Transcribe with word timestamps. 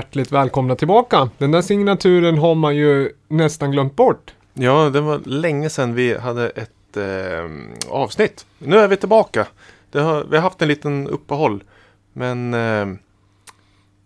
Hjärtligt 0.00 0.32
välkomna 0.32 0.76
tillbaka. 0.76 1.30
Den 1.38 1.50
där 1.50 1.62
signaturen 1.62 2.38
har 2.38 2.54
man 2.54 2.76
ju 2.76 3.12
nästan 3.28 3.70
glömt 3.70 3.96
bort. 3.96 4.34
Ja, 4.54 4.90
det 4.90 5.00
var 5.00 5.18
länge 5.24 5.70
sedan 5.70 5.94
vi 5.94 6.18
hade 6.18 6.48
ett 6.48 6.96
eh, 6.96 7.92
avsnitt. 7.92 8.46
Nu 8.58 8.76
är 8.76 8.88
vi 8.88 8.96
tillbaka. 8.96 9.46
Det 9.90 10.00
har, 10.00 10.24
vi 10.30 10.36
har 10.36 10.42
haft 10.42 10.62
en 10.62 10.68
liten 10.68 11.08
uppehåll. 11.08 11.62
Men 12.12 12.54
eh, 12.54 12.86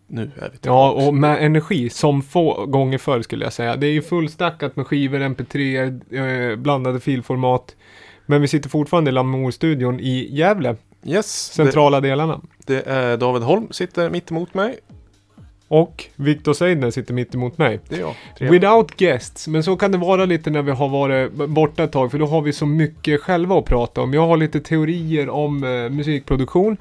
nu 0.07 0.31
är 0.37 0.51
vi 0.53 0.59
tillbaka. 0.59 0.59
Ja, 0.63 0.91
och 0.91 1.15
med 1.15 1.45
energi 1.45 1.91
som 1.91 2.23
få 2.23 2.67
gånger 2.67 2.99
förr 2.99 3.23
skulle 3.23 3.45
jag 3.45 3.53
säga. 3.53 3.77
Det 3.77 3.87
är 3.87 3.93
ju 3.93 4.03
fullstackat 4.03 4.77
med 4.77 4.87
skivor, 4.87 5.19
mp3, 5.19 6.51
eh, 6.51 6.57
blandade 6.57 7.01
filformat. 7.01 7.77
Men 8.27 8.41
vi 8.41 8.49
sitter 8.49 8.69
fortfarande 8.69 9.11
i 9.11 9.13
Lamour-studion 9.13 10.01
i 10.01 10.29
Gävle, 10.37 10.77
Yes, 11.07 11.49
det, 11.49 11.55
centrala 11.55 12.01
delarna. 12.01 12.41
det 12.67 12.87
är 12.87 13.17
David 13.17 13.43
Holm 13.43 13.69
sitter 13.71 14.11
mitt 14.11 14.31
emot 14.31 14.55
mig. 14.55 14.79
Och 15.69 16.05
Victor 16.17 16.53
Seidner 16.53 16.91
sitter 16.91 17.15
mitt 17.15 17.35
emot 17.35 17.59
mig. 17.59 17.81
Det 17.89 17.97
är 17.97 18.01
jag. 18.01 18.15
Trevligt. 18.39 18.63
Without 18.63 18.97
guests, 18.97 19.49
men 19.49 19.63
så 19.65 19.77
kan 19.77 19.93
det 19.93 19.99
vara 19.99 20.25
lite 20.25 20.51
när 20.51 20.63
vi 20.63 20.71
har 20.71 20.89
varit 20.89 21.33
borta 21.33 21.85
ett 21.85 21.93
tag 21.93 22.11
för 22.11 22.19
då 22.19 22.27
har 22.27 22.43
vi 22.43 22.53
så 22.53 22.67
mycket 22.67 23.21
själva 23.21 23.59
att 23.59 23.65
prata 23.65 24.01
om. 24.01 24.15
Jag 24.15 24.27
har 24.27 24.37
lite 24.37 24.61
teorier 24.61 25.29
om 25.29 25.65
eh, 25.65 25.91
musikproduktion. 25.91 26.77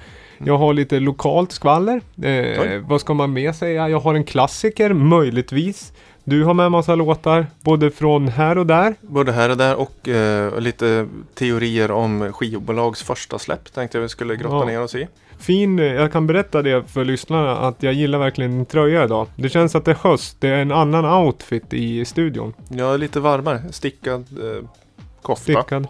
Jag 0.45 0.57
har 0.57 0.73
lite 0.73 0.99
lokalt 0.99 1.51
skvaller. 1.51 2.01
Eh, 2.23 2.81
vad 2.87 3.01
ska 3.01 3.13
man 3.13 3.33
med 3.33 3.55
säga? 3.55 3.89
Jag 3.89 3.99
har 3.99 4.13
en 4.15 4.23
klassiker, 4.23 4.93
möjligtvis. 4.93 5.93
Du 6.23 6.43
har 6.43 6.53
med 6.53 6.71
massa 6.71 6.95
låtar, 6.95 7.47
både 7.61 7.91
från 7.91 8.27
här 8.27 8.57
och 8.57 8.67
där. 8.67 8.95
Både 9.01 9.31
här 9.31 9.49
och 9.49 9.57
där 9.57 9.75
och 9.75 10.09
eh, 10.09 10.59
lite 10.59 11.07
teorier 11.35 11.91
om 11.91 12.33
skivbolags 12.33 13.03
första 13.03 13.39
släpp. 13.39 13.73
Tänkte 13.73 13.97
jag 13.97 14.01
vi 14.01 14.09
skulle 14.09 14.35
grotta 14.35 14.55
Ja. 14.55 14.65
ner 14.65 14.81
oss 14.81 14.95
i. 14.95 15.07
Fin, 15.43 15.77
jag 15.77 16.11
kan 16.11 16.27
berätta 16.27 16.61
det 16.61 16.83
för 16.91 17.05
lyssnarna 17.05 17.57
att 17.57 17.83
jag 17.83 17.93
gillar 17.93 18.19
verkligen 18.19 18.51
din 18.51 18.65
tröja 18.65 19.03
idag. 19.03 19.27
Det 19.35 19.49
känns 19.49 19.75
att 19.75 19.85
det 19.85 19.91
är 19.91 19.95
höst, 19.95 20.37
det 20.39 20.47
är 20.47 20.61
en 20.61 20.71
annan 20.71 21.05
outfit 21.05 21.73
i 21.73 22.05
studion. 22.05 22.53
Ja, 22.69 22.97
lite 22.97 23.19
varmare. 23.19 23.61
Stickad 23.71 24.25
eh, 24.39 24.69
kofta. 25.21 25.43
Stickad. 25.43 25.87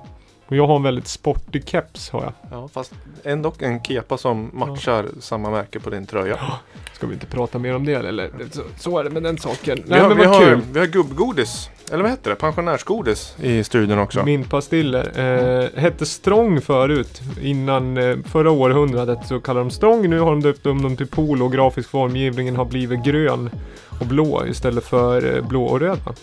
Och 0.47 0.55
jag 0.55 0.67
har 0.67 0.75
en 0.75 0.83
väldigt 0.83 1.07
sportig 1.07 1.69
keps 1.69 2.09
har 2.09 2.23
jag. 2.23 2.33
Ja, 2.51 2.67
fast 2.67 2.93
ändå 3.23 3.53
en 3.59 3.83
kepa 3.83 4.17
som 4.17 4.49
matchar 4.53 5.09
samma 5.19 5.49
märke 5.49 5.79
på 5.79 5.89
din 5.89 6.05
tröja. 6.05 6.39
Ska 7.03 7.07
vi 7.07 7.13
inte 7.13 7.25
prata 7.25 7.59
mer 7.59 7.75
om 7.75 7.85
det 7.85 7.93
eller? 7.93 8.29
Så, 8.51 8.61
så 8.77 8.97
är 8.99 9.03
det 9.03 9.09
med 9.09 9.23
den 9.23 9.37
saken. 9.37 9.77
Vi 9.83 9.89
Nej 9.89 9.99
har, 9.99 10.07
men 10.09 10.17
vi, 10.17 10.25
har, 10.25 10.39
kul. 10.39 10.61
vi 10.71 10.79
har 10.79 10.87
gubbgodis, 10.87 11.69
eller 11.91 12.03
vad 12.03 12.11
heter 12.11 12.29
det? 12.29 12.35
Pensionärsgodis 12.35 13.35
i 13.41 13.63
studion 13.63 13.99
också. 13.99 14.23
Mintpastiller. 14.23 15.19
Eh, 15.19 15.81
hette 15.81 16.05
Strong 16.05 16.61
förut. 16.61 17.21
Innan 17.41 17.97
eh, 17.97 18.17
förra 18.25 18.51
århundradet 18.51 19.19
så 19.27 19.39
kallade 19.39 19.65
de 19.65 19.71
Strong. 19.71 20.09
Nu 20.09 20.19
har 20.19 20.29
de 20.29 20.41
döpt 20.41 20.65
om 20.65 20.81
dem 20.81 20.97
till 20.97 21.07
Polo 21.07 21.45
och 21.45 21.51
grafisk 21.51 21.89
formgivningen 21.89 22.55
har 22.55 22.65
blivit 22.65 23.03
grön 23.05 23.49
och 23.99 24.05
blå 24.05 24.45
istället 24.47 24.83
för 24.83 25.35
eh, 25.35 25.47
blå 25.47 25.63
och 25.63 25.79
röd. 25.79 25.99
va? 26.05 26.13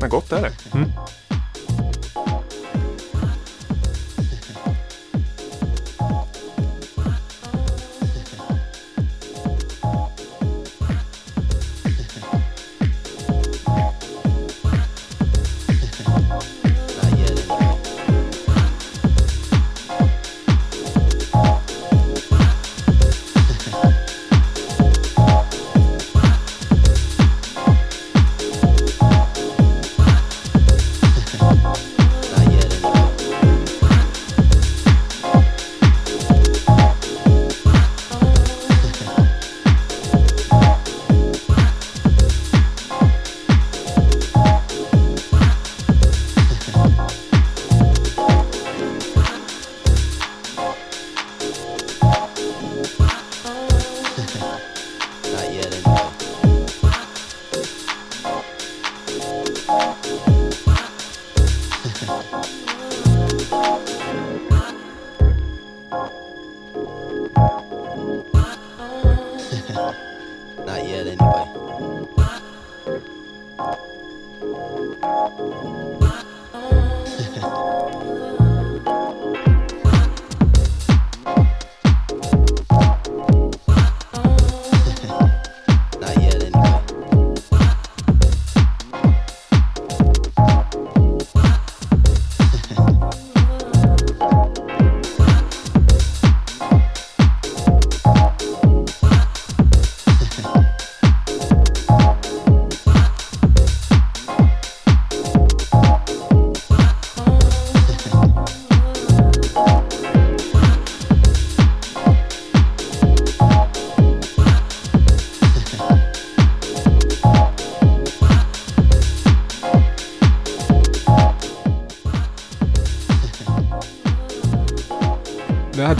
Men 0.00 0.10
gott 0.10 0.32
är 0.32 0.42
det. 0.42 0.52
Mm. 0.74 0.90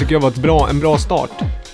Tycker 0.08 0.16
jag 0.16 0.20
var 0.20 0.28
ett 0.28 0.36
bra, 0.36 0.68
en 0.70 0.80
bra 0.80 0.98
start. 0.98 1.30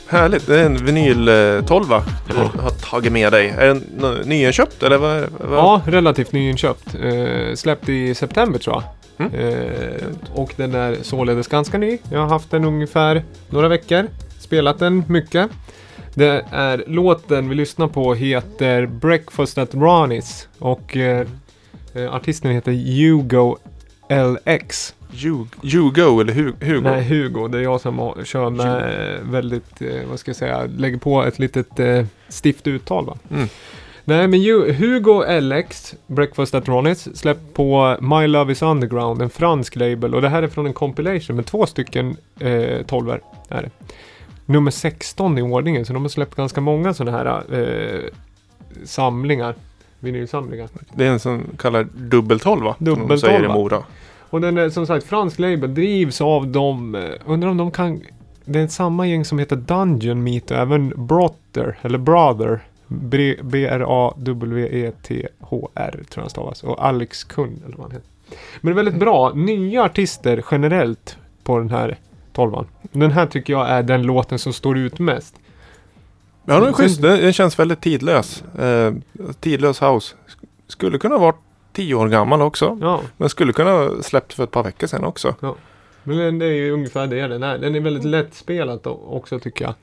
Härligt, 0.08 0.46
det 0.46 0.60
är 0.60 0.66
en 0.66 0.84
vinyl 0.84 1.28
eh, 1.28 1.64
12 1.66 1.84
du 2.28 2.60
har 2.60 2.70
tagit 2.70 3.12
med 3.12 3.32
dig. 3.32 3.48
Är 3.58 3.66
den 3.66 3.78
nyinköpt 4.25 4.82
eller 4.82 4.98
vad? 4.98 5.25
vad? 5.40 5.58
Ja, 5.58 5.81
relativt 5.86 6.32
nyinköpt. 6.32 6.94
Eh, 7.02 7.54
släppt 7.54 7.88
i 7.88 8.14
september 8.14 8.58
tror 8.58 8.82
jag. 9.16 9.26
Mm. 9.26 9.40
Eh, 9.40 10.06
och 10.34 10.52
den 10.56 10.75
är 10.75 10.96
således 11.02 11.48
ganska 11.48 11.78
ny. 11.78 11.98
Jag 12.10 12.20
har 12.20 12.28
haft 12.28 12.50
den 12.50 12.64
ungefär 12.64 13.22
några 13.50 13.69
veckor. 13.69 14.06
Spelat 14.38 14.78
den 14.78 15.04
mycket. 15.08 15.50
Det 16.14 16.44
är 16.50 16.84
låten 16.87 17.48
vi 17.48 17.54
lyssnar 17.54 17.88
på 17.88 18.14
heter 18.14 18.87
Breakfast 18.87 19.58
at 19.58 19.75
Ronnie's 19.75 20.46
och 20.58 20.96
eh, 20.96 21.26
eh, 21.94 22.14
artisten 22.14 22.50
heter 22.50 22.72
Hugo 22.72 23.56
LX. 24.22 24.94
Hu- 25.12 25.46
Hugo 25.62 26.20
eller 26.20 26.32
Hu- 26.32 26.64
Hugo? 26.64 26.81
Nej, 26.81 27.05
Hugo. 27.05 27.49
Det 27.49 27.58
är 27.58 27.62
jag 27.62 27.81
som 27.81 28.14
kör 28.25 28.50
med 28.50 28.76
eh, 29.14 29.20
väldigt, 29.31 29.82
eh, 29.82 29.88
vad 30.11 30.19
ska 30.19 30.28
jag 30.28 30.37
säga, 30.37 30.64
lägger 30.76 30.99
på 30.99 31.25
ett 31.25 31.38
litet 31.38 31.81
eh, 31.81 32.05
stift 32.28 32.66
uttal 32.66 33.06
va. 33.06 33.16
Mm. 33.31 33.49
Nej 34.05 34.28
men 34.28 34.40
Hu- 34.40 34.72
Hugo 34.72 35.40
LX, 35.40 35.94
Breakfast 36.06 36.55
at 36.55 36.66
Ronnie's, 36.66 37.14
släppt 37.16 37.55
på 37.55 37.96
My 38.00 38.26
Love 38.26 38.52
Is 38.52 38.62
Underground, 38.62 39.22
en 39.22 39.31
fransk 39.31 39.76
label. 39.76 40.14
Och 40.14 40.22
det 40.22 40.28
här 40.28 40.43
är 40.43 40.49
från 40.49 40.66
en 40.66 40.72
compilation 40.72 41.37
med 41.37 41.46
två 41.46 41.66
stycken 41.66 42.16
eh, 42.40 42.82
tolver. 42.87 43.20
Är 43.49 43.62
det. 43.62 43.70
Nummer 44.46 44.70
16 44.70 45.38
i 45.38 45.43
ordningen, 45.43 45.84
så 45.87 45.93
de 45.93 46.02
har 46.02 46.08
släppt 46.08 46.34
ganska 46.34 46.61
många 46.61 46.94
sådana 46.94 47.19
här 47.19 47.43
eh, 47.61 48.00
samlingar. 48.84 49.55
Vinylsamlingar. 50.04 50.68
Det 50.94 51.06
är 51.06 51.10
en 51.10 51.20
som 51.20 51.42
kallar 51.58 51.86
dubbeltolva. 51.94 52.74
Som 52.74 52.84
de 52.84 52.90
Dubbeltolva. 52.90 53.18
säger 53.18 53.44
i 53.44 53.48
Mora. 53.48 53.82
Och 54.30 54.40
den 54.40 54.58
är 54.58 54.70
som 54.70 54.86
sagt 54.86 55.06
fransk 55.06 55.38
label, 55.38 55.74
drivs 55.74 56.20
av 56.20 56.48
dem, 56.48 56.94
eh, 56.94 57.10
undrar 57.26 57.48
om 57.50 57.56
de 57.56 57.70
kan 57.70 58.00
Det 58.44 58.60
är 58.60 58.66
samma 58.66 59.06
gäng 59.06 59.24
som 59.24 59.38
heter 59.38 59.56
Dungeon 59.56 60.24
Meat 60.24 60.50
och 60.50 60.56
även 60.56 61.06
Brotter, 61.06 61.78
eller 61.82 61.98
Brother 61.98 62.60
B-R-A-W-E-T-H-R 63.42 65.90
tror 65.92 66.06
jag 66.14 66.22
han 66.22 66.30
stavas. 66.30 66.62
Och 66.64 66.86
Alex 66.86 67.24
Kun 67.24 67.62
eller 67.66 67.76
vad 67.76 67.86
han 67.86 67.92
heter. 67.92 68.08
Men 68.60 68.66
det 68.66 68.72
är 68.72 68.84
väldigt 68.84 69.00
bra, 69.00 69.32
nya 69.34 69.82
artister 69.82 70.44
generellt 70.50 71.16
på 71.44 71.58
den 71.58 71.70
här 71.70 71.96
tolvan. 72.32 72.66
Den 72.92 73.10
här 73.10 73.26
tycker 73.26 73.52
jag 73.52 73.68
är 73.68 73.82
den 73.82 74.02
låten 74.02 74.38
som 74.38 74.52
står 74.52 74.78
ut 74.78 74.98
mest. 74.98 75.36
Ja, 76.44 76.61
den 76.61 76.69
är 76.69 76.73
schysst. 76.73 77.02
Den, 77.02 77.32
känns 77.32 77.58
väldigt 77.58 77.81
tidlös. 77.81 78.44
Eh, 78.58 78.94
tidlös 79.41 79.82
house. 79.82 80.14
Sk- 80.29 80.46
Skulle 80.67 80.99
kunna 80.99 81.19
vara 81.19 81.35
tio 81.73 81.94
år 81.94 82.08
gammal 82.08 82.43
också. 82.43 82.79
Ja, 82.81 83.00
Men 83.17 83.29
skulle 83.29 83.52
kunna 83.52 84.02
släppt 84.02 84.32
för 84.32 84.44
ett 84.44 84.50
par 84.50 84.62
veckor 84.62 84.87
sedan 84.87 85.05
också. 85.05 85.35
men 86.02 86.38
det 86.38 86.46
är 86.46 86.52
ju 86.52 86.70
ungefär 86.70 87.06
det 87.06 87.26
den 87.29 87.43
är. 87.43 87.58
Den 87.58 87.75
är 87.75 87.81
väldigt 87.81 88.05
lättspelad 88.05 88.81
också 88.87 89.38
tycker 89.38 89.64
jag. 89.64 89.75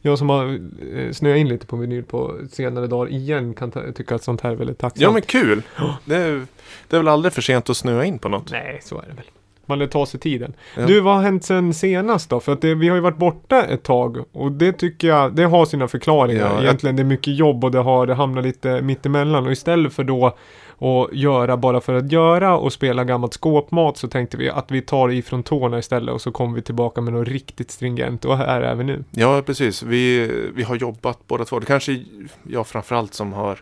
Jag 0.00 0.18
som 0.18 0.28
har 0.30 0.60
eh, 0.96 1.12
snöat 1.12 1.36
in 1.38 1.48
lite 1.48 1.66
på 1.66 1.76
vinyl 1.76 2.04
på 2.04 2.38
senare 2.52 2.86
dagar 2.86 3.12
igen 3.12 3.54
kan 3.54 3.72
tycka 3.96 4.14
att 4.14 4.22
sånt 4.22 4.40
här 4.40 4.50
är 4.50 4.54
väldigt 4.56 4.78
tacksamt. 4.78 5.02
Ja 5.02 5.10
men 5.12 5.22
kul. 5.22 5.62
Det 6.04 6.16
är, 6.16 6.46
det 6.88 6.96
är 6.96 7.00
väl 7.00 7.08
aldrig 7.08 7.32
för 7.32 7.42
sent 7.42 7.70
att 7.70 7.76
snöa 7.76 8.04
in 8.04 8.18
på 8.18 8.28
något. 8.28 8.50
Nej, 8.50 8.80
så 8.82 8.98
är 8.98 9.02
det 9.08 9.14
väl. 9.14 9.24
Man 9.68 9.78
lär 9.78 9.86
ta 9.86 10.06
sig 10.06 10.20
tiden. 10.20 10.52
Ja. 10.76 10.86
Du, 10.86 11.00
vad 11.00 11.14
har 11.14 11.22
hänt 11.22 11.44
sen 11.44 11.74
senast 11.74 12.30
då? 12.30 12.40
För 12.40 12.52
att 12.52 12.60
det, 12.60 12.74
vi 12.74 12.88
har 12.88 12.96
ju 12.96 13.02
varit 13.02 13.16
borta 13.18 13.62
ett 13.64 13.82
tag 13.82 14.24
och 14.32 14.52
det 14.52 14.72
tycker 14.72 15.08
jag, 15.08 15.34
det 15.34 15.44
har 15.44 15.64
sina 15.64 15.88
förklaringar. 15.88 16.40
Ja, 16.46 16.54
jag- 16.54 16.62
Egentligen 16.64 16.96
det 16.96 17.02
är 17.02 17.04
mycket 17.04 17.34
jobb 17.36 17.64
och 17.64 17.70
det 17.70 17.78
har 17.78 18.06
det 18.06 18.14
hamnar 18.14 18.42
lite 18.42 18.82
mittemellan 18.82 19.46
och 19.46 19.52
istället 19.52 19.92
för 19.92 20.04
då 20.04 20.26
att 20.80 21.12
göra 21.12 21.56
bara 21.56 21.80
för 21.80 21.94
att 21.94 22.12
göra 22.12 22.56
och 22.58 22.72
spela 22.72 23.04
gammalt 23.04 23.34
skåpmat 23.34 23.96
så 23.96 24.08
tänkte 24.08 24.36
vi 24.36 24.50
att 24.50 24.70
vi 24.70 24.82
tar 24.82 25.08
ifrån 25.10 25.42
tårna 25.42 25.78
istället 25.78 26.14
och 26.14 26.20
så 26.20 26.32
kommer 26.32 26.54
vi 26.54 26.62
tillbaka 26.62 27.00
med 27.00 27.12
något 27.12 27.28
riktigt 27.28 27.70
stringent 27.70 28.24
och 28.24 28.36
här 28.38 28.60
är 28.60 28.74
vi 28.74 28.84
nu. 28.84 29.04
Ja, 29.10 29.42
precis. 29.46 29.82
Vi, 29.82 30.30
vi 30.54 30.62
har 30.62 30.76
jobbat 30.76 31.18
båda 31.26 31.44
två. 31.44 31.58
Det 31.58 31.66
kanske 31.66 32.04
jag 32.42 32.66
framförallt 32.66 33.14
som 33.14 33.32
har 33.32 33.58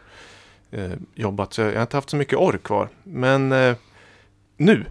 eh, 0.71 0.91
jobbat. 1.15 1.53
Så 1.53 1.61
jag 1.61 1.73
har 1.75 1.81
inte 1.83 1.97
haft 1.97 2.11
så 2.11 2.17
mycket 2.17 2.39
ork 2.39 2.63
kvar. 2.63 2.89
Men 3.05 3.53
eh, 3.53 3.75
nu, 4.57 4.85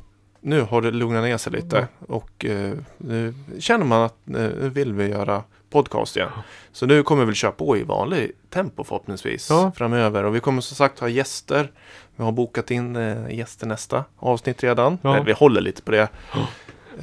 nu 0.45 0.61
har 0.61 0.81
det 0.81 0.91
lugnat 0.91 1.23
ner 1.23 1.37
sig 1.37 1.53
lite. 1.53 1.87
Och 2.07 2.45
eh, 2.45 2.73
nu 2.97 3.33
känner 3.59 3.85
man 3.85 4.01
att 4.01 4.15
eh, 4.27 4.33
nu 4.33 4.71
vill 4.73 4.93
vi 4.93 5.07
göra 5.07 5.43
podcast 5.69 6.17
igen. 6.17 6.29
Så 6.71 6.85
nu 6.85 7.03
kommer 7.03 7.21
vi 7.21 7.25
väl 7.25 7.35
köra 7.35 7.51
på 7.51 7.77
i 7.77 7.83
vanlig 7.83 8.31
tempo 8.49 8.83
förhoppningsvis 8.83 9.47
Ja. 9.49 9.71
framöver. 9.75 10.23
Och 10.23 10.35
vi 10.35 10.39
kommer 10.39 10.61
som 10.61 10.75
sagt 10.75 10.99
ha 10.99 11.09
gäster. 11.09 11.71
Vi 12.15 12.23
har 12.23 12.31
bokat 12.31 12.71
in 12.71 12.95
eh, 12.95 13.29
gäster 13.35 13.67
nästa 13.67 14.03
avsnitt 14.17 14.63
redan. 14.63 14.97
Ja. 15.01 15.21
Vi 15.25 15.31
håller 15.33 15.61
lite 15.61 15.81
på 15.81 15.91
det. 15.91 16.07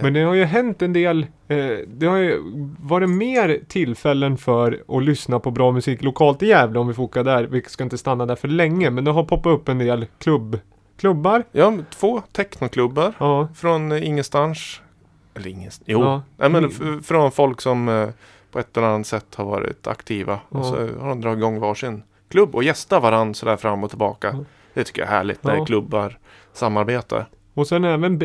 Men 0.01 0.13
det 0.13 0.21
har 0.23 0.35
ju 0.35 0.45
hänt 0.45 0.83
en 0.83 0.93
del. 0.93 1.27
Eh, 1.49 1.57
det 1.87 2.07
har 2.07 2.17
ju 2.17 2.39
varit 2.81 3.11
mer 3.11 3.61
tillfällen 3.69 4.39
för 4.39 4.83
att 4.89 5.03
lyssna 5.05 5.41
på 5.41 5.51
bra 5.51 5.73
musik 5.73 6.03
lokalt 6.03 6.43
i 6.43 6.47
Gävle 6.47 6.79
om 6.79 6.89
vi 6.89 6.95
fokar 6.95 7.25
där. 7.25 7.45
Vi 7.45 7.63
ska 7.63 7.85
inte 7.85 7.99
stanna 7.99 8.27
där 8.27 8.37
för 8.37 8.49
länge, 8.49 8.91
men 8.91 9.05
det 9.05 9.11
har 9.11 9.25
poppat 9.25 9.51
upp 9.53 9.69
en 9.69 9.79
del 9.79 10.07
klubb, 10.19 10.59
klubbar. 11.07 11.45
Ja, 11.53 11.79
två 11.91 12.23
technoklubbar. 12.33 13.13
Ja, 13.19 13.49
Från 13.55 13.93
eh, 13.93 14.07
ingenstans. 14.07 14.81
Eller 15.35 15.49
ingenstans. 15.49 15.85
Jo. 15.87 16.01
Ja. 16.01 16.23
Nej, 16.37 16.51
men 16.51 16.65
Mm. 16.65 17.03
från 17.03 17.33
folk 17.33 17.61
som 17.61 17.89
eh, 17.89 18.09
på 18.51 18.59
ett 18.59 18.77
eller 18.77 18.87
annat 18.87 19.07
sätt 19.07 19.35
har 19.35 19.45
varit 19.45 19.87
aktiva. 19.87 20.41
Och 20.49 20.59
Ja. 20.61 20.65
så 20.65 20.77
har 20.77 21.09
de 21.09 21.21
dragit 21.21 21.39
igång 21.39 21.61
varsin 21.61 22.03
klubb 22.29 22.55
och 22.55 22.65
gästar 22.65 23.01
varandra 23.01 23.35
sådär 23.35 23.57
fram 23.57 23.85
och 23.85 23.91
tillbaka. 23.91 24.45
Det 24.75 24.85
tycker 24.85 25.03
jag 25.03 25.09
är 25.11 25.13
härligt 25.17 25.45
när 25.45 25.65
klubbar 25.67 26.19
samarbetar. 26.53 27.27
och 27.55 27.67
sen 27.67 27.85
även 27.85 28.21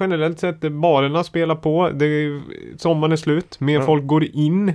generellt 0.00 0.40
sett 0.40 0.60
barerna 0.60 1.24
spelar 1.24 1.54
på. 1.54 1.90
Det 1.94 2.04
är, 2.06 2.40
sommaren 2.78 3.12
är 3.12 3.16
slut. 3.16 3.60
Mer 3.60 3.80
folk 3.80 4.06
går 4.06 4.24
in 4.24 4.72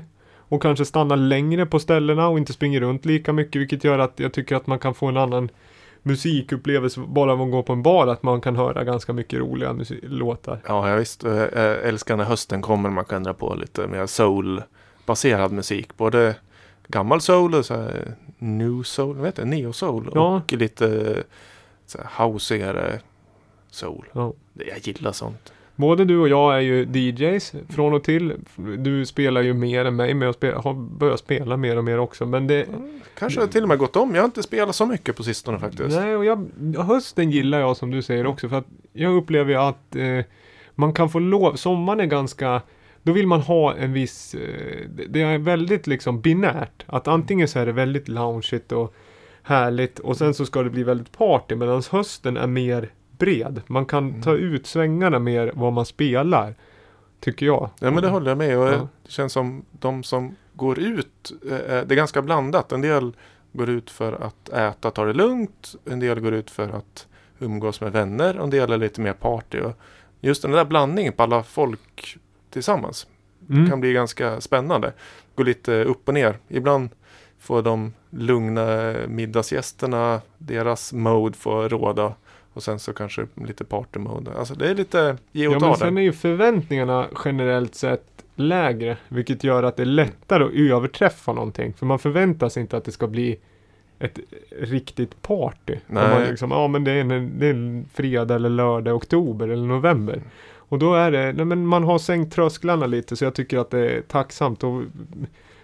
och 0.49 0.61
kanske 0.61 0.85
stannar 0.85 1.15
längre 1.17 1.65
på 1.65 1.79
ställena 1.79 2.27
och 2.27 2.37
inte 2.37 2.53
springer 2.53 2.79
runt 2.81 3.05
lika 3.05 3.33
mycket. 3.33 3.61
Vilket 3.61 3.83
gör 3.83 3.99
att 3.99 4.19
jag 4.19 4.33
tycker 4.33 4.55
att 4.55 4.67
man 4.67 4.79
kan 4.79 4.93
få 4.93 5.05
en 5.07 5.17
annan 5.17 5.49
musikupplevelse 6.05 6.99
bara 7.07 7.31
av 7.31 7.41
att 7.41 7.51
gå 7.51 7.63
på 7.63 7.73
en 7.73 7.83
bar. 7.83 8.07
Att 8.07 8.23
man 8.23 8.41
kan 8.41 8.55
höra 8.55 8.83
ganska 8.83 9.13
mycket 9.13 9.39
roliga 9.39 9.73
musik- 9.73 10.03
låtar. 10.03 10.59
Ja, 10.67 10.89
jag 10.89 10.97
visst. 10.97 11.23
Jag 11.23 11.53
älskar 11.83 12.17
när 12.17 12.23
hösten 12.23 12.61
kommer. 12.61 12.89
Man 12.89 13.05
kan 13.05 13.23
dra 13.23 13.33
på 13.33 13.55
lite 13.55 13.87
mer 13.87 14.05
soul-baserad 14.05 15.51
musik. 15.51 15.97
Både 15.97 16.35
gammal 16.87 17.21
soul 17.21 17.55
och 17.55 17.65
så 17.65 17.73
här 17.73 18.15
new 18.37 18.83
soul. 18.83 19.17
Vet 19.17 19.35
du, 19.35 19.45
neo 19.45 19.73
soul. 19.73 20.11
Ja. 20.15 20.35
Och 20.45 20.53
lite 20.53 21.15
så 21.85 21.97
här 21.97 22.25
houseigare 22.25 22.99
soul. 23.71 24.05
Ja. 24.13 24.33
Jag 24.53 24.87
gillar 24.87 25.11
sånt. 25.11 25.53
Både 25.75 26.05
du 26.05 26.17
och 26.17 26.27
jag 26.29 26.55
är 26.55 26.59
ju 26.59 26.87
DJs 26.93 27.53
från 27.69 27.93
och 27.93 28.03
till. 28.03 28.33
Du 28.77 29.05
spelar 29.05 29.41
ju 29.41 29.53
mer 29.53 29.85
än 29.85 29.95
mig, 29.95 30.13
men 30.13 30.25
jag 30.25 30.35
spel, 30.35 30.53
har 30.53 30.73
börjat 30.73 31.19
spela 31.19 31.57
mer 31.57 31.77
och 31.77 31.83
mer 31.83 31.97
också. 31.99 32.25
Men 32.25 32.47
det... 32.47 32.65
Kanske 33.19 33.39
har 33.39 33.47
till 33.47 33.61
och 33.63 33.69
med 33.69 33.77
gått 33.77 33.95
om. 33.95 34.15
Jag 34.15 34.21
har 34.21 34.25
inte 34.25 34.43
spelat 34.43 34.75
så 34.75 34.85
mycket 34.85 35.15
på 35.15 35.23
sistone 35.23 35.59
faktiskt. 35.59 35.95
Nej, 35.97 36.15
och 36.15 36.25
jag, 36.25 36.47
hösten 36.77 37.31
gillar 37.31 37.59
jag 37.59 37.77
som 37.77 37.91
du 37.91 38.01
säger 38.01 38.27
också. 38.27 38.49
För 38.49 38.57
att 38.57 38.67
jag 38.93 39.15
upplever 39.15 39.51
ju 39.51 39.57
att 39.59 39.95
eh, 39.95 40.19
man 40.75 40.93
kan 40.93 41.09
få 41.09 41.19
lov. 41.19 41.55
Sommaren 41.55 41.99
är 41.99 42.05
ganska... 42.05 42.61
Då 43.03 43.11
vill 43.11 43.27
man 43.27 43.41
ha 43.41 43.75
en 43.75 43.93
viss... 43.93 44.35
Eh, 44.35 44.39
det- 44.95 45.05
det 45.09 45.21
är 45.21 45.37
väldigt 45.37 45.87
liksom 45.87 46.21
binärt. 46.21 46.83
Att 46.85 47.07
antingen 47.07 47.47
så 47.47 47.59
är 47.59 47.65
det 47.65 47.71
väldigt 47.71 48.07
loungeigt 48.07 48.71
och 48.71 48.93
härligt 49.43 49.99
och 49.99 50.17
sen 50.17 50.33
så 50.33 50.45
ska 50.45 50.63
det 50.63 50.69
bli 50.69 50.83
väldigt 50.83 51.17
party. 51.17 51.55
Medan 51.55 51.81
hösten 51.91 52.37
är 52.37 52.47
mer 52.47 52.89
bred. 53.17 53.61
Man 53.67 53.85
kan 53.85 54.09
Mm. 54.09 54.21
ta 54.21 54.33
ut 54.33 54.67
svängarna 54.67 55.19
mer 55.19 55.51
vad 55.55 55.73
man 55.73 55.85
spelar. 55.85 56.55
Tycker 57.19 57.45
jag. 57.45 57.69
Ja 57.79 57.91
men 57.91 58.03
det 58.03 58.09
håller 58.09 58.31
jag 58.31 58.37
med 58.37 58.57
och 58.57 58.67
Ja. 58.67 58.87
Det 59.03 59.11
känns 59.11 59.33
som 59.33 59.65
de 59.71 60.03
som 60.03 60.35
går 60.53 60.79
ut, 60.79 61.31
eh, 61.51 61.57
det 61.57 61.91
är 61.91 61.95
ganska 61.95 62.21
blandat. 62.21 62.71
En 62.71 62.81
del 62.81 63.13
går 63.51 63.69
ut 63.69 63.89
för 63.89 64.13
att 64.13 64.49
äta, 64.49 64.91
ta 64.91 65.05
det 65.05 65.13
lugnt. 65.13 65.75
En 65.85 65.99
del 65.99 66.19
går 66.19 66.33
ut 66.33 66.51
för 66.51 66.69
att 66.69 67.07
umgås 67.39 67.81
med 67.81 67.91
vänner. 67.91 68.37
Och 68.37 68.43
en 68.43 68.49
del 68.49 68.71
är 68.71 68.77
lite 68.77 69.01
mer 69.01 69.13
party. 69.13 69.59
Och 69.59 69.73
just 70.21 70.41
den 70.41 70.51
där 70.51 70.65
blandningen 70.65 71.13
på 71.13 71.23
alla 71.23 71.43
folk 71.43 72.17
tillsammans 72.49 73.07
Mm. 73.49 73.69
kan 73.69 73.79
bli 73.79 73.93
ganska 73.93 74.41
spännande. 74.41 74.93
Gå 75.35 75.43
lite 75.43 75.83
upp 75.83 76.07
och 76.07 76.13
ner. 76.13 76.37
Ibland 76.47 76.89
får 77.39 77.61
de 77.61 77.93
lugna 78.09 78.95
middagsgästerna, 79.07 80.21
deras 80.37 80.93
mode 80.93 81.37
får 81.37 81.69
råda. 81.69 82.13
Och 82.55 82.63
sen 82.63 82.79
så 82.79 82.93
kanske 82.93 83.27
lite 83.47 83.63
party 83.63 83.99
mode. 83.99 84.31
Alltså 84.37 84.53
det 84.53 84.69
är 84.69 84.75
lite 84.75 85.17
ge 85.31 85.47
och 85.47 85.53
Ja 85.53 85.59
ta 85.59 85.67
men 85.67 85.75
sen 85.75 85.97
är 85.97 86.01
ju 86.01 86.13
förväntningarna 86.13 87.07
generellt 87.25 87.75
sett 87.75 88.25
lägre. 88.35 88.97
Vilket 89.07 89.43
gör 89.43 89.63
att 89.63 89.75
det 89.77 89.83
är 89.83 89.85
lättare 89.85 90.43
att 90.43 90.53
överträffa 90.53 91.33
någonting. 91.33 91.73
För 91.73 91.85
man 91.85 91.99
förväntar 91.99 92.49
sig 92.49 92.61
inte 92.61 92.77
att 92.77 92.85
det 92.85 92.91
ska 92.91 93.07
bli 93.07 93.39
ett 93.99 94.19
riktigt 94.59 95.21
party. 95.21 95.73
Om 95.73 95.95
Nej. 95.95 96.09
Man 96.09 96.23
liksom, 96.23 96.51
ja 96.51 96.67
men 96.67 96.83
det 96.83 96.91
är, 96.91 97.01
en, 97.01 97.39
det 97.39 97.45
är 97.45 97.53
en 97.53 97.85
fredag 97.93 98.35
eller 98.35 98.49
lördag, 98.49 98.95
oktober 98.95 99.47
eller 99.47 99.67
november. 99.67 100.21
Och 100.55 100.79
då 100.79 100.93
är 100.93 101.11
det, 101.11 101.33
nej 101.33 101.45
men 101.45 101.67
man 101.67 101.83
har 101.83 101.97
sänkt 101.97 102.33
trösklarna 102.33 102.85
lite 102.85 103.15
så 103.15 103.25
jag 103.25 103.35
tycker 103.35 103.57
att 103.57 103.69
det 103.69 103.91
är 103.91 104.01
tacksamt. 104.01 104.63
Och 104.63 104.81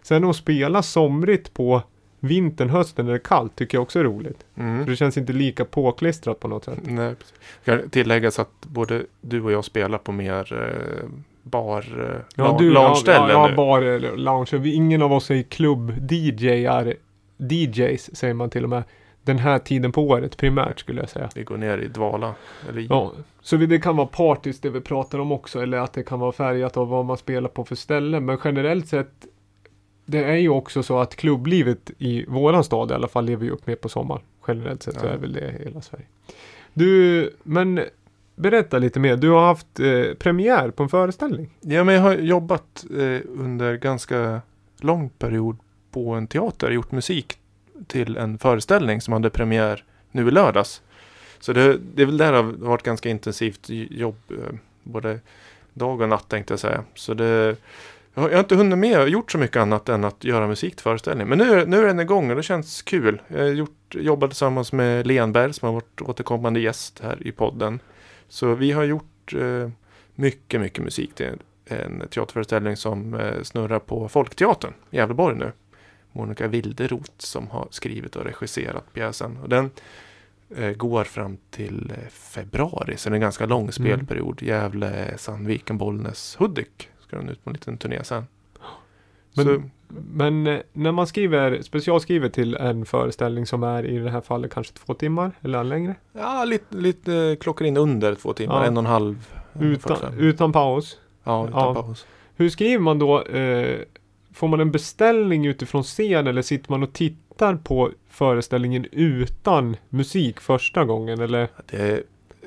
sen 0.01 0.23
att 0.23 0.35
spela 0.35 0.83
somrigt 0.83 1.53
på 1.53 1.81
vintern, 2.23 2.69
hösten 2.69 3.05
när 3.05 3.11
det 3.13 3.17
är 3.17 3.23
kallt 3.23 3.55
tycker 3.55 3.77
jag 3.77 3.81
också 3.83 3.99
är 3.99 4.03
roligt. 4.03 4.45
Mm. 4.55 4.83
För 4.83 4.91
det 4.91 4.97
känns 4.97 5.17
inte 5.17 5.33
lika 5.33 5.65
påklistrat 5.65 6.39
på 6.39 6.47
något 6.47 6.63
sätt. 6.65 6.79
Nej, 6.83 7.15
precis. 7.15 7.33
Kan 7.65 7.89
tilläggas 7.89 8.39
att 8.39 8.51
både 8.61 9.05
du 9.21 9.41
och 9.43 9.51
jag 9.51 9.65
spelar 9.65 9.97
på 9.97 10.11
mer 10.11 10.53
eh, 10.53 11.09
bar, 11.43 11.85
eh, 12.09 12.21
Ja, 12.35 12.51
la- 12.51 12.57
du, 12.57 12.69
lounge-ställen 12.73 13.29
ja, 13.29 13.49
ja, 13.49 13.55
bar 13.55 14.17
lounge. 14.17 14.67
Ingen 14.75 15.01
av 15.01 15.13
oss 15.13 15.31
är 15.31 15.41
klubb-DJar. 15.41 16.93
DJs 17.37 18.15
säger 18.15 18.33
man 18.33 18.49
till 18.49 18.63
och 18.63 18.69
med. 18.69 18.83
Den 19.23 19.37
här 19.39 19.59
tiden 19.59 19.91
på 19.91 20.01
året 20.07 20.37
primärt 20.37 20.79
skulle 20.79 21.01
jag 21.01 21.09
säga. 21.09 21.29
Vi 21.35 21.43
går 21.43 21.57
ner 21.57 21.77
i 21.77 21.87
dvala. 21.87 22.33
Eller 22.69 22.87
Ja, 22.89 23.11
så 23.41 23.55
det 23.57 23.79
kan 23.79 23.95
vara 23.95 24.07
parties 24.07 24.59
det 24.59 24.69
vi 24.69 24.81
pratar 24.81 25.19
om 25.19 25.31
också. 25.31 25.61
Eller 25.61 25.77
att 25.77 25.93
det 25.93 26.03
kan 26.03 26.19
vara 26.19 26.31
färgat 26.31 26.77
av 26.77 26.87
vad 26.89 27.05
man 27.05 27.17
spelar 27.17 27.49
på 27.49 27.65
för 27.65 27.75
ställe. 27.75 28.19
Men 28.19 28.37
generellt 28.43 28.87
sett. 28.87 29.11
Det 30.11 30.23
är 30.23 30.35
ju 30.35 30.49
också 30.49 30.83
så 30.83 30.99
att 30.99 31.15
klubblivet 31.15 31.91
i 31.97 32.25
våran 32.25 32.63
stad 32.63 32.91
i 32.91 32.93
alla 32.93 33.07
fall 33.07 33.25
lever 33.25 33.45
ju 33.45 33.51
upp 33.51 33.67
mer 33.67 33.75
på 33.75 33.89
sommaren. 33.89 34.21
Generellt 34.47 34.83
sett 34.83 34.99
så 34.99 35.05
är 35.05 35.17
väl 35.17 35.33
det 35.33 35.53
hela 35.63 35.81
Sverige. 35.81 36.05
Du, 36.73 37.29
men 37.43 37.81
berätta 38.35 38.77
lite 38.77 38.99
mer. 38.99 39.17
Du 39.17 39.29
har 39.29 39.45
haft 39.45 39.79
eh, 39.79 40.13
premiär 40.19 40.71
på 40.71 40.83
en 40.83 40.89
föreställning. 40.89 41.49
Ja, 41.61 41.83
men 41.83 41.95
jag 41.95 42.01
har 42.01 42.15
jobbat 42.15 42.85
eh, 42.91 43.19
under 43.27 43.75
ganska 43.75 44.41
lång 44.81 45.09
period 45.09 45.57
på 45.91 46.13
en 46.13 46.27
teater. 46.27 46.71
Gjort 46.71 46.91
musik 46.91 47.37
till 47.87 48.17
en 48.17 48.37
föreställning 48.37 49.01
som 49.01 49.13
hade 49.13 49.29
premiär 49.29 49.83
nu 50.11 50.27
i 50.27 50.31
lördags. 50.31 50.81
Så 51.39 51.53
det, 51.53 51.77
det 51.95 52.01
är 52.01 52.05
väl 52.05 52.17
där 52.17 52.31
det 52.31 52.37
har 52.37 52.43
varit 52.43 52.83
ganska 52.83 53.09
intensivt 53.09 53.69
jobb. 53.69 54.17
Eh, 54.29 54.55
både 54.83 55.19
dag 55.73 56.01
och 56.01 56.09
natt 56.09 56.29
tänkte 56.29 56.53
jag 56.53 56.59
säga. 56.59 56.83
Så 56.95 57.13
det, 57.13 57.55
jag 58.13 58.21
har, 58.21 58.29
jag 58.29 58.37
har 58.37 58.43
inte 58.43 58.55
hunnit 58.55 58.77
med 58.77 59.01
och 59.01 59.09
gjort 59.09 59.31
så 59.31 59.37
mycket 59.37 59.57
annat 59.57 59.89
än 59.89 60.03
att 60.03 60.23
göra 60.23 60.47
musik 60.47 60.75
till 60.75 60.83
föreställning. 60.83 61.27
Men 61.27 61.37
nu, 61.37 61.65
nu 61.65 61.77
är 61.77 61.87
den 61.87 61.99
igång 61.99 62.29
och 62.29 62.35
det 62.35 62.43
känns 62.43 62.81
kul. 62.81 63.21
Jag 63.27 63.53
gjort, 63.53 63.95
jobbat 63.95 64.29
tillsammans 64.29 64.73
med 64.73 65.07
Lenberg 65.07 65.53
som 65.53 65.65
har 65.65 65.73
varit 65.73 66.01
återkommande 66.01 66.59
gäst 66.59 66.99
här 67.03 67.27
i 67.27 67.31
podden. 67.31 67.79
Så 68.27 68.55
vi 68.55 68.71
har 68.71 68.83
gjort 68.83 69.33
eh, 69.33 69.69
mycket, 70.15 70.61
mycket 70.61 70.83
musik 70.83 71.15
till 71.15 71.31
en 71.65 72.07
teaterföreställning 72.09 72.77
som 72.77 73.13
eh, 73.13 73.43
snurrar 73.43 73.79
på 73.79 74.09
Folkteatern 74.09 74.73
i 74.91 74.97
Gävleborg 74.97 75.37
nu. 75.37 75.51
Monica 76.11 76.47
Wilderoth 76.47 77.11
som 77.17 77.47
har 77.47 77.67
skrivit 77.71 78.15
och 78.15 78.25
regisserat 78.25 78.93
pjäsen. 78.93 79.37
Och 79.37 79.49
den 79.49 79.71
eh, 80.55 80.71
går 80.71 81.03
fram 81.03 81.37
till 81.49 81.93
eh, 81.97 82.09
februari, 82.09 82.97
så 82.97 83.09
det 83.09 83.13
är 83.13 83.15
en 83.15 83.21
ganska 83.21 83.45
lång 83.45 83.71
spelperiod. 83.71 84.41
Gävle, 84.41 85.17
Sandviken, 85.17 85.77
Bollnäs, 85.77 86.35
Hudik 86.39 86.89
ska 87.11 87.17
den 87.17 87.29
ut 87.29 87.43
på 87.43 87.49
en 87.49 87.53
liten 87.53 87.77
turné 87.77 88.03
sen. 88.03 88.23
Men- 89.35 89.45
så, 89.45 89.61
Men 90.13 90.47
eh, 90.47 90.59
när 90.73 90.91
man 90.91 91.07
skriver, 91.07 91.61
specialskriver 91.61 92.29
till 92.29 92.55
en 92.55 92.85
föreställning 92.85 93.45
som 93.45 93.63
är 93.63 93.85
i 93.85 93.97
det 93.99 94.09
här 94.09 94.21
fallet 94.21 94.53
kanske 94.53 94.73
två 94.73 94.93
timmar 94.93 95.31
eller 95.41 95.63
längre. 95.63 95.95
ja, 96.13 96.43
lite, 96.45 96.75
lite 96.77 97.37
klockar 97.41 97.65
in 97.65 97.77
under 97.77 98.15
två 98.15 98.33
timmar, 98.33 98.55
Ja. 98.61 98.65
en 98.65 98.77
och 98.77 98.83
en 98.83 98.89
halv. 98.89 99.33
Utan, 99.59 99.97
utan 100.19 100.51
paus. 100.51 100.97
ja, 101.23 101.47
utan 101.47 101.59
ja. 101.59 101.73
paus. 101.75 102.05
Hur 102.35 102.49
skriver 102.49 102.79
man 102.79 102.99
då? 102.99 103.21
Eh, 103.23 103.79
får 104.33 104.47
man 104.47 104.59
en 104.59 104.71
beställning 104.71 105.45
utifrån 105.45 105.83
scen 105.83 106.27
eller 106.27 106.41
sitter 106.41 106.71
man 106.71 106.83
och 106.83 106.93
tittar 106.93 107.55
på 107.55 107.91
föreställningen 108.09 108.85
utan 108.91 109.75
musik 109.89 110.39
första 110.39 110.85
gången? 110.85 111.19
Eller? 111.21 111.47
Det, 111.71 112.03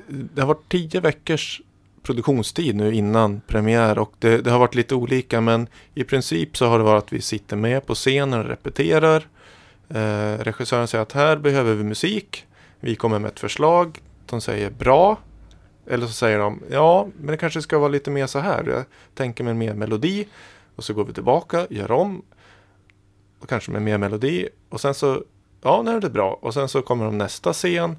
det 0.07 0.41
har 0.41 0.47
varit 0.47 0.69
tio 0.69 0.99
veckors 0.99 1.61
produktionstid 2.05 2.75
nu 2.75 2.93
innan 2.93 3.41
premiär 3.47 3.99
och 3.99 4.13
det, 4.19 4.37
det 4.37 4.51
har 4.51 4.59
varit 4.59 4.75
lite 4.75 4.95
olika 4.95 5.41
men 5.41 5.67
i 5.93 6.03
princip 6.03 6.57
så 6.57 6.65
har 6.65 6.77
det 6.77 6.83
varit 6.83 7.03
att 7.03 7.13
vi 7.13 7.21
sitter 7.21 7.55
med 7.55 7.85
på 7.85 7.95
scenen 7.95 8.39
och 8.39 8.45
repeterar. 8.45 9.27
Eh, 9.89 10.37
regissören 10.39 10.87
säger 10.87 11.01
att 11.01 11.11
här 11.11 11.37
behöver 11.37 11.73
vi 11.73 11.83
musik. 11.83 12.45
Vi 12.79 12.95
kommer 12.95 13.19
med 13.19 13.31
ett 13.31 13.39
förslag. 13.39 13.99
De 14.25 14.41
säger 14.41 14.69
bra. 14.69 15.17
Eller 15.87 16.07
så 16.07 16.13
säger 16.13 16.39
de 16.39 16.61
ja, 16.71 17.07
men 17.17 17.27
det 17.27 17.37
kanske 17.37 17.61
ska 17.61 17.79
vara 17.79 17.89
lite 17.89 18.11
mer 18.11 18.27
så 18.27 18.39
här. 18.39 18.63
Jag 18.67 18.83
tänker 19.13 19.43
mig 19.43 19.53
mer 19.53 19.73
melodi. 19.73 20.27
Och 20.75 20.83
så 20.83 20.93
går 20.93 21.05
vi 21.05 21.13
tillbaka, 21.13 21.67
gör 21.69 21.91
om. 21.91 22.21
Och 23.39 23.49
kanske 23.49 23.71
med 23.71 23.81
mer 23.81 23.97
melodi. 23.97 24.47
Och 24.69 24.81
sen 24.81 24.93
så, 24.93 25.23
ja, 25.61 25.81
nu 25.85 25.91
är 25.91 25.99
det 25.99 26.09
bra. 26.09 26.39
Och 26.41 26.53
sen 26.53 26.69
så 26.69 26.81
kommer 26.81 27.05
de 27.05 27.17
nästa 27.17 27.53
scen. 27.53 27.97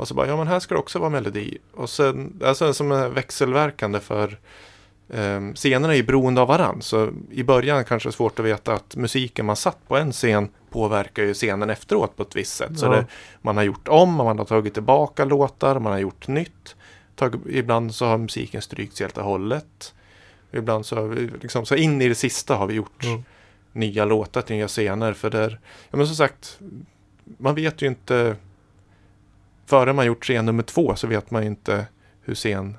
Och 0.00 0.08
så 0.08 0.14
bara, 0.14 0.26
ja 0.26 0.36
men 0.36 0.46
här 0.46 0.60
ska 0.60 0.74
det 0.74 0.78
också 0.80 0.98
vara 0.98 1.10
melodi. 1.10 1.58
Och 1.74 1.90
sen, 1.90 2.40
alltså 2.44 2.72
som 2.74 2.92
är 2.92 3.08
växelverkande 3.08 4.00
för 4.00 4.38
eh, 5.08 5.52
scenerna 5.54 5.92
är 5.92 5.96
ju 5.96 6.02
beroende 6.02 6.40
av 6.40 6.48
varann. 6.48 6.82
Så 6.82 7.10
i 7.30 7.42
början 7.42 7.84
kanske 7.84 8.08
det 8.08 8.10
är 8.10 8.12
svårt 8.12 8.38
att 8.38 8.44
veta 8.44 8.72
att 8.74 8.96
musiken 8.96 9.46
man 9.46 9.56
satt 9.56 9.88
på 9.88 9.96
en 9.96 10.12
scen 10.12 10.48
påverkar 10.70 11.22
ju 11.22 11.34
scenen 11.34 11.70
efteråt 11.70 12.16
på 12.16 12.22
ett 12.22 12.36
visst 12.36 12.56
sätt. 12.56 12.78
Så 12.78 12.86
Ja. 12.86 12.90
det, 12.90 13.06
man 13.42 13.56
har 13.56 13.64
gjort 13.64 13.88
om, 13.88 14.14
man 14.14 14.38
har 14.38 14.44
tagit 14.44 14.74
tillbaka 14.74 15.24
låtar, 15.24 15.78
man 15.78 15.92
har 15.92 15.98
gjort 15.98 16.28
nytt. 16.28 16.76
Tag, 17.16 17.40
ibland 17.50 17.94
så 17.94 18.06
har 18.06 18.18
musiken 18.18 18.62
strykts 18.62 19.00
helt 19.00 19.18
och 19.18 19.24
hållet. 19.24 19.94
Ibland 20.52 20.86
så 20.86 20.96
har 20.96 21.02
vi, 21.02 21.30
liksom, 21.42 21.66
så 21.66 21.74
in 21.76 22.02
i 22.02 22.08
det 22.08 22.14
sista 22.14 22.54
har 22.54 22.66
vi 22.66 22.74
gjort 22.74 23.04
Mm. 23.04 23.24
nya 23.72 24.04
låtar 24.04 24.42
till 24.42 24.56
nya 24.56 24.68
scener. 24.68 25.12
För 25.12 25.30
där, 25.30 25.60
ja 25.90 25.96
men 25.96 26.06
som 26.06 26.16
sagt, 26.16 26.58
man 27.38 27.54
vet 27.54 27.82
ju 27.82 27.86
inte 27.86 28.36
Före 29.70 29.92
man 29.92 30.06
gjort 30.06 30.24
scen 30.24 30.46
nummer 30.46 30.62
två 30.62 30.96
så 30.96 31.06
vet 31.06 31.30
man 31.30 31.42
ju 31.42 31.48
inte 31.48 31.86
hur 32.22 32.34
scen 32.34 32.76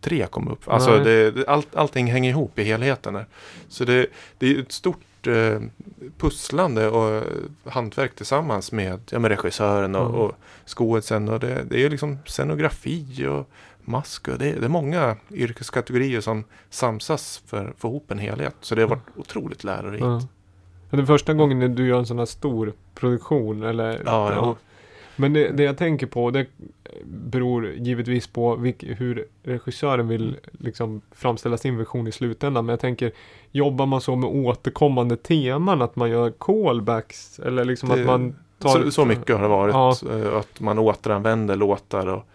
tre 0.00 0.26
kom 0.26 0.48
upp. 0.48 0.68
Alltså 0.68 0.98
det, 0.98 1.48
allt, 1.48 1.74
allting 1.76 2.06
hänger 2.06 2.30
ihop 2.30 2.58
i 2.58 2.64
helheten. 2.64 3.14
Där. 3.14 3.26
Så 3.68 3.84
det, 3.84 4.06
det 4.38 4.54
är 4.54 4.60
ett 4.60 4.72
stort 4.72 5.26
eh, 5.26 5.60
pusslande 6.18 6.88
och 6.88 7.22
hantverk 7.64 8.14
tillsammans 8.16 8.72
med, 8.72 9.00
ja, 9.10 9.18
med 9.18 9.30
regissören 9.30 9.94
och, 9.94 10.08
Mm. 10.08 10.20
och 10.20 10.32
skådisen. 10.66 11.28
Och 11.28 11.40
det, 11.40 11.64
det 11.70 11.84
är 11.84 11.90
liksom 11.90 12.18
scenografi 12.26 13.26
och 13.26 13.50
mask. 13.84 14.28
Och 14.28 14.38
det, 14.38 14.52
det 14.52 14.64
är 14.64 14.68
många 14.68 15.16
yrkeskategorier 15.30 16.20
som 16.20 16.44
samsas 16.70 17.42
för 17.46 17.68
att 17.68 17.78
få 17.78 17.88
ihop 17.88 18.10
en 18.10 18.18
helhet. 18.18 18.54
Så 18.60 18.74
det 18.74 18.82
har 18.82 18.88
varit 18.88 19.08
otroligt 19.16 19.64
lärorikt. 19.64 20.04
Ja. 20.04 20.22
Är 20.90 20.96
det 20.96 21.06
första 21.06 21.34
gången 21.34 21.58
när 21.58 21.68
du 21.68 21.86
gör 21.86 21.98
en 21.98 22.06
sån 22.06 22.18
här 22.18 22.26
stor 22.26 22.72
produktion? 22.94 23.62
Eller? 23.62 24.02
Ja, 24.04 24.32
ja. 24.32 24.56
Men 25.16 25.32
det, 25.32 25.48
det 25.48 25.62
jag 25.62 25.78
tänker 25.78 26.06
på, 26.06 26.30
det 26.30 26.46
beror 27.04 27.66
givetvis 27.72 28.26
på 28.26 28.56
vilk, 28.56 28.84
hur 28.84 29.26
regissören 29.42 30.08
vill 30.08 30.36
liksom 30.52 31.00
framställa 31.12 31.56
sin 31.56 31.76
version 31.78 32.06
i 32.08 32.12
slutändan. 32.12 32.66
Men 32.66 32.72
jag 32.72 32.80
tänker, 32.80 33.12
jobbar 33.52 33.86
man 33.86 34.00
så 34.00 34.16
med 34.16 34.30
återkommande 34.30 35.16
teman? 35.16 35.82
Att 35.82 35.96
man 35.96 36.10
gör 36.10 36.30
callbacks? 36.38 37.38
Eller 37.38 37.64
liksom 37.64 37.88
Det- 37.88 37.94
att 38.00 38.06
man 38.06 38.36
tar... 38.58 38.68
Så, 38.68 38.90
så 38.90 39.04
mycket 39.04 39.36
har 39.36 39.42
det 39.42 39.48
varit. 39.48 39.72
Ja. 39.74 39.94
eh, 40.18 40.36
Att 40.38 40.60
man 40.60 40.78
återanvänder 40.78 41.56
låtar 41.56 42.06
och 42.06 42.26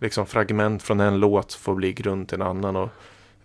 liksom 0.00 0.26
fragment 0.26 0.82
från 0.82 1.00
en 1.00 1.20
låt 1.20 1.52
får 1.52 1.74
bli 1.74 1.92
grund 1.92 2.28
till 2.28 2.40
en 2.40 2.46
annan. 2.46 2.76
Och 2.76 2.88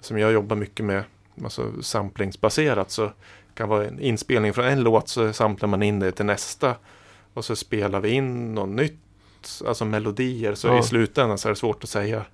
som 0.01 0.17
jag 0.17 0.31
jobbar 0.33 0.55
mycket 0.55 0.85
med, 0.85 1.03
alltså 1.43 1.71
samplingsbaserat, 1.81 2.91
så 2.91 3.11
kan 3.53 3.69
vara 3.69 3.85
en 3.87 3.99
inspelning 3.99 4.53
från 4.53 4.65
en 4.65 4.83
låt 4.83 5.07
så 5.09 5.33
samplar 5.33 5.69
man 5.69 5.83
in 5.83 5.99
det 5.99 6.11
till 6.11 6.25
nästa. 6.25 6.75
Och 7.33 7.45
så 7.45 7.55
spelar 7.55 7.99
vi 7.99 8.09
in 8.09 8.55
något 8.55 8.69
nytt, 8.69 8.99
alltså 9.67 9.85
melodier. 9.85 10.55
Så 10.55 10.67
Ja. 10.67 10.79
i 10.79 10.83
slutändan 10.83 11.37
så 11.37 11.47
är 11.47 11.49
det 11.49 11.55
svårt 11.55 11.83
att 11.83 11.89
säga 11.89 12.25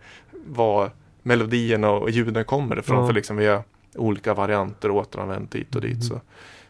var 0.46 0.92
melodierna 1.24 1.92
och 1.92 2.10
ljuden 2.10 2.46
kommer 2.46 2.80
ifrån. 2.80 3.00
Ja. 3.00 3.08
För 3.08 3.14
liksom 3.14 3.38
vi 3.38 3.46
har 3.48 3.64
olika 3.96 4.34
varianter 4.34 4.92
återanvänt 4.92 5.56
hit 5.56 5.76
och 5.76 5.82
dit. 5.82 5.94
Mhm. 5.94 6.02
Så. 6.02 6.22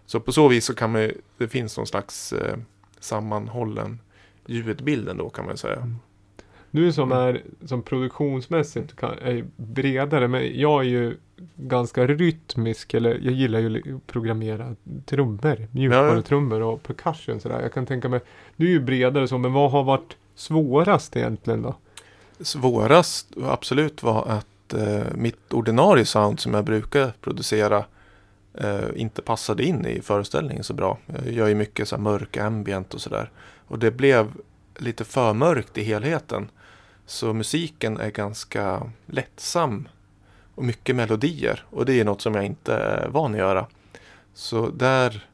så 0.05 0.19
på 0.19 0.31
så 0.31 0.48
vis 0.48 0.65
så 0.65 0.75
kan 0.75 0.91
man 0.91 1.12
det 1.38 1.48
finns 1.48 1.77
någon 1.77 1.88
slags 1.88 2.33
eh, 2.33 2.57
sammanhållen 3.00 4.00
ljudbilden 4.45 5.17
då 5.17 5.29
kan 5.29 5.45
man 5.45 5.57
säga. 5.57 5.88
Du 6.71 6.93
som 6.93 7.11
är 7.11 7.43
som 7.65 7.81
produktionsmässigt 7.81 8.95
kan, 8.95 9.11
är 9.21 9.45
bredare, 9.55 10.27
men 10.27 10.59
jag 10.59 10.81
är 10.81 10.89
ju 10.89 11.17
ganska 11.55 12.07
rytmisk, 12.07 12.93
eller 12.93 13.19
jag 13.23 13.33
gillar 13.33 13.59
ju 13.59 13.95
att 13.95 14.07
programmera 14.07 14.75
trummor, 15.05 15.67
mjukvarutrummor 15.71 16.61
och 16.61 16.83
percussion 16.83 17.39
sådär. 17.39 17.61
Jag 17.61 17.73
kan 17.73 17.85
tänka 17.85 18.09
mig, 18.09 18.19
du 18.55 18.65
är 18.65 18.71
ju 18.71 18.79
bredare 18.79 19.27
så, 19.27 19.38
men 19.38 19.53
vad 19.53 19.71
har 19.71 19.83
varit 19.83 20.17
svårast 20.35 21.15
egentligen 21.17 21.61
då? 21.61 21.75
Svårast 22.39 23.27
absolut 23.43 24.03
var 24.03 24.25
att 24.27 24.73
eh, 24.73 25.03
mitt 25.15 25.53
ordinarie 25.53 26.05
sound 26.05 26.39
som 26.39 26.53
jag 26.53 26.65
brukar 26.65 27.13
producera 27.21 27.85
eh, 28.53 28.79
inte 28.95 29.21
passade 29.21 29.63
in 29.63 29.85
i 29.85 30.01
föreställningen 30.01 30.63
så 30.63 30.73
bra. 30.73 30.97
Jag 31.25 31.33
gör 31.33 31.47
ju 31.47 31.55
mycket 31.55 31.88
så 31.88 31.95
här 31.95 32.03
mörk 32.03 32.38
ambient 32.38 32.93
och 32.93 33.01
sådär. 33.01 33.31
Och 33.67 33.79
det 33.79 33.91
blev 33.91 34.31
lite 34.77 35.03
för 35.03 35.33
mörkt 35.33 35.77
i 35.77 35.83
helheten. 35.83 36.49
Så 37.09 37.33
musiken 37.33 37.97
är 37.97 38.09
ganska 38.09 38.91
lättsam 39.05 39.87
och 40.55 40.63
mycket 40.65 40.95
melodier. 40.95 41.65
Och 41.69 41.85
det 41.85 41.99
är 41.99 42.05
något 42.05 42.21
som 42.21 42.35
jag 42.35 42.45
inte 42.45 42.73
är 42.75 43.07
van 43.09 43.31
att 43.33 43.37
göra. 43.39 43.65
Så 44.33 44.69
där, 44.69 45.27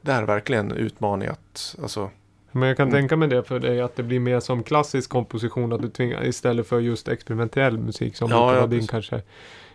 där 0.00 0.22
är 0.22 0.26
verkligen 0.26 0.70
en 0.70 0.76
utmaning 0.76 1.28
att, 1.28 1.76
alltså, 1.82 2.10
Men 2.52 2.68
jag 2.68 2.76
kan 2.76 2.88
Mm. 2.88 3.00
tänka 3.00 3.16
mig 3.16 3.28
det 3.28 3.42
för 3.42 3.58
dig 3.58 3.80
att 3.80 3.96
det 3.96 4.02
blir 4.02 4.20
mer 4.20 4.40
som 4.40 4.62
klassisk 4.62 5.10
komposition 5.10 5.72
att 5.72 5.82
du 5.82 5.88
tvingar 5.88 6.26
istället 6.26 6.66
för 6.66 6.80
just 6.80 7.08
experimentell 7.08 7.78
musik 7.78 8.16
som 8.16 8.30
Ja, 8.30 8.56
ja, 8.56 8.66
din 8.66 8.86
kanske. 8.86 9.22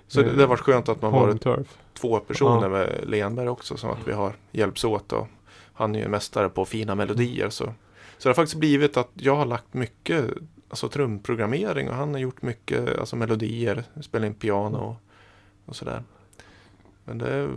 så 0.07 0.21
det, 0.21 0.31
det 0.33 0.41
har 0.41 0.47
varit 0.47 0.59
skönt 0.59 0.89
att 0.89 1.01
man 1.01 1.11
varit 1.11 1.41
turf. 1.41 1.77
två 1.93 2.19
personer 2.19 2.61
Ja. 2.63 2.69
med 2.69 2.99
Lenberg 3.07 3.47
också 3.49 3.77
så 3.77 3.91
att 3.91 4.07
vi 4.07 4.11
har 4.13 4.33
hjälps 4.51 4.83
åt 4.83 5.13
och 5.13 5.27
han 5.73 5.95
är 5.95 5.99
ju 5.99 6.07
mästare 6.07 6.49
på 6.49 6.65
fina 6.65 6.95
melodier 6.95 7.49
så. 7.49 7.63
Så 8.17 8.23
det 8.23 8.29
har 8.29 8.33
faktiskt 8.33 8.59
blivit 8.59 8.97
att 8.97 9.09
jag 9.13 9.35
har 9.35 9.45
lagt 9.45 9.73
mycket 9.73 10.25
alltså 10.75 10.89
trumprogrammering 10.89 11.89
och 11.89 11.95
han 11.95 12.13
har 12.13 12.19
gjort 12.19 12.41
mycket 12.41 12.99
alltså 12.99 13.15
melodier, 13.15 13.83
spelat 14.01 14.27
in 14.27 14.33
piano 14.33 14.77
och, 14.77 14.95
och 15.65 15.75
sådär. 15.75 16.03
Men 17.05 17.17
det 17.17 17.27
är 17.33 17.49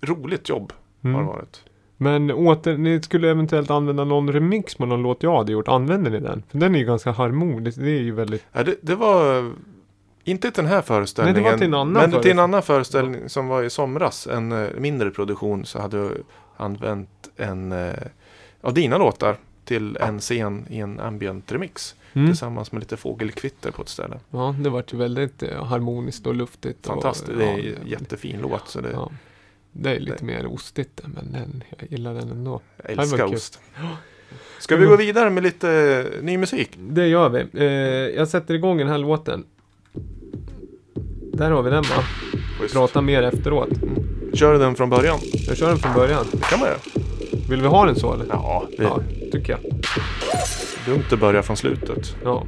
roligt 0.00 0.48
jobb 0.48 0.72
har 1.02 1.10
det 1.10 1.14
Mm. 1.16 1.26
varit. 1.26 1.62
Men 1.96 2.30
åter, 2.30 2.76
ni 2.76 3.02
skulle 3.02 3.30
eventuellt 3.30 3.70
använda 3.70 4.04
någon 4.04 4.32
remix 4.32 4.78
med 4.78 4.88
någon 4.88 5.02
låt 5.02 5.22
jag 5.22 5.36
hade 5.36 5.52
gjort. 5.52 5.68
Använder 5.68 6.10
ni 6.10 6.20
den? 6.20 6.42
För 6.50 6.58
den 6.58 6.74
är 6.74 6.78
ju 6.78 6.84
ganska 6.84 7.10
harmonisk. 7.12 7.78
Det 7.78 7.90
är 7.90 8.00
ju 8.00 8.12
väldigt... 8.12 8.44
Ja, 8.52 8.62
det, 8.64 8.76
det 8.82 8.94
var 8.94 9.50
inte 10.24 10.50
till 10.50 10.62
den 10.62 10.72
här 10.72 10.82
föreställningen. 10.82 11.34
Nej, 11.42 11.44
det 11.44 11.50
var 11.50 11.58
till 11.58 11.66
en 11.66 11.74
annan 11.74 11.92
Men 11.92 12.02
till 12.02 12.06
en 12.06 12.12
föreställning. 12.22 12.42
annan 12.44 12.62
föreställning 12.62 13.28
som 13.28 13.48
var 13.48 13.62
i 13.62 13.70
somras. 13.70 14.26
En 14.26 14.52
eh, 14.52 14.68
mindre 14.78 15.10
produktion 15.10 15.64
så 15.66 15.80
hade 15.80 15.96
jag 15.96 16.10
använt 16.56 17.30
en 17.36 17.72
eh, 17.72 17.94
av 18.60 18.74
dina 18.74 18.98
låtar 18.98 19.36
till 19.64 19.96
en 19.96 20.20
scen 20.20 20.66
i 20.70 20.78
en 20.78 21.00
ambient 21.00 21.52
remix. 21.52 21.94
Mm. 22.12 22.28
Tillsammans 22.28 22.72
med 22.72 22.80
lite 22.80 22.96
fågelkvitter 22.96 23.70
på 23.70 23.82
ett 23.82 23.88
ställe. 23.88 24.20
Ja, 24.30 24.54
det 24.60 24.70
vart 24.70 24.92
ju 24.92 24.96
väldigt 24.96 25.42
eh, 25.42 25.64
harmoniskt 25.64 26.26
och 26.26 26.34
luftigt. 26.34 26.86
Fantastiskt. 26.86 27.28
Och, 27.30 27.38
det 27.38 27.44
är 27.44 27.58
ja, 27.58 27.72
jättefin 27.86 28.40
låt. 28.42 28.68
Så 28.68 28.80
det, 28.80 28.90
Ja. 28.92 29.10
Det 29.72 29.90
är 29.96 30.00
lite 30.00 30.16
det- 30.18 30.24
mer 30.24 30.46
ostigt 30.46 31.00
men 31.04 31.32
den, 31.32 31.64
jag 31.78 31.92
gillar 31.92 32.14
den 32.14 32.30
ändå. 32.30 32.60
jag 32.84 32.98
älskar 32.98 33.24
ost. 33.34 33.60
Ska 34.58 34.76
vi 34.76 34.86
gå 34.86 34.96
vidare 34.96 35.30
med 35.30 35.42
lite 35.42 36.06
ny 36.22 36.38
musik? 36.38 36.70
Det 36.78 37.06
gör 37.06 37.28
vi. 37.28 37.46
Eh, 37.54 37.66
jag 38.18 38.28
sätter 38.28 38.54
igång 38.54 38.78
den 38.78 38.88
här 38.88 38.98
låten. 38.98 39.44
Där 41.32 41.50
har 41.50 41.62
vi 41.62 41.70
den 41.70 41.82
va? 41.82 42.04
Schysst. 42.60 42.74
Prata 42.74 43.00
mer 43.00 43.22
efteråt. 43.22 43.68
Kör 44.34 44.58
den 44.58 44.74
från 44.74 44.90
början. 44.90 45.18
Jag 45.48 45.56
kör 45.56 45.68
den 45.68 45.78
från 45.78 45.94
början. 45.94 46.26
Det 46.32 46.38
kan 46.44 46.58
man 46.60 46.68
göra. 46.68 46.78
Vill 47.50 47.62
vi 47.62 47.68
ha 47.68 47.84
den 47.86 47.94
så 47.96 48.14
eller? 48.14 48.26
Ja, 48.28 48.64
det 48.76 48.82
Ja, 48.82 48.98
tycker 49.32 49.52
jag. 49.52 49.60
dumt 50.86 51.04
att 51.12 51.20
börja 51.20 51.42
från 51.42 51.56
slutet. 51.56 52.16
Ja. 52.24 52.44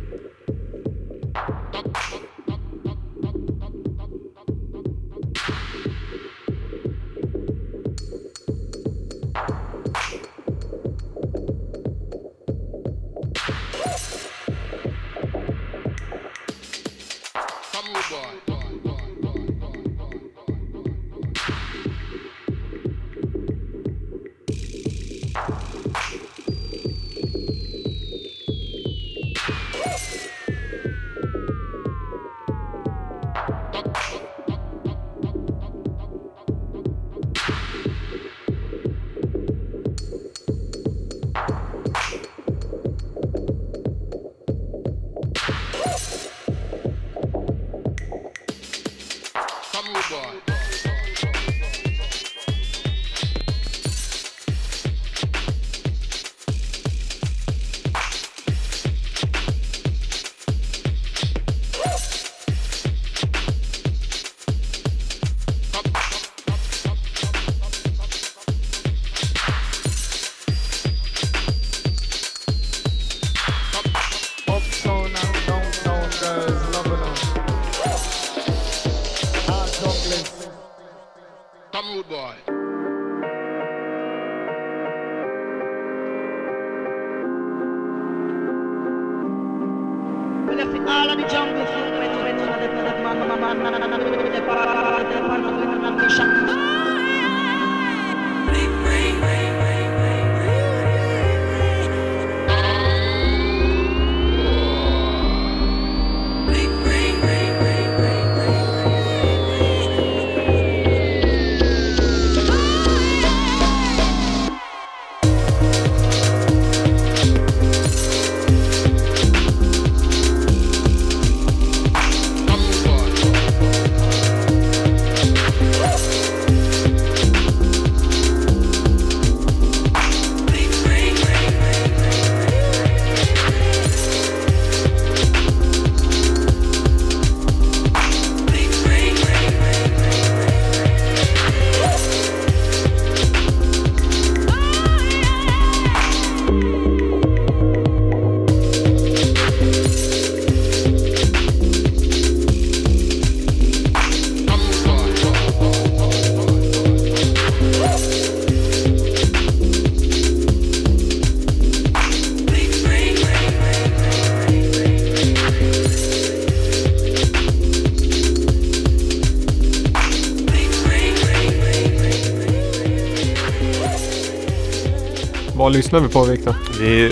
Vad 175.73 175.77
lyssnar 175.77 176.01
vi 176.01 176.09
på 176.09 176.25
Viktor? 176.25 176.55
Vi 176.81 177.03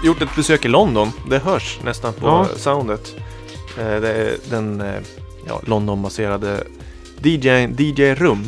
har 0.00 0.06
gjort 0.06 0.22
ett 0.22 0.36
besök 0.36 0.64
i 0.64 0.68
London. 0.68 1.08
Det 1.30 1.38
hörs 1.38 1.80
nästan 1.84 2.12
på 2.12 2.26
Ja. 2.26 2.46
soundet. 2.56 3.16
Eh, 3.78 4.00
Det 4.00 4.08
är 4.12 4.36
den 4.50 4.80
eh, 4.80 4.94
ja, 5.48 5.60
London-baserade 5.66 6.64
DJ, 7.22 7.48
DJ 7.78 8.14
Rum. 8.14 8.44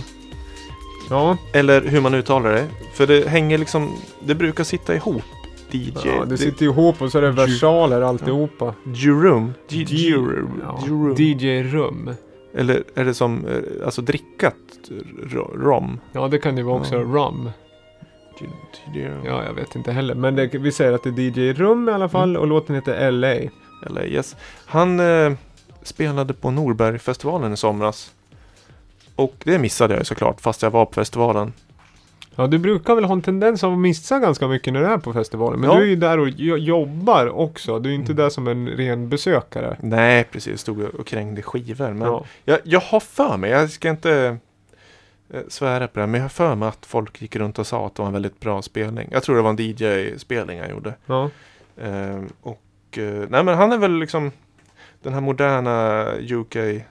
Ja, 1.11 1.37
Eller 1.53 1.81
hur 1.83 2.01
man 2.01 2.15
uttalar 2.15 2.53
det. 2.53 2.67
För 2.95 3.07
det 3.07 3.29
hänger 3.29 3.59
liksom, 3.59 3.91
det 4.25 4.35
brukar 4.35 4.65
sitta 4.65 4.95
ihop. 4.95 5.23
DJ. 5.71 5.91
ja 6.05 6.25
det 6.25 6.39
sitter 6.39 6.65
ihop 6.65 7.03
och 7.03 7.13
så 7.13 7.19
är 7.19 7.23
det 7.23 7.31
versaler 7.31 8.01
alltihopa. 8.01 8.75
Jurum. 8.95 9.53
Jurum. 9.69 10.63
Jurum. 10.87 11.15
DJ-rum. 11.19 12.11
Eller 12.55 12.85
är 12.95 13.05
det 13.05 13.15
som, 13.15 13.47
eh, 13.47 13.85
alltså 13.85 14.03
drickat 14.03 14.55
ro- 15.31 15.51
rom? 15.57 16.01
Ja, 16.13 16.29
det 16.29 16.39
kan 16.39 16.57
ju 16.57 16.63
vara 16.63 16.77
också 16.81 16.95
rum. 16.99 17.51
DJ, 18.41 19.09
Ja, 19.25 19.45
jag 19.45 19.55
vet 19.55 19.77
inte 19.77 19.93
heller. 19.93 20.15
Men 20.15 20.37
det, 20.37 20.47
vi 20.55 20.73
säger 20.73 20.93
att 20.93 21.03
det 21.03 21.09
är 21.11 21.21
DJ-rum 21.39 21.89
i 21.89 21.93
alla 21.93 22.09
fall 22.09 22.37
och 22.37 22.47
låten 22.47 22.75
heter 22.75 23.11
LA. 23.11 23.35
Eller 23.87 24.05
yes. 24.07 24.37
Han 24.67 25.01
eh, 25.01 25.33
spelade 25.83 26.35
på 26.35 26.51
Norbergfestivalen 26.51 27.53
i 27.53 27.57
somras. 27.57 28.13
Och 29.17 29.35
det 29.45 29.59
missade 29.59 29.95
jag 29.95 30.01
ju 30.01 30.05
såklart, 30.05 30.41
fast 30.41 30.63
jag 30.63 30.71
var 30.71 30.85
på 30.85 30.93
festivalen. 30.93 31.53
Ja, 32.39 32.47
du 32.47 32.59
brukar 32.59 32.95
väl 32.95 33.05
ha 33.05 33.13
en 33.13 33.23
tendens 33.23 33.65
av 33.65 33.73
att 33.73 33.79
missa 33.79 34.19
ganska 34.19 34.49
mycket 34.49 34.73
när 34.73 34.81
du 34.81 34.87
är 34.87 34.99
på 34.99 35.13
festivalen. 35.13 35.61
Men 35.61 35.71
Ja. 35.71 35.77
du 35.77 35.83
är 35.83 35.87
ju 35.87 35.97
där 35.97 36.19
och 36.19 36.29
jo- 36.29 36.57
jobbar 36.57 37.27
också. 37.39 37.79
Du 37.79 37.91
är 37.91 37.95
inte 37.95 38.13
Mm. 38.13 38.17
där 38.23 38.31
som 38.31 38.49
en 38.49 38.69
ren 38.69 39.09
besökare. 39.09 39.77
Nej, 39.81 40.25
precis. 40.33 40.61
Stod 40.61 40.83
och 40.83 41.07
krängde 41.07 41.43
skivor. 41.43 41.91
Men 41.93 42.09
Ja. 42.09 42.25
jag, 42.45 42.59
jag 42.65 42.81
har 42.81 43.01
för 43.01 43.37
mig, 43.37 43.51
jag 43.51 43.71
ska 43.71 43.89
inte 43.91 44.37
svära 45.49 45.89
på 45.89 46.01
det, 46.01 46.07
men 46.07 46.15
jag 46.15 46.25
har 46.25 46.29
för 46.29 46.55
mig 46.55 46.69
att 46.69 46.87
folk 46.87 47.23
gick 47.23 47.37
runt 47.37 47.59
och 47.59 47.67
sa 47.67 47.87
att 47.87 47.95
det 47.95 48.03
var 48.03 48.07
en 48.07 48.13
väldigt 48.13 48.41
bra 48.41 48.63
spelning. 48.63 49.09
Jag 49.13 49.23
tror 49.23 49.37
det 49.37 49.43
var 49.43 49.51
en 49.51 49.57
DJ-spelning 49.61 50.61
han 50.61 50.71
gjorde. 50.71 50.95
Ja. 51.07 51.31
Eh, 51.77 52.23
och 52.41 52.99
eh, 52.99 53.29
nej, 53.29 53.45
men 53.45 53.49
han 53.49 53.73
är 53.73 53.79
väl 53.79 53.99
liksom 53.99 54.31
den 55.03 55.13
här 55.13 55.21
moderna 55.21 56.05
UK-scenen. 56.21 56.85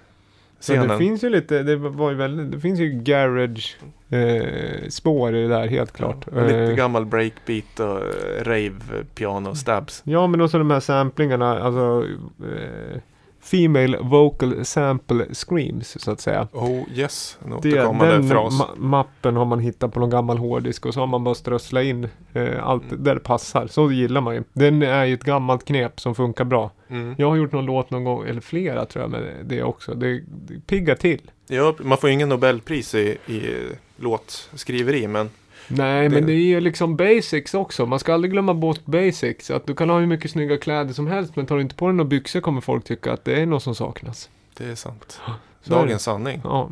Men 0.67 0.87
det 0.87 0.97
finns 0.97 1.23
ju 1.23 1.29
lite, 1.29 1.63
det 1.63 1.75
var 1.75 2.09
ju 2.09 2.15
väldigt, 2.15 2.51
det 2.51 2.59
finns 2.59 2.79
ju 2.79 2.91
garage 3.03 3.77
eh, 4.09 4.89
spår 4.89 5.35
i 5.35 5.41
det 5.41 5.47
där 5.47 5.67
helt 5.67 5.91
klart. 5.91 6.27
Ja, 6.35 6.41
lite 6.41 6.57
Eh, 6.57 6.71
gammal 6.75 7.05
breakbeat 7.05 7.79
och 7.79 7.97
eh, 7.97 8.43
rave 8.43 9.03
piano 9.15 9.55
stabs. 9.55 10.01
Ja, 10.05 10.27
men 10.27 10.41
också 10.41 10.57
de 10.57 10.71
här 10.71 10.79
samplingarna, 10.79 11.59
alltså 11.59 12.05
eh, 12.39 12.99
Female 13.45 13.97
vocal 14.01 14.65
sample 14.65 15.25
screams 15.33 16.01
så 16.03 16.11
att 16.11 16.21
säga. 16.21 16.47
Oh 16.51 16.81
yes, 16.93 17.37
en 17.43 17.49
Det, 17.49 17.55
återkommande 17.57 18.13
den 18.13 18.29
fras. 18.29 18.53
ma- 18.53 18.77
mappen 18.79 19.35
har 19.35 19.45
man 19.45 19.59
hittat 19.59 19.93
på 19.93 19.99
någon 19.99 20.09
gammal 20.09 20.37
hårddisk 20.37 20.85
och 20.85 20.93
så 20.93 20.99
har 20.99 21.07
man 21.07 21.23
bara 21.23 21.35
strösslat 21.35 21.83
in 21.83 22.07
eh, 22.33 22.63
allt 22.67 22.91
Mm. 22.91 23.03
där 23.03 23.13
det 23.15 23.19
passar. 23.21 23.67
Så 23.67 23.91
gillar 23.91 24.21
man 24.21 24.35
ju. 24.35 24.43
Den 24.53 24.81
är 24.81 25.05
ju 25.05 25.13
ett 25.13 25.23
gammalt 25.23 25.65
knep 25.65 25.99
som 25.99 26.15
funkar 26.15 26.43
bra. 26.45 26.71
Mm. 26.87 27.15
Jag 27.17 27.29
har 27.29 27.35
gjort 27.35 27.51
någon 27.51 27.65
låt 27.65 27.89
någon 27.91 28.03
gång, 28.03 28.27
eller 28.27 28.41
flera 28.41 28.85
tror 28.85 29.03
jag 29.03 29.11
med 29.11 29.21
det 29.45 29.63
också. 29.63 29.93
Det, 29.93 30.21
det 30.27 30.59
piggar 30.67 30.95
till. 30.95 31.21
Ja, 31.47 31.75
man 31.79 31.97
får 31.97 32.09
ju 32.09 32.13
ingen 32.13 32.29
Nobelpris 32.29 32.95
i, 32.95 33.17
i 33.27 33.69
låtskriveri, 33.97 35.07
men 35.07 35.29
Nej, 35.67 36.09
Det- 36.09 36.15
men 36.15 36.25
det 36.25 36.33
är 36.33 36.35
ju 36.45 36.59
liksom 36.59 36.95
basics 36.95 37.53
också. 37.53 37.85
Man 37.85 37.99
ska 37.99 38.13
aldrig 38.13 38.31
glömma 38.31 38.53
bort 38.53 38.85
basics. 38.85 39.51
Att 39.51 39.67
du 39.67 39.75
kan 39.75 39.89
ha 39.89 39.99
hur 39.99 40.07
mycket 40.07 40.31
snygga 40.31 40.57
kläder 40.57 40.93
som 40.93 41.07
helst, 41.07 41.35
men 41.35 41.45
tar 41.45 41.55
du 41.55 41.61
inte 41.61 41.75
på 41.75 41.87
dig 41.87 41.95
några 41.95 42.09
byxor 42.09 42.41
kommer 42.41 42.61
folk 42.61 42.83
tycka 42.83 43.13
att 43.13 43.25
det 43.25 43.41
är 43.41 43.45
något 43.45 43.63
som 43.63 43.75
saknas. 43.75 44.29
det 44.57 44.65
är 44.65 44.75
sant. 44.75 45.21
Så 45.61 45.73
är. 45.73 45.77
Dagens 45.77 46.03
sanning. 46.03 46.41
Ja. 46.43 46.69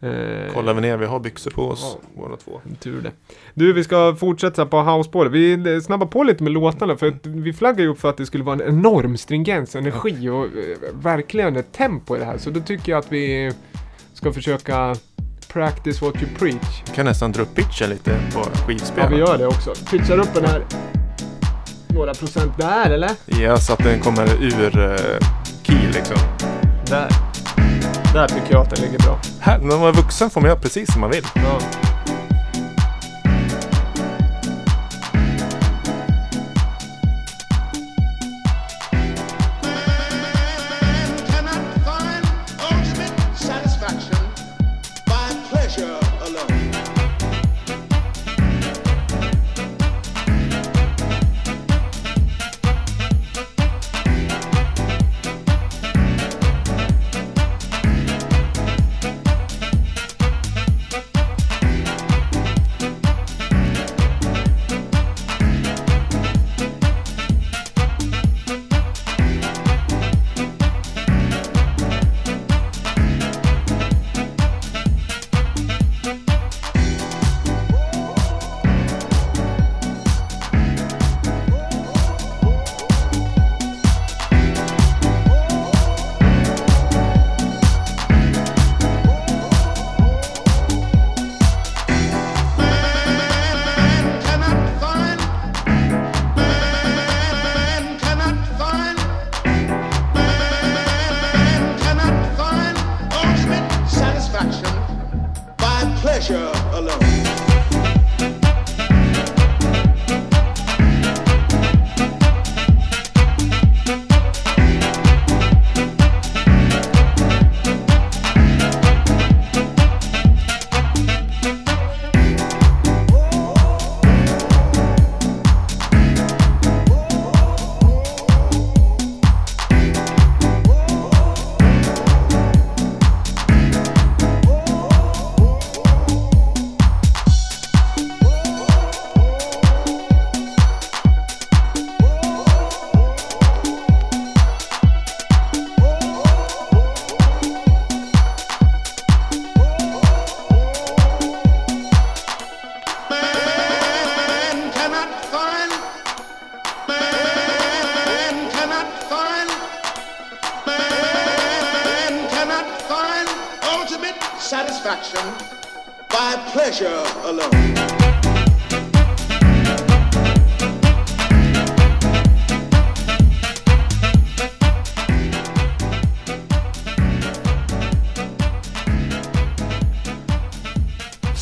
Eh, 0.00 0.52
Kollar 0.54 0.74
vi 0.74 0.80
ner, 0.80 0.96
vi 0.96 1.06
har 1.06 1.20
byxor 1.20 1.50
på 1.50 1.62
oss 1.68 1.96
båda 2.16 2.36
två. 2.36 2.60
Tur 2.80 3.00
det. 3.02 3.12
Du, 3.54 3.72
vi 3.72 3.84
ska 3.84 4.16
fortsätta 4.20 4.66
på 4.66 4.80
housespåret. 4.82 5.32
Vi 5.32 5.52
eh, 5.74 5.80
snabbar 5.80 6.06
på 6.06 6.22
lite 6.22 6.42
med 6.42 6.52
låtarna 6.52 6.96
för 6.96 7.06
att 7.08 7.26
vi 7.26 7.52
flaggar 7.52 7.80
ju 7.80 7.88
upp 7.88 8.00
för 8.00 8.10
att 8.10 8.16
det 8.16 8.26
skulle 8.26 8.44
vara 8.44 8.54
en 8.64 8.68
enorm 8.78 9.16
stringens, 9.16 9.76
energi 9.76 10.28
och 10.28 10.44
eh, 10.44 10.50
verkligen 10.92 11.56
ett 11.56 11.72
tempo 11.72 12.16
i 12.16 12.18
det 12.18 12.24
här. 12.24 12.38
Så 12.38 12.50
då 12.50 12.60
tycker 12.60 12.92
jag 12.92 12.98
att 12.98 13.12
vi 13.12 13.52
ska 14.12 14.32
försöka 14.32 14.96
practice 15.48 16.02
what 16.02 16.16
you 16.16 16.26
preach. 16.38 16.82
Vi 16.88 16.94
kan 16.94 17.04
nästan 17.06 17.32
dra 17.32 17.42
upp 17.42 17.54
pitchen 17.54 17.90
lite 17.90 18.10
på 18.34 18.38
Ja, 18.38 18.60
skivspelaren. 18.66 19.12
vi 19.12 19.18
gör 19.18 19.38
det 19.38 19.46
också. 19.46 19.74
Pitchar 19.90 20.18
upp 20.18 20.34
den 20.34 20.44
här 20.44 20.64
några 21.88 22.14
procent 22.14 22.52
där, 22.58 22.90
eller? 22.90 23.10
Ja, 23.26 23.56
så 23.58 23.72
att 23.72 23.78
den 23.78 24.00
kommer 24.00 24.42
ur 24.42 24.78
uh, 24.78 24.96
key 25.62 25.88
liksom. 25.92 26.16
Där. 26.86 27.08
Där 28.14 28.28
tycker 28.28 28.52
jag 28.52 28.62
att 28.62 28.70
den 28.70 28.84
ligger 28.84 28.98
bra. 28.98 29.20
Här, 29.40 29.58
när 29.58 29.76
man 29.78 29.88
är 29.88 29.92
vuxen 29.92 30.30
får 30.30 30.40
man 30.40 30.48
göra 30.50 30.60
precis 30.60 30.92
som 30.92 31.00
man 31.00 31.10
vill. 31.10 31.26
Ja. 31.34 31.58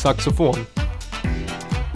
Saxofon. 0.07 0.55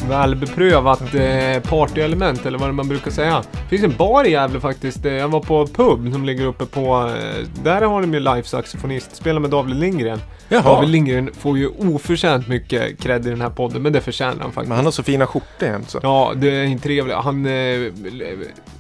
Välbeprövat 0.10 1.02
eh, 1.16 1.62
partyelement 1.70 2.46
eller 2.46 2.58
vad 2.58 2.74
man 2.74 2.88
brukar 2.88 3.12
säga. 3.12 3.44
Det 3.52 3.68
finns 3.70 3.84
en 3.84 3.98
bar 3.98 4.24
i 4.28 4.32
Gävle 4.32 4.60
faktiskt. 4.60 5.06
Eh, 5.06 5.14
Jag 5.14 5.28
var 5.28 5.40
på 5.40 5.68
pub 5.68 6.14
som 6.14 6.26
ligger 6.26 6.46
uppe 6.46 6.66
på... 6.66 6.98
Eh, 7.18 7.48
där 7.64 7.82
har 7.82 8.02
de 8.02 8.14
ju 8.14 8.20
live-saxofonist. 8.20 9.16
Spelar 9.16 9.40
med 9.40 9.50
David 9.50 9.76
Lindgren. 9.76 10.20
David 10.50 10.90
Lindgren 10.90 11.30
får 11.40 11.58
ju 11.58 11.68
oförtjänt 11.68 12.48
mycket 12.48 13.00
cred 13.00 13.28
i 13.28 13.30
den 13.30 13.42
här 13.42 13.50
podden, 13.50 13.82
men 13.82 13.94
det 13.94 14.02
förtjänar 14.02 14.42
han 14.42 14.52
faktiskt. 14.52 14.68
Men 14.70 14.76
han 14.76 14.86
har 14.86 14.92
så 14.92 15.04
fina 15.04 15.28
skjortor 15.28 15.68
jämt 15.68 15.90
så. 15.90 16.00
Ja, 16.04 16.34
det 16.36 16.50
är 16.50 16.64
en 16.64 16.80
trevlig. 16.80 17.14
Han 17.14 17.46
eh, 17.46 17.92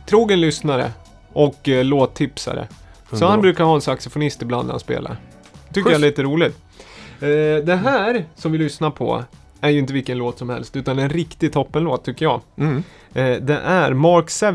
trogen 0.05 0.41
lyssnare 0.41 0.91
och 1.33 1.69
eh, 1.69 1.83
låttipsare. 1.83 2.67
Så 3.13 3.25
han 3.27 3.41
brukar 3.41 3.63
ha 3.63 3.75
en 3.75 3.81
saxofonist 3.81 4.41
ibland 4.41 4.65
när 4.67 4.73
han 4.73 4.79
spelar. 4.79 5.17
Tycker 5.73 5.79
jag 5.79 5.87
är 5.87 5.91
Schysst. 5.91 6.01
lite 6.17 6.23
roligt. 6.23 6.57
Eh, 7.21 7.63
det 7.63 7.75
här 7.75 8.25
som 8.36 8.51
vi 8.51 8.57
lyssnar 8.57 8.89
på 8.89 9.23
är 9.62 9.69
ju 9.69 9.79
inte 9.79 9.93
vilken 9.93 10.17
låt 10.17 10.38
som 10.38 10.49
helst, 10.49 10.75
utan 10.75 10.99
en 10.99 11.10
riktig 11.10 11.53
toppenlåt 11.53 12.05
tycker 12.05 12.25
jag. 12.25 12.41
Mm. 12.57 12.84
Eh, 13.13 13.36
det 13.41 13.57
är 13.65 13.93
Mark 13.93 14.29
7. 14.29 14.45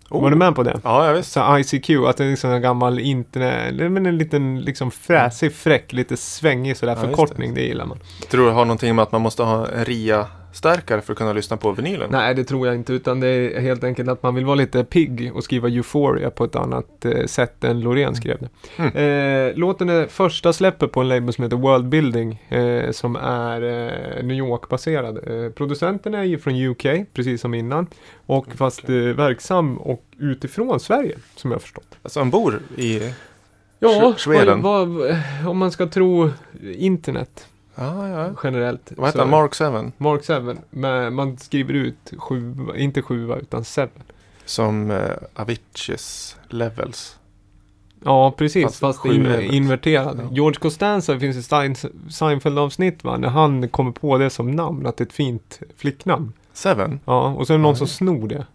Oh. 0.09 0.21
Var 0.21 0.29
du 0.29 0.35
med 0.35 0.55
på 0.55 0.63
det? 0.63 0.79
Ja, 0.83 1.07
jag 1.07 1.13
visst. 1.13 1.31
Så 1.31 1.57
ICQ, 1.57 1.89
att 2.07 2.17
det 2.17 2.25
är 2.25 2.29
liksom 2.29 2.51
en 2.51 2.61
gammal 2.61 2.99
internet, 2.99 3.91
men 3.91 4.05
en 4.05 4.17
liten 4.17 4.61
liksom 4.61 4.91
fräsig, 4.91 5.53
fräck, 5.53 5.93
lite 5.93 6.17
svängig 6.17 6.77
sådär 6.77 6.97
Ja, 7.01 7.07
förkortning, 7.07 7.53
det. 7.53 7.61
gillar 7.61 7.85
man. 7.85 7.99
Tror 8.29 8.41
du 8.43 8.47
det 8.49 8.55
har 8.55 8.65
någonting 8.65 8.95
med 8.95 9.03
att 9.03 9.11
man 9.11 9.21
måste 9.21 9.43
ha 9.43 9.67
en 9.67 9.85
RIA-stärkare 10.57 11.01
för 11.01 11.13
att 11.13 11.17
kunna 11.17 11.33
lyssna 11.33 11.57
på 11.57 11.71
vinylen? 11.71 12.09
Nej, 12.11 12.35
det 12.35 12.43
tror 12.43 12.67
jag 12.67 12.75
inte, 12.75 12.93
utan 12.93 13.19
det 13.19 13.27
är 13.27 13.59
helt 13.61 13.83
enkelt 13.83 14.09
att 14.09 14.23
man 14.23 14.35
vill 14.35 14.45
vara 14.45 14.55
lite 14.55 14.83
pigg 14.83 15.31
och 15.35 15.43
skriva 15.43 15.69
Euphoria 15.69 16.29
på 16.29 16.43
ett 16.43 16.55
annat 16.55 17.05
eh, 17.05 17.25
sätt 17.25 17.63
än 17.63 17.79
Loreen 17.79 18.15
skrev 18.15 18.37
det. 18.39 18.49
Mm. 18.77 19.49
Eh, 19.49 19.55
låten 19.55 19.89
är 19.89 20.07
första 20.07 20.53
släppet 20.53 20.91
på 20.91 21.01
en 21.01 21.09
label 21.09 21.33
som 21.33 21.43
heter 21.43 21.57
World 21.57 21.89
Building, 21.89 22.43
eh, 22.49 22.91
som 22.91 23.15
är 23.15 23.61
eh, 23.61 24.23
New 24.23 24.37
York-baserad. 24.37 25.17
Eh, 25.17 25.51
producenten 25.51 26.13
är 26.13 26.23
ju 26.23 26.37
från 26.37 26.55
UK, 26.55 26.85
precis 27.13 27.41
som 27.41 27.53
innan, 27.53 27.87
och 28.25 28.47
fast 28.55 28.89
eh, 28.89 28.95
verksam 28.95 29.77
och 29.77 30.03
utifrån 30.19 30.79
Sverige, 30.79 31.17
som 31.35 31.51
jag 31.51 31.55
har 31.55 31.61
förstått. 31.61 31.97
Alltså 32.03 32.19
han 32.19 32.29
bor 32.29 32.61
i... 32.75 33.13
Ja, 33.79 34.15
vad, 34.27 34.59
vad, 34.61 35.15
om 35.47 35.57
man 35.57 35.71
ska 35.71 35.87
tro 35.87 36.29
internet 36.61 37.47
Ja, 37.77 38.09
ja. 38.09 38.29
generellt. 38.43 38.91
Vad 38.97 39.05
heter 39.07 39.19
han? 39.19 39.29
Mark 39.29 39.53
7? 39.55 39.91
Mark 39.97 40.25
7. 40.25 40.55
Men 40.69 41.13
man 41.13 41.37
skriver 41.37 41.73
ut 41.73 42.13
sju, 42.17 42.55
inte 42.75 43.01
sjua 43.01 43.35
utan 43.37 43.63
7. 43.65 43.87
Som 44.45 44.91
eh, 44.91 45.01
Aviciis 45.35 46.35
Levels. 46.49 47.17
Ja, 48.03 48.31
precis. 48.37 48.63
Fast 48.63 48.79
Fast, 48.79 49.05
in, 49.05 49.25
inverterad. 49.41 50.19
Ja. 50.23 50.27
George 50.35 50.59
Costanza 50.59 51.19
finns 51.19 51.47
Stein- 51.51 52.09
Seinfeld-avsnitt 52.09 53.03
va? 53.03 53.17
När 53.17 53.27
han 53.29 53.69
kommer 53.69 53.91
på 53.91 54.17
det 54.17 54.29
som 54.29 54.51
namn, 54.51 54.85
att 54.85 54.97
det 54.97 55.01
är 55.03 55.05
ett 55.05 55.13
fint 55.13 55.59
flicknamn. 55.77 56.33
Seven? 56.53 56.99
Ja, 57.05 57.27
och 57.33 57.47
så 57.47 57.53
är 57.53 57.57
det 57.57 57.61
någon 57.61 57.71
Ja. 57.73 57.77
som 57.77 57.87
snor 57.87 58.27
det. 58.27 58.45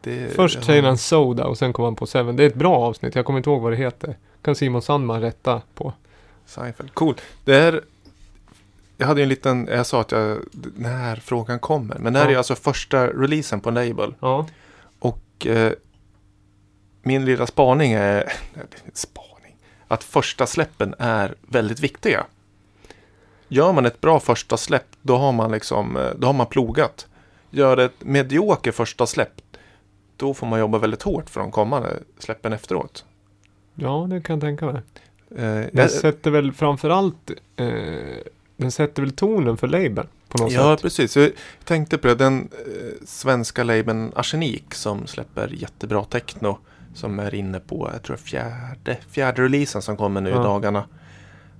Det, 0.00 0.34
Först 0.34 0.56
ja. 0.56 0.62
säger 0.62 0.82
han 0.82 0.98
Soda 0.98 1.46
och 1.46 1.58
sen 1.58 1.72
kommer 1.72 1.86
han 1.86 1.96
på 1.96 2.06
Seven. 2.06 2.36
Det 2.36 2.42
är 2.42 2.46
ett 2.46 2.54
bra 2.54 2.76
avsnitt, 2.76 3.14
jag 3.14 3.24
kommer 3.24 3.36
inte 3.38 3.50
ihåg 3.50 3.62
vad 3.62 3.72
det 3.72 3.76
heter. 3.76 4.16
Kan 4.42 4.54
Simon 4.54 4.82
Sandman 4.82 5.20
rätta 5.20 5.62
på. 5.74 5.92
Seinfeld. 6.46 6.94
Cool. 6.94 7.14
Det 7.44 7.54
är... 7.56 7.80
Jag 8.96 9.06
hade 9.06 9.20
ju 9.20 9.22
en 9.22 9.28
liten... 9.28 9.66
Jag 9.70 9.86
sa 9.86 10.00
att 10.00 10.12
jag... 10.12 10.38
När 10.76 11.16
frågan 11.16 11.58
kommer. 11.58 11.98
Men 11.98 12.12
det 12.12 12.18
här 12.18 12.26
Ja. 12.26 12.32
är 12.32 12.36
alltså 12.38 12.54
första 12.54 13.06
releasen 13.06 13.60
på 13.60 13.70
label. 13.70 14.14
Ja, 14.20 14.46
Och 14.98 15.46
eh, 15.46 15.72
min 17.02 17.24
lilla 17.24 17.46
spaning 17.46 17.92
är... 17.92 18.32
Spaning? 18.92 19.56
Att 19.88 20.04
första 20.04 20.46
släppen 20.46 20.94
är 20.98 21.34
väldigt 21.48 21.80
viktiga. 21.80 22.26
Gör 23.48 23.72
man 23.72 23.86
ett 23.86 24.00
bra 24.00 24.20
första 24.20 24.56
släpp, 24.56 24.86
då 25.02 25.16
har 25.16 25.32
man 25.32 25.52
liksom... 25.52 25.96
eh, 25.96 26.10
Då 26.18 26.26
har 26.26 26.32
man 26.34 26.46
plogat. 26.46 27.06
Gör 27.50 27.76
ett 27.76 27.94
medioker 28.04 28.72
första 28.72 29.06
släpp, 29.06 29.40
då 30.16 30.34
får 30.34 30.46
man 30.46 30.60
jobba 30.60 30.78
väldigt 30.78 31.02
hårt 31.02 31.30
för 31.30 31.40
de 31.40 31.50
kommande 31.50 31.90
släppen 32.18 32.52
efteråt. 32.52 33.04
ja 33.74 34.06
det 34.10 34.20
kan 34.20 34.34
jag 34.36 34.40
tänka 34.40 34.66
mig. 34.66 34.82
Eh, 35.36 35.66
jag, 35.72 35.90
sätter 35.90 36.30
väl 36.30 36.52
framförallt 36.52 37.30
eh, 37.56 37.66
Den 38.56 38.70
sätter 38.70 39.02
väl 39.02 39.10
tonen 39.12 39.56
för 39.56 39.68
labeln 39.68 40.08
på 40.28 40.42
något 40.42 40.52
Ja, 40.52 40.74
sätt. 40.76 40.82
precis. 40.82 41.16
Jag 41.16 41.30
tänkte 41.64 41.98
på 41.98 42.06
det. 42.08 42.14
Den 42.14 42.48
eh, 42.66 42.92
svenska 43.06 43.64
labeln 43.64 44.12
Arsenik 44.16 44.74
som 44.74 45.06
släpper 45.06 45.48
jättebra 45.48 46.04
techno. 46.04 46.58
Som 46.94 47.18
är 47.18 47.34
inne 47.34 47.60
på, 47.60 47.90
jag 47.92 48.02
tror 48.02 48.16
fjärde, 48.16 48.96
fjärde 49.10 49.42
releasen 49.42 49.82
som 49.82 49.96
kommer 49.96 50.20
nu 50.20 50.30
Ja. 50.30 50.40
i 50.40 50.44
dagarna. 50.44 50.84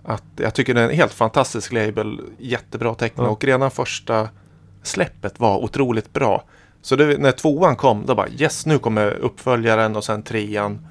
Att 0.04 0.22
jag 0.36 0.54
tycker 0.54 0.74
det 0.74 0.80
är 0.80 0.84
en 0.88 0.96
helt 0.96 1.12
fantastisk 1.12 1.72
label. 1.72 2.20
Jättebra 2.38 2.94
techno. 2.94 3.24
Ja. 3.24 3.28
Och 3.30 3.44
redan 3.44 3.70
första 3.70 4.28
släppet 4.82 5.40
var 5.40 5.58
otroligt 5.64 6.12
bra. 6.12 6.44
Så 6.82 6.96
det, 6.96 7.18
när 7.20 7.32
tvåan 7.32 7.76
kom, 7.76 8.06
då 8.06 8.14
bara 8.14 8.28
yes, 8.28 8.66
nu 8.66 8.78
kommer 8.78 9.10
uppföljaren 9.10 9.96
och 9.96 10.04
sen 10.04 10.22
trean. 10.22 10.86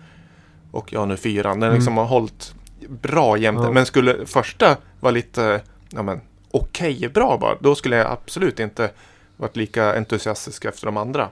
Och 0.71 0.93
ja, 0.93 1.05
nu 1.05 1.17
fyran. 1.17 1.59
Den 1.59 1.69
Mm. 1.69 1.75
liksom 1.79 1.97
har 1.97 2.05
hållit 2.05 2.55
bra 2.89 3.37
jämte. 3.37 3.63
Ja. 3.63 3.71
Men 3.71 3.85
skulle 3.85 4.25
första 4.25 4.77
vara 4.99 5.11
lite, 5.11 5.61
ja 5.95 6.03
men 6.03 6.21
okej 6.51 7.09
bra 7.13 7.37
bara. 7.37 7.57
Då 7.59 7.75
skulle 7.75 7.95
jag 7.95 8.11
absolut 8.11 8.59
inte 8.59 8.91
varit 9.37 9.55
lika 9.55 9.95
entusiastisk 9.97 10.65
efter 10.65 10.85
de 10.85 10.97
andra. 10.97 11.29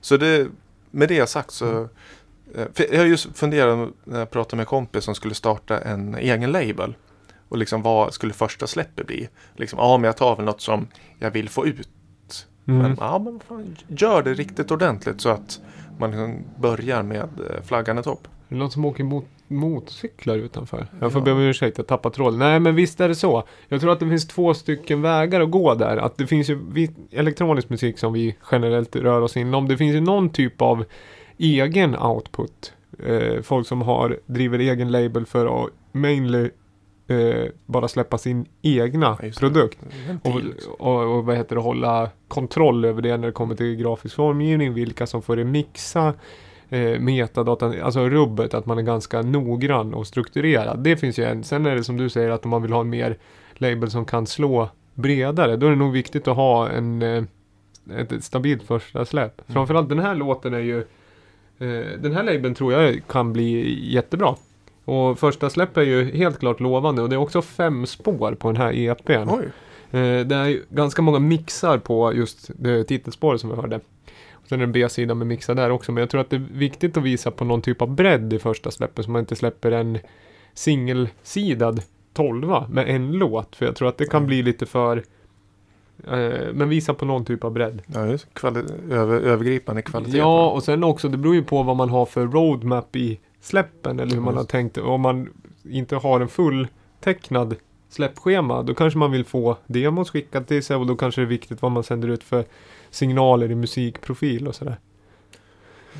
Så 0.00 0.16
det, 0.16 0.48
med 0.90 1.08
det 1.08 1.26
sagt 1.26 1.50
så. 1.50 1.88
eh, 2.54 2.66
För 2.74 2.92
jag 2.94 2.98
har 3.00 3.06
just 3.06 3.38
funderat 3.38 3.90
när 4.04 4.18
jag 4.18 4.30
pratade 4.30 4.56
med 4.56 4.62
en 4.62 4.66
kompis 4.66 5.04
som 5.04 5.14
skulle 5.14 5.34
starta 5.34 5.80
en 5.80 6.14
egen 6.14 6.52
label. 6.52 6.94
Och 7.48 7.58
liksom 7.58 7.82
vad 7.82 8.14
skulle 8.14 8.32
första 8.32 8.66
släppet 8.66 9.06
bli? 9.06 9.28
Liksom, 9.56 9.78
ja 9.78 9.98
men 9.98 10.04
jag 10.04 10.16
tar 10.16 10.36
väl 10.36 10.44
något 10.44 10.60
som 10.60 10.86
jag 11.18 11.30
vill 11.30 11.48
få 11.48 11.66
ut. 11.66 11.88
Mm. 12.66 12.82
Men, 12.82 12.96
ja, 13.00 13.18
men 13.18 13.40
fan, 13.40 13.76
gör 13.88 14.22
det 14.22 14.34
riktigt 14.34 14.70
ordentligt 14.70 15.20
så 15.20 15.28
att 15.28 15.60
man 15.98 16.10
liksom 16.10 16.44
börjar 16.60 17.02
med 17.02 17.20
eh, 17.22 17.62
flaggan 17.64 17.98
i 17.98 18.02
topp. 18.02 18.28
Det 18.48 18.54
någon 18.56 18.70
som 18.70 18.84
åker 18.84 19.04
mot 19.04 19.24
motorcyklar 19.56 20.36
utanför. 20.36 20.86
Jag 21.00 21.12
får 21.12 21.20
Ja. 21.20 21.24
be 21.24 21.32
om 21.32 21.38
ursäkt, 21.40 21.78
jag 21.78 21.86
tappar 21.86 22.10
tråden. 22.10 22.38
Nej, 22.38 22.60
men 22.60 22.74
visst 22.74 23.00
är 23.00 23.08
det 23.08 23.14
så. 23.14 23.42
Jag 23.68 23.80
tror 23.80 23.92
att 23.92 24.00
det 24.00 24.08
finns 24.08 24.28
två 24.28 24.54
stycken 24.54 25.02
vägar 25.02 25.40
att 25.40 25.50
gå 25.50 25.74
där. 25.74 25.96
Att 25.96 26.16
det 26.18 26.26
finns 26.26 26.50
ju 26.50 26.58
elektronisk 27.10 27.68
musik 27.70 27.98
som 27.98 28.12
vi 28.12 28.36
generellt 28.52 28.96
rör 28.96 29.20
oss 29.20 29.36
inom. 29.36 29.68
Det 29.68 29.76
finns 29.76 29.94
ju 29.96 30.00
någon 30.00 30.30
typ 30.30 30.62
av 30.62 30.84
egen 31.38 31.96
output. 31.98 32.72
Eh, 33.06 33.42
folk 33.42 33.66
som 33.66 33.82
har, 33.82 34.18
driver 34.26 34.58
egen 34.58 34.90
label 34.92 35.26
för 35.26 35.64
att 35.64 35.70
mainly 35.92 36.50
eh, 37.08 37.44
bara 37.66 37.88
släppa 37.88 38.18
sin 38.18 38.46
egna 38.62 39.18
Ja, 39.22 39.28
produkt. 39.38 39.78
Och, 40.22 40.32
till. 40.32 40.54
och, 40.78 41.16
och 41.16 41.24
vad 41.24 41.36
heter 41.36 41.54
det, 41.56 41.60
hålla 41.62 42.08
kontroll 42.28 42.84
över 42.84 43.02
det 43.02 43.16
när 43.16 43.26
det 43.26 43.32
kommer 43.32 43.54
till 43.54 43.76
grafisk 43.76 44.14
formgivning, 44.16 44.74
vilka 44.74 45.06
som 45.06 45.22
får 45.22 45.36
remixa, 45.36 46.14
eh, 46.74 47.00
metadatan, 47.00 47.80
alltså 47.82 48.08
rubbet, 48.08 48.54
att 48.54 48.66
man 48.66 48.78
är 48.78 48.82
ganska 48.82 49.22
noggrann 49.22 49.94
och 49.94 50.06
strukturerad. 50.06 50.78
Det 50.78 50.96
finns 50.96 51.18
ju 51.18 51.24
en. 51.24 51.44
Sen 51.44 51.66
är 51.66 51.74
det 51.74 51.84
som 51.84 51.96
du 51.96 52.08
säger 52.08 52.30
att 52.30 52.44
om 52.44 52.50
man 52.50 52.62
vill 52.62 52.72
ha 52.72 52.80
en 52.80 52.90
mer 52.90 53.16
label 53.54 53.90
som 53.90 54.04
kan 54.04 54.26
slå 54.26 54.68
bredare, 54.94 55.56
då 55.56 55.66
är 55.66 55.70
det 55.70 55.76
nog 55.76 55.92
viktigt 55.92 56.28
att 56.28 56.36
ha 56.36 56.68
en, 56.68 57.02
eh, 57.02 57.24
ett, 57.96 58.12
ett 58.12 58.24
stabilt 58.24 58.62
första 58.62 59.04
släpp. 59.04 59.40
Mm. 59.40 59.54
Framförallt 59.54 59.88
den 59.88 59.98
här 59.98 60.14
låten 60.14 60.54
är 60.54 60.58
ju, 60.58 60.78
eh, 61.58 61.98
den 61.98 62.12
här 62.12 62.22
labeln 62.22 62.54
tror 62.54 62.72
jag 62.72 63.02
kan 63.08 63.32
bli 63.32 63.78
jättebra. 63.94 64.36
Och 64.84 65.18
första 65.18 65.50
släpp 65.50 65.76
är 65.76 65.82
ju 65.82 66.16
helt 66.16 66.38
klart 66.38 66.60
lovande 66.60 67.02
och 67.02 67.08
det 67.08 67.16
är 67.16 67.20
också 67.20 67.42
fem 67.42 67.86
spår 67.86 68.34
på 68.34 68.48
den 68.52 68.56
här 68.56 68.72
EPn. 68.72 69.28
Oj. 69.28 69.44
Eh, 69.90 70.26
det 70.26 70.34
är 70.34 70.74
ganska 70.74 71.02
många 71.02 71.18
mixar 71.18 71.78
på 71.78 72.14
just 72.14 72.50
det 72.54 72.84
titelspåret 72.84 73.40
som 73.40 73.50
vi 73.50 73.56
hörde. 73.56 73.80
Sen 74.48 74.60
är 74.60 74.66
det 74.66 74.68
en 74.68 74.72
B-sida 74.72 75.14
med 75.14 75.26
mixar 75.26 75.54
där 75.54 75.70
också. 75.70 75.92
Men 75.92 76.00
jag 76.00 76.10
tror 76.10 76.20
att 76.20 76.30
det 76.30 76.36
är 76.36 76.46
viktigt 76.52 76.96
att 76.96 77.02
visa 77.02 77.30
på 77.30 77.44
någon 77.44 77.62
typ 77.62 77.82
av 77.82 77.94
bredd 77.94 78.32
i 78.32 78.38
första 78.38 78.70
släppet. 78.70 79.04
Så 79.04 79.10
man 79.10 79.20
inte 79.20 79.36
släpper 79.36 79.72
en 79.72 79.98
singelsidad 80.54 81.82
tolva 82.12 82.66
med 82.68 82.88
en 82.88 83.12
låt. 83.12 83.56
För 83.56 83.66
jag 83.66 83.76
tror 83.76 83.88
att 83.88 83.98
det 83.98 84.06
kan 84.06 84.26
bli 84.26 84.42
lite 84.42 84.66
för... 84.66 84.96
Eh, 86.06 86.52
men 86.52 86.68
visa 86.68 86.94
på 86.94 87.04
någon 87.04 87.24
typ 87.24 87.44
av 87.44 87.52
bredd. 87.52 87.82
Ja, 87.86 88.06
just 88.06 88.34
kvali- 88.34 88.92
över, 88.92 89.20
övergripande 89.20 89.82
kvalitet. 89.82 90.18
Ja, 90.18 90.50
och 90.50 90.62
sen 90.62 90.84
också, 90.84 91.08
det 91.08 91.18
beror 91.18 91.34
ju 91.34 91.44
på 91.44 91.62
vad 91.62 91.76
man 91.76 91.88
har 91.88 92.06
för 92.06 92.26
roadmap 92.26 92.96
i 92.96 93.20
släppen. 93.40 94.00
Eller 94.00 94.14
hur 94.14 94.22
man 94.22 94.36
har 94.36 94.44
tänkt. 94.44 94.78
Om 94.78 95.00
man 95.00 95.28
inte 95.70 95.96
har 95.96 96.20
en 96.20 96.28
fulltecknad 96.28 97.56
släppschema, 97.88 98.62
då 98.62 98.74
kanske 98.74 98.98
man 98.98 99.12
vill 99.12 99.24
få 99.24 99.56
demos 99.66 100.10
skickat 100.10 100.48
till 100.48 100.62
sig 100.62 100.76
och 100.76 100.86
då 100.86 100.96
kanske 100.96 101.20
det 101.20 101.24
är 101.24 101.28
viktigt 101.28 101.62
vad 101.62 101.72
man 101.72 101.82
sänder 101.84 102.08
ut 102.08 102.22
för 102.22 102.44
signaler 102.94 103.50
i 103.50 103.54
musikprofil 103.54 104.48
och 104.48 104.54
sådär. 104.54 104.76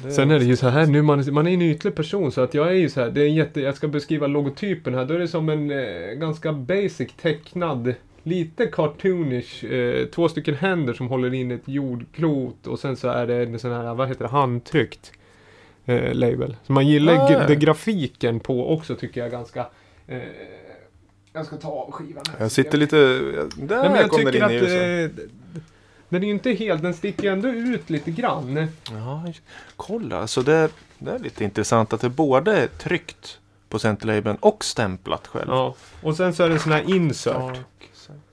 Det- 0.03 0.11
Sen 0.13 0.31
är 0.31 0.39
det 0.39 0.45
ju 0.45 0.57
så 0.57 0.69
här, 0.69 0.87
nu 0.87 1.03
man, 1.03 1.35
man 1.35 1.47
är 1.47 1.55
en 1.55 1.63
ytlig 1.63 1.95
person 1.95 2.33
så 2.33 2.41
att 2.41 2.55
jag 2.55 2.69
är 2.69 2.73
ju 2.73 2.89
så 2.91 3.01
här, 3.01 3.11
det 3.11 3.21
är 3.23 3.27
en 3.27 3.35
jätte, 3.35 3.61
jag 3.61 3.77
ska 3.77 3.89
beskriva 3.89 4.27
logotypen 4.27 4.95
här, 4.95 5.05
då 5.05 5.15
är 5.15 5.19
det 5.19 5.29
som 5.29 5.49
en 5.49 5.71
eh, 5.71 6.13
ganska 6.15 6.53
basic 6.53 7.13
tecknad, 7.23 7.95
lite 8.23 8.67
cartoonish, 8.67 9.65
eh, 9.65 10.07
två 10.07 10.29
stycken 10.29 10.55
händer 10.55 10.95
som 10.95 11.09
håller 11.09 11.35
in 11.35 11.51
ett 11.51 11.63
jordklot 11.69 12.67
och 12.67 12.79
sen 12.79 12.97
så 12.97 13.09
är 13.09 13.27
det 13.27 13.35
en 13.37 13.59
sån 13.59 13.73
här, 13.73 13.95
vad 13.95 14.09
heter 14.09 14.25
det, 14.25 14.31
handtryckt 14.31 15.13
eh, 15.85 16.15
label. 16.15 16.57
Så 16.67 16.73
man 16.73 16.87
gillar 16.87 17.15
Ah, 17.15 17.47
det 17.47 17.57
grafiken 17.57 18.41
på 18.41 18.73
också 18.75 18.95
tycker 18.97 19.21
jag 19.21 19.31
ganska, 19.31 19.67
eh, 20.07 20.19
jag 21.33 21.47
ska 21.47 21.57
ta 21.57 21.69
av 21.69 21.91
skivan 21.91 22.23
här. 22.31 22.37
Jag 22.41 22.51
sitter 22.53 22.79
lite... 22.79 22.97
Där 22.97 23.49
Nej, 23.59 23.91
men 23.91 23.95
jag 24.01 24.11
kom 24.11 24.25
den 24.25 24.33
tycker 24.33 24.47
in 24.47 24.53
i 24.53 24.57
att 24.57 24.63
ljuset. 24.63 25.13
Den 26.15 26.23
är 26.23 26.27
ju 26.27 26.33
inte 26.33 26.51
helt, 26.53 26.83
den 26.83 26.95
sticker 26.95 27.33
ändå 27.33 27.49
ut 27.49 27.91
lite 27.91 28.11
grann. 28.11 28.67
Ja, 28.91 29.25
kolla. 29.77 30.27
Så 30.27 30.43
det, 30.43 30.69
det 30.99 31.11
är 31.11 31.19
lite 31.19 31.45
intressant 31.45 31.93
att 31.93 32.01
det 32.01 32.09
både 32.09 32.57
är 32.59 32.67
tryckt 32.67 33.39
på 33.69 33.79
centerlabeln 33.79 34.37
och 34.41 34.65
stämplat 34.65 35.27
själv. 35.27 35.49
Ja. 35.51 35.75
Och 36.03 36.17
sen 36.17 36.35
så 36.35 36.43
är 36.43 36.49
det 36.49 36.55
en 36.55 36.61
sån 36.61 36.73
här 36.73 36.85
insert. 36.97 37.59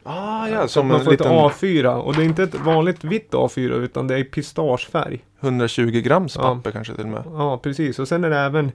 Ah, 0.04 0.48
ja, 0.48 0.67
som 0.67 0.88
man 0.88 1.04
får 1.04 1.12
liten 1.12 1.28
ett 1.28 1.34
A4 1.34 1.86
och 1.96 2.15
det 2.15 2.22
är 2.22 2.26
inte 2.26 2.44
ett 2.44 2.56
vanligt 2.56 3.04
vitt 3.04 3.32
A4 3.32 3.72
utan 3.74 4.08
det 4.08 4.15
är 4.20 4.24
pistagefärg. 4.24 5.20
120 5.39 6.02
grams 6.04 6.36
Ja. 6.36 6.41
papper 6.41 6.72
kanske 6.72 6.94
till 6.96 7.04
och 7.04 7.10
med. 7.10 7.24
Ja, 7.26 7.58
precis. 7.58 8.00
Och 8.00 8.08
sen 8.08 8.24
är 8.24 8.30
det 8.30 8.38
även 8.38 8.72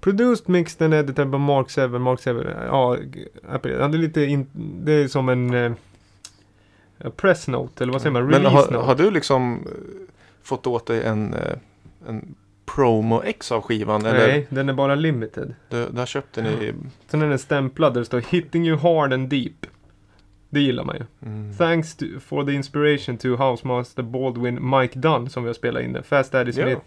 Produced, 0.00 0.48
mixed 0.48 0.82
and 0.84 0.94
edited 0.94 1.28
by 1.30 1.38
Mark 1.38 1.70
7, 1.70 1.88
Mark 1.88 2.20
7. 2.24 2.46
Ja, 2.66 2.96
Apple. 3.52 3.72
ja, 3.72 3.88
det 3.88 3.96
är 3.96 3.98
lite 3.98 4.24
in, 4.24 4.46
Det 4.84 4.92
är 4.92 5.08
som 5.08 5.28
en 5.28 5.54
eh, 5.54 5.72
press 7.16 7.48
note, 7.48 7.84
eller 7.84 7.92
vad 7.92 8.02
säger 8.02 8.12
man? 8.12 8.22
Men 8.26 8.32
Release 8.32 8.56
har, 8.56 8.62
note. 8.70 8.76
har 8.86 8.94
du 8.94 9.10
liksom 9.10 9.66
eh, 9.66 9.72
fått 10.42 10.66
åt 10.66 10.86
dig 10.86 11.02
en, 11.04 11.34
eh, 11.34 11.56
en 12.08 12.34
promo-ex 12.66 13.52
av 13.52 13.60
skivan? 13.62 14.06
Eller 14.06 14.26
Nej, 14.28 14.46
den 14.50 14.68
är 14.68 14.72
bara 14.72 14.94
limited. 14.94 15.54
du, 15.68 15.86
har 15.96 16.06
köpt 16.06 16.34
den 16.34 16.46
i... 16.46 16.74
Sen 17.08 17.22
är 17.22 17.28
den 17.28 17.38
stämplad 17.38 17.94
där 17.94 18.00
det 18.00 18.04
står 18.04 18.20
Hitting 18.20 18.66
you 18.66 18.78
hard 18.78 19.12
and 19.12 19.28
deep. 19.28 19.66
Det 20.50 20.60
gillar 20.60 20.84
man 20.84 20.96
ju. 20.96 21.28
Mm. 21.28 21.54
Thanks 21.56 21.96
to, 21.96 22.04
for 22.20 22.44
the 22.44 22.52
inspiration 22.52 23.16
to 23.18 23.28
Housemaster 23.36 24.02
Baldwin 24.02 24.70
Mike 24.70 24.98
Dunn 24.98 25.30
som 25.30 25.42
vi 25.42 25.48
har 25.48 25.54
spelat 25.54 25.82
in 25.82 25.92
det. 25.92 26.02
Fast 26.02 26.34
Eddie 26.34 26.60
Ja. 26.60 26.66
Smith, 26.66 26.80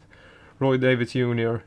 Roy 0.58 0.78
Davis 0.78 1.15
Jr. 1.15 1.60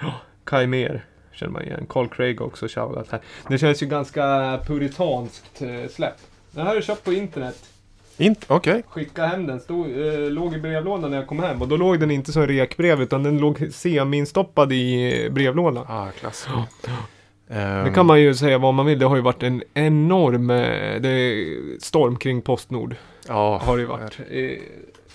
Ja, 0.00 0.14
Kai 0.44 0.66
Mer 0.66 1.04
känner 1.32 1.52
man 1.52 1.62
igen. 1.62 1.86
Carl 1.88 2.08
Craig 2.08 2.40
också 2.40 2.68
shoutout 2.68 3.10
här. 3.10 3.20
Det 3.48 3.58
känns 3.58 3.82
ju 3.82 3.86
ganska 3.86 4.58
puritanskt 4.66 5.62
eh, 5.62 5.88
släpp. 5.90 6.14
Den 6.50 6.60
här 6.62 6.68
har 6.68 6.74
jag 6.74 6.84
köpt 6.84 7.04
på 7.04 7.12
internet. 7.12 7.70
Inte? 8.18 8.46
Okej. 8.48 8.82
Skicka 8.88 9.26
hem 9.26 9.46
den. 9.46 9.60
Stod, 9.60 9.86
eh, 9.86 10.30
låg 10.30 10.54
i 10.54 10.58
brevlådan 10.60 11.10
när 11.10 11.18
jag 11.18 11.26
kom 11.26 11.38
hem. 11.38 11.62
Och 11.62 11.68
då 11.68 11.76
låg 11.76 12.00
den 12.00 12.10
inte 12.10 12.32
som 12.32 12.46
rekbrev 12.46 13.02
utan 13.02 13.22
den 13.22 13.38
låg 13.38 13.72
semi-instoppad 13.72 14.72
i 14.72 15.28
brevlådan. 15.30 15.84
Ah, 15.88 16.08
klass. 16.20 16.48
Det 17.48 17.54
Ehm, 17.54 17.94
kan 17.94 18.06
man 18.06 18.20
ju 18.20 18.34
säga 18.34 18.58
vad 18.58 18.74
man 18.74 18.86
vill. 18.86 18.98
Det 18.98 19.06
har 19.06 19.16
ju 19.16 19.22
varit 19.22 19.42
en 19.42 19.62
enorm 19.74 20.50
eh, 20.50 21.00
det 21.00 21.44
storm 21.82 22.16
kring 22.16 22.42
Postnord. 22.42 22.96
Ja, 23.28 23.58
har 23.64 23.78
det 23.78 23.86
varit. 23.86 24.20
Eh, 24.30 24.58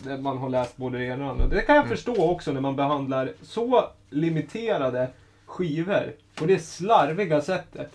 där 0.04 0.18
man 0.18 0.38
har 0.38 0.50
läst 0.50 0.78
både 0.78 0.98
det 0.98 1.06
ena 1.06 1.14
och 1.32 1.38
det 1.38 1.44
andra. 1.44 1.56
Det 1.56 1.62
kan 1.62 1.76
jag 1.76 1.88
förstå 1.88 2.32
också 2.32 2.52
när 2.52 2.62
man 2.62 2.76
behandlar 2.76 3.32
så 3.42 3.84
limiterade 4.10 5.08
skivor 5.46 6.12
på 6.36 6.46
det 6.46 6.60
slarviga 6.60 7.42
sättet. 7.42 7.92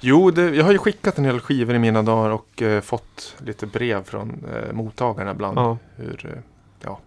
Jo, 0.00 0.30
det, 0.30 0.54
jag 0.54 0.64
har 0.64 0.72
ju 0.72 0.78
skickat 0.78 1.18
en 1.18 1.24
del 1.24 1.40
skivor 1.40 1.74
i 1.74 1.78
mina 1.78 2.02
dagar 2.02 2.30
och 2.30 2.62
eh, 2.62 2.80
fått 2.80 3.34
lite 3.38 3.66
brev 3.66 4.04
från 4.04 4.44
eh, 4.54 4.72
mottagarna 4.72 5.30
ibland. 5.30 5.58
Ja. 5.58 5.78
Hur, 5.96 6.26
eh, 6.32 6.40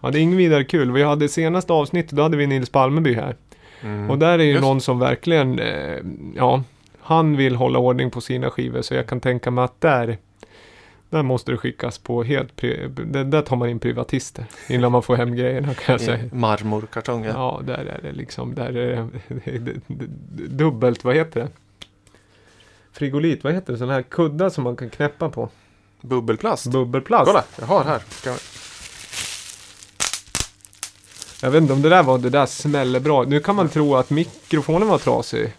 ja, 0.02 0.10
det 0.12 0.20
är 0.20 0.22
inget 0.22 0.40
vidare 0.40 0.64
kul. 0.64 0.92
Vi 0.92 1.04
hade 1.04 1.30
senaste 1.30 1.74
avsnittet, 1.74 2.12
då 2.12 2.22
hade 2.24 2.38
vi 2.38 2.48
Nils 2.48 2.70
Palmeby 2.70 3.14
här. 3.14 3.36
mm. 3.82 4.10
Och 4.10 4.18
där 4.18 4.40
är 4.40 4.44
ju 4.44 4.52
Just. 4.52 4.62
någon 4.62 4.82
som 4.82 5.00
verkligen, 5.00 5.60
eh, 5.60 5.98
ja, 6.36 6.64
han 7.02 7.38
vill 7.38 7.56
hålla 7.56 7.80
ordning 7.80 8.12
på 8.12 8.22
sina 8.22 8.50
skivor. 8.50 8.82
Så 8.82 8.94
jag 8.94 9.08
kan 9.08 9.20
tänka 9.20 9.52
mig 9.52 9.64
att 9.64 9.82
där, 9.82 10.18
där 11.10 11.24
måste 11.24 11.52
det 11.52 11.58
skickas 11.58 11.98
på 11.98 12.24
helt, 12.24 12.58
där, 13.06 13.42
tar 13.42 13.56
man 13.56 13.70
in 13.70 13.80
privatister. 13.80 14.46
Innan 14.70 14.92
man 14.92 15.04
får 15.04 15.16
hem 15.16 15.36
grejerna 15.36 15.74
kan 15.74 15.94
jag 15.94 16.02
säga. 16.02 16.20
Marmorkartonger. 16.32 17.30
Ja, 17.30 17.62
där 17.66 17.86
är 17.86 18.00
det 18.04 18.12
liksom, 18.12 18.56
där 18.56 18.78
är 18.78 19.08
det 19.60 19.74
dubbelt, 20.48 21.04
vad 21.04 21.16
heter 21.16 21.40
det? 21.40 21.48
Frigolit, 23.04 23.44
vad 23.44 23.54
heter 23.54 23.74
det? 23.74 23.80
Sådana 23.80 23.94
här 23.94 24.02
kuddar 24.02 24.50
som 24.50 24.64
man 24.64 24.76
kan 24.76 24.90
knäppa 24.90 25.30
på. 25.30 25.50
Bubbelplast. 26.02 26.68
Bubbelplast. 26.72 27.26
Kolla, 27.26 27.44
jag 27.60 27.66
har 27.66 27.84
här. 27.84 28.02
Ska. 28.10 28.36
Jag 31.42 31.52
vet 31.52 31.62
inte 31.62 31.74
om 31.74 31.82
det 31.82 31.90
där 31.90 32.04
var, 32.04 32.18
det 32.18 32.30
där 32.30 32.46
smäller 32.46 33.00
bra. 33.00 33.24
Nu 33.24 33.40
kan 33.40 33.56
man 33.56 33.70
tro 33.70 33.96
att 33.96 34.10
mikrofonen 34.10 34.88
var 34.88 34.98
trasig. 34.98 35.54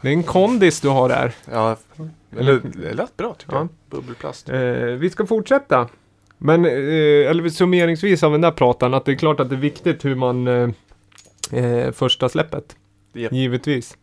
Det 0.00 0.08
är 0.08 0.12
en 0.12 0.22
kondis 0.22 0.80
du 0.80 0.88
har 0.88 1.08
där. 1.08 1.32
Ja, 1.52 1.76
eller 2.38 2.60
det 2.64 2.92
lät 2.94 3.16
bra 3.16 3.34
tycker 3.34 3.52
Ja. 3.52 3.58
jag. 3.58 3.68
Bubbelplast. 3.90 4.48
Eh, 4.48 4.60
vi 4.84 5.10
ska 5.10 5.26
fortsätta. 5.26 5.88
Men, 6.38 6.64
eh, 6.64 6.70
eller 7.30 7.48
summeringsvis 7.48 8.22
av 8.22 8.32
den 8.32 8.40
där 8.40 8.50
pratan, 8.50 8.94
att 8.94 9.04
det 9.04 9.12
är 9.12 9.16
klart 9.16 9.40
att 9.40 9.48
det 9.48 9.54
är 9.54 9.60
viktigt 9.60 10.04
hur 10.04 10.14
man 10.14 10.48
eh, 10.48 10.68
eh, 11.64 11.92
första 11.92 12.28
släppet. 12.28 12.76
Japp. 13.12 13.32
Givetvis. 13.32 13.96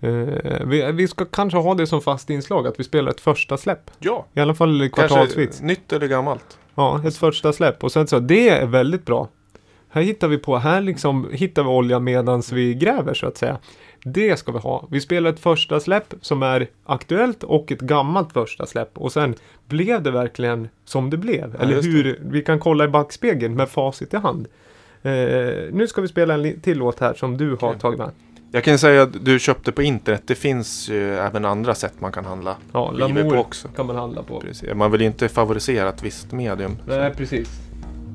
Eh, 0.00 0.66
vi, 0.66 0.92
vi 0.92 1.08
ska 1.08 1.24
kanske 1.24 1.58
ha 1.58 1.74
det 1.74 1.86
som 1.86 2.00
fast 2.00 2.30
inslag, 2.30 2.66
att 2.66 2.80
vi 2.80 2.84
spelar 2.84 3.10
ett 3.10 3.20
första 3.20 3.56
släpp. 3.56 3.90
Ja, 3.98 4.26
I 4.34 4.40
alla 4.40 4.54
fall 4.54 4.88
kvartalsvis. 4.88 5.46
kanske 5.48 5.64
nytt 5.64 5.92
eller 5.92 6.06
gammalt. 6.06 6.58
Ja, 6.74 7.00
ett 7.06 7.16
första 7.16 7.52
släpp. 7.52 7.84
Och 7.84 7.92
sen 7.92 8.06
så, 8.06 8.18
det 8.18 8.48
är 8.48 8.66
väldigt 8.66 9.06
bra. 9.06 9.28
Här 9.90 10.02
hittar 10.02 10.28
vi 10.28 10.38
på, 10.38 10.56
här 10.56 10.80
liksom 10.80 11.28
hittar 11.32 11.62
vi 11.62 11.68
olja 11.68 11.98
medans 12.00 12.52
vi 12.52 12.74
gräver 12.74 13.14
så 13.14 13.26
att 13.26 13.36
säga. 13.36 13.58
Det 14.04 14.38
ska 14.38 14.52
vi 14.52 14.58
ha. 14.58 14.86
Vi 14.90 15.00
spelar 15.00 15.30
ett 15.30 15.40
första 15.40 15.80
släpp 15.80 16.14
som 16.20 16.42
är 16.42 16.68
aktuellt 16.84 17.44
och 17.44 17.72
ett 17.72 17.80
gammalt 17.80 18.32
första 18.32 18.66
släpp. 18.66 18.98
Och 18.98 19.12
sen 19.12 19.34
blev 19.66 20.02
det 20.02 20.10
verkligen 20.10 20.68
som 20.84 21.10
det 21.10 21.16
blev. 21.16 21.54
Ja, 21.58 21.64
Eller 21.64 21.82
hur, 21.82 22.18
vi 22.22 22.42
kan 22.42 22.58
kolla 22.58 22.84
i 22.84 22.88
backspegeln 22.88 23.54
med 23.54 23.68
facit 23.68 24.14
i 24.14 24.16
hand. 24.16 24.46
Eh, 25.02 25.12
nu 25.72 25.86
ska 25.88 26.00
vi 26.00 26.08
spela 26.08 26.34
en 26.34 26.60
till 26.60 26.78
låt 26.78 27.00
här 27.00 27.14
som 27.14 27.36
du 27.36 27.50
har 27.50 27.68
Okej. 27.68 27.80
tagit 27.80 27.98
med. 27.98 28.10
Jag 28.52 28.64
kan 28.64 28.78
säga 28.78 29.02
att 29.02 29.24
du 29.24 29.38
köpte 29.38 29.72
på 29.72 29.82
internet. 29.82 30.22
Det 30.26 30.34
finns 30.34 30.88
ju 30.88 31.14
även 31.18 31.44
andra 31.44 31.74
sätt 31.74 31.92
man 31.98 32.12
kan 32.12 32.24
handla 32.24 32.56
Ja, 32.72 32.92
skivor 32.92 33.30
på 33.30 33.36
också. 33.36 33.68
kan 33.68 33.86
man 33.86 33.96
handla 33.96 34.22
på. 34.22 34.40
Precis. 34.40 34.74
Man 34.74 34.90
vill 34.92 35.00
ju 35.00 35.06
inte 35.06 35.28
favorisera 35.28 35.88
ett 35.88 36.02
visst 36.02 36.32
medium. 36.32 36.76
Nej, 36.86 37.14
precis. 37.16 37.48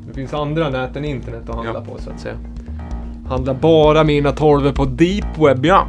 Det 0.08 0.13
finns 0.13 0.34
andra 0.34 0.69
nät 0.69 0.96
än 0.96 1.06
internet 1.06 1.50
att 1.50 1.56
handla 1.56 1.82
på 1.82 1.98
så 2.02 2.10
att 2.10 2.19
säga. 2.19 2.36
Handla 3.30 3.54
bara 3.54 4.04
mina 4.04 4.32
tolvor 4.32 4.72
på 4.72 4.86
deep 4.86 5.38
web, 5.38 5.65
ja. 5.65 5.88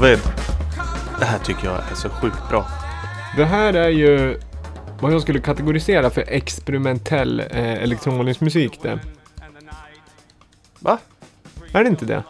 David. 0.00 0.18
Det 1.18 1.24
här 1.24 1.38
tycker 1.38 1.64
jag 1.64 1.76
är 1.90 1.94
så 1.94 2.08
sjukt 2.08 2.48
bra. 2.48 2.66
Det 3.36 3.44
här 3.44 3.74
är 3.74 3.88
ju 3.88 4.40
vad 5.00 5.12
jag 5.12 5.22
skulle 5.22 5.40
kategorisera 5.40 6.10
för 6.10 6.24
experimentell 6.28 7.40
eh, 7.40 7.82
elektronisk 7.82 8.40
musik 8.40 8.78
det. 8.82 8.98
Va? 10.78 10.98
Är 11.72 11.84
det 11.84 11.88
inte 11.88 12.04
det? 12.04 12.22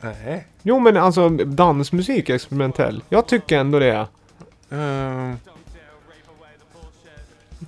Nej. 0.00 0.46
Jo 0.62 0.78
men 0.78 0.96
alltså 0.96 1.28
dansmusik 1.28 2.28
är 2.28 2.34
experimentell. 2.34 3.02
Jag 3.08 3.26
tycker 3.26 3.58
ändå 3.58 3.78
det. 3.78 4.06
Ehm, 4.70 5.36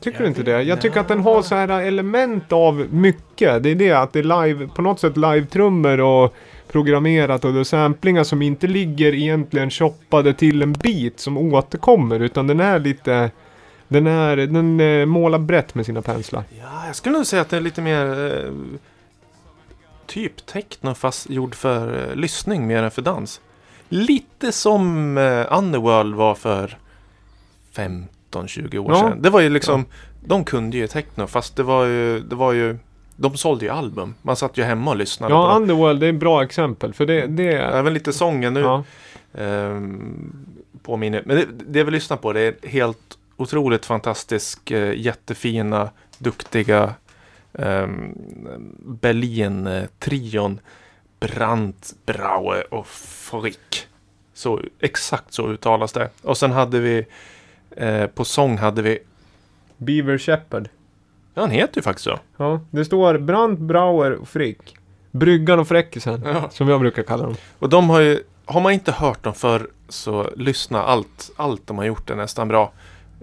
Tycker 0.00 0.18
du 0.18 0.26
inte 0.26 0.42
det? 0.42 0.62
Jag 0.62 0.80
tycker 0.80 1.00
att 1.00 1.08
den 1.08 1.20
har 1.20 1.42
så 1.42 1.54
här 1.54 1.68
element 1.68 2.52
av 2.52 2.86
mycket. 2.90 3.62
Det 3.62 3.70
är 3.70 3.74
det 3.74 3.92
att 3.92 4.12
det 4.12 4.18
är 4.18 4.46
live, 4.46 4.68
på 4.68 4.82
något 4.82 5.00
sätt 5.00 5.16
live-trummor 5.16 6.00
och 6.00 6.34
programmerat 6.74 7.44
och 7.44 7.52
det 7.52 7.60
är 7.60 7.64
samplingar 7.64 8.24
som 8.24 8.42
inte 8.42 8.66
ligger 8.66 9.14
egentligen 9.14 9.70
choppade 9.70 10.34
till 10.34 10.62
en 10.62 10.72
bit 10.72 11.20
som 11.20 11.38
återkommer 11.38 12.20
utan 12.20 12.46
den 12.46 12.60
är 12.60 12.78
lite 12.78 13.30
den 13.88 14.06
är, 14.06 14.36
den 14.36 14.80
eh, 14.80 15.06
målar 15.06 15.38
brett 15.38 15.74
med 15.74 15.86
sina 15.86 16.02
penslar. 16.02 16.44
ja, 16.60 16.86
jag 16.86 16.96
skulle 16.96 17.16
nog 17.16 17.26
säga 17.26 17.42
att 17.42 17.48
det 17.48 17.56
är 17.56 17.60
lite 17.60 17.82
mer 17.82 18.06
eh, 18.46 18.52
typ 20.06 20.46
techno 20.46 20.94
fast 20.94 21.30
gjord 21.30 21.54
för 21.54 22.08
eh, 22.10 22.16
lyssning 22.16 22.66
mer 22.66 22.82
än 22.82 22.90
för 22.90 23.02
dans. 23.02 23.40
Lite 23.88 24.52
som 24.52 25.18
eh, 25.18 25.58
Underworld 25.58 26.14
var 26.14 26.34
för 26.34 26.78
15-20 27.74 28.78
år 28.78 28.92
Ja. 28.92 29.00
sedan. 29.00 29.22
Det 29.22 29.30
var 29.30 29.40
ju 29.40 29.48
liksom, 29.48 29.84
de 30.26 30.44
kunde 30.44 30.76
ju 30.76 30.86
techno 30.86 31.26
fast 31.26 31.56
det 31.56 31.62
var 31.62 31.84
ju, 31.84 32.20
det 32.20 32.34
var 32.34 32.52
ju, 32.52 32.78
de 33.16 33.36
sålde 33.36 33.64
ju 33.64 33.70
album. 33.70 34.14
Man 34.22 34.36
satt 34.36 34.58
ju 34.58 34.62
hemma 34.62 34.90
och 34.90 34.96
lyssnade 34.96 35.34
Ja, 35.34 35.50
på. 35.50 35.56
Underworld 35.56 36.00
det 36.00 36.06
är 36.06 36.12
ett 36.12 36.20
bra 36.20 36.42
exempel 36.42 36.94
för 36.94 37.06
det, 37.06 37.26
det 37.26 37.52
är... 37.52 37.72
Även 37.72 37.94
lite 37.94 38.12
sången 38.12 38.54
nu. 38.54 38.60
Ja. 38.60 38.84
Ehm, 39.34 40.46
påminner. 40.82 41.22
Men 41.26 41.36
det, 41.36 41.46
det 41.66 41.84
vi 41.84 41.90
lyssnar 41.90 42.16
på 42.16 42.32
det 42.32 42.40
är 42.40 42.68
helt 42.68 43.18
otroligt 43.36 43.86
fantastisk, 43.86 44.70
eh, 44.70 44.94
jättefina, 44.96 45.90
duktiga 46.18 46.94
um, 47.52 48.14
Berlin-trion 48.78 50.60
Brandt, 51.20 51.94
Braue 52.06 52.62
och 52.62 52.86
Frick. 52.86 53.86
Så 54.34 54.60
exakt 54.80 55.32
så 55.32 55.48
uttalas 55.48 55.92
det. 55.92 56.10
Och 56.22 56.38
sen 56.38 56.52
hade 56.52 56.80
vi 56.80 57.06
eh, 57.76 58.06
på 58.06 58.24
sång 58.24 58.58
hade 58.58 58.82
vi, 58.82 58.98
Beaver 59.76 60.18
Shepherd. 60.18 60.68
Ja 61.34 61.40
han 61.42 61.50
heter 61.50 61.76
ju 61.76 61.82
faktiskt 61.82 62.04
så. 62.04 62.18
Ja, 62.36 62.60
det 62.70 62.84
står 62.84 63.18
Brandt, 63.18 63.60
Brauer 63.60 64.12
och 64.12 64.28
Frick. 64.28 64.76
Bryggan 65.10 65.58
och 65.58 65.68
Fräckisen, 65.68 66.22
Ja. 66.24 66.50
som 66.50 66.68
jag 66.68 66.80
brukar 66.80 67.02
kalla 67.02 67.22
dem. 67.24 67.34
Och 67.58 67.68
de 67.68 67.90
har 67.90 68.00
ju, 68.00 68.22
har 68.44 68.60
man 68.60 68.72
inte 68.72 68.92
hört 68.92 69.22
dem 69.22 69.34
för 69.34 69.68
så 69.88 70.30
lyssna 70.36 70.82
allt, 70.82 71.30
allt 71.36 71.66
de 71.66 71.78
har 71.78 71.84
gjort 71.84 72.10
är 72.10 72.14
nästan 72.16 72.48
bra. 72.48 72.72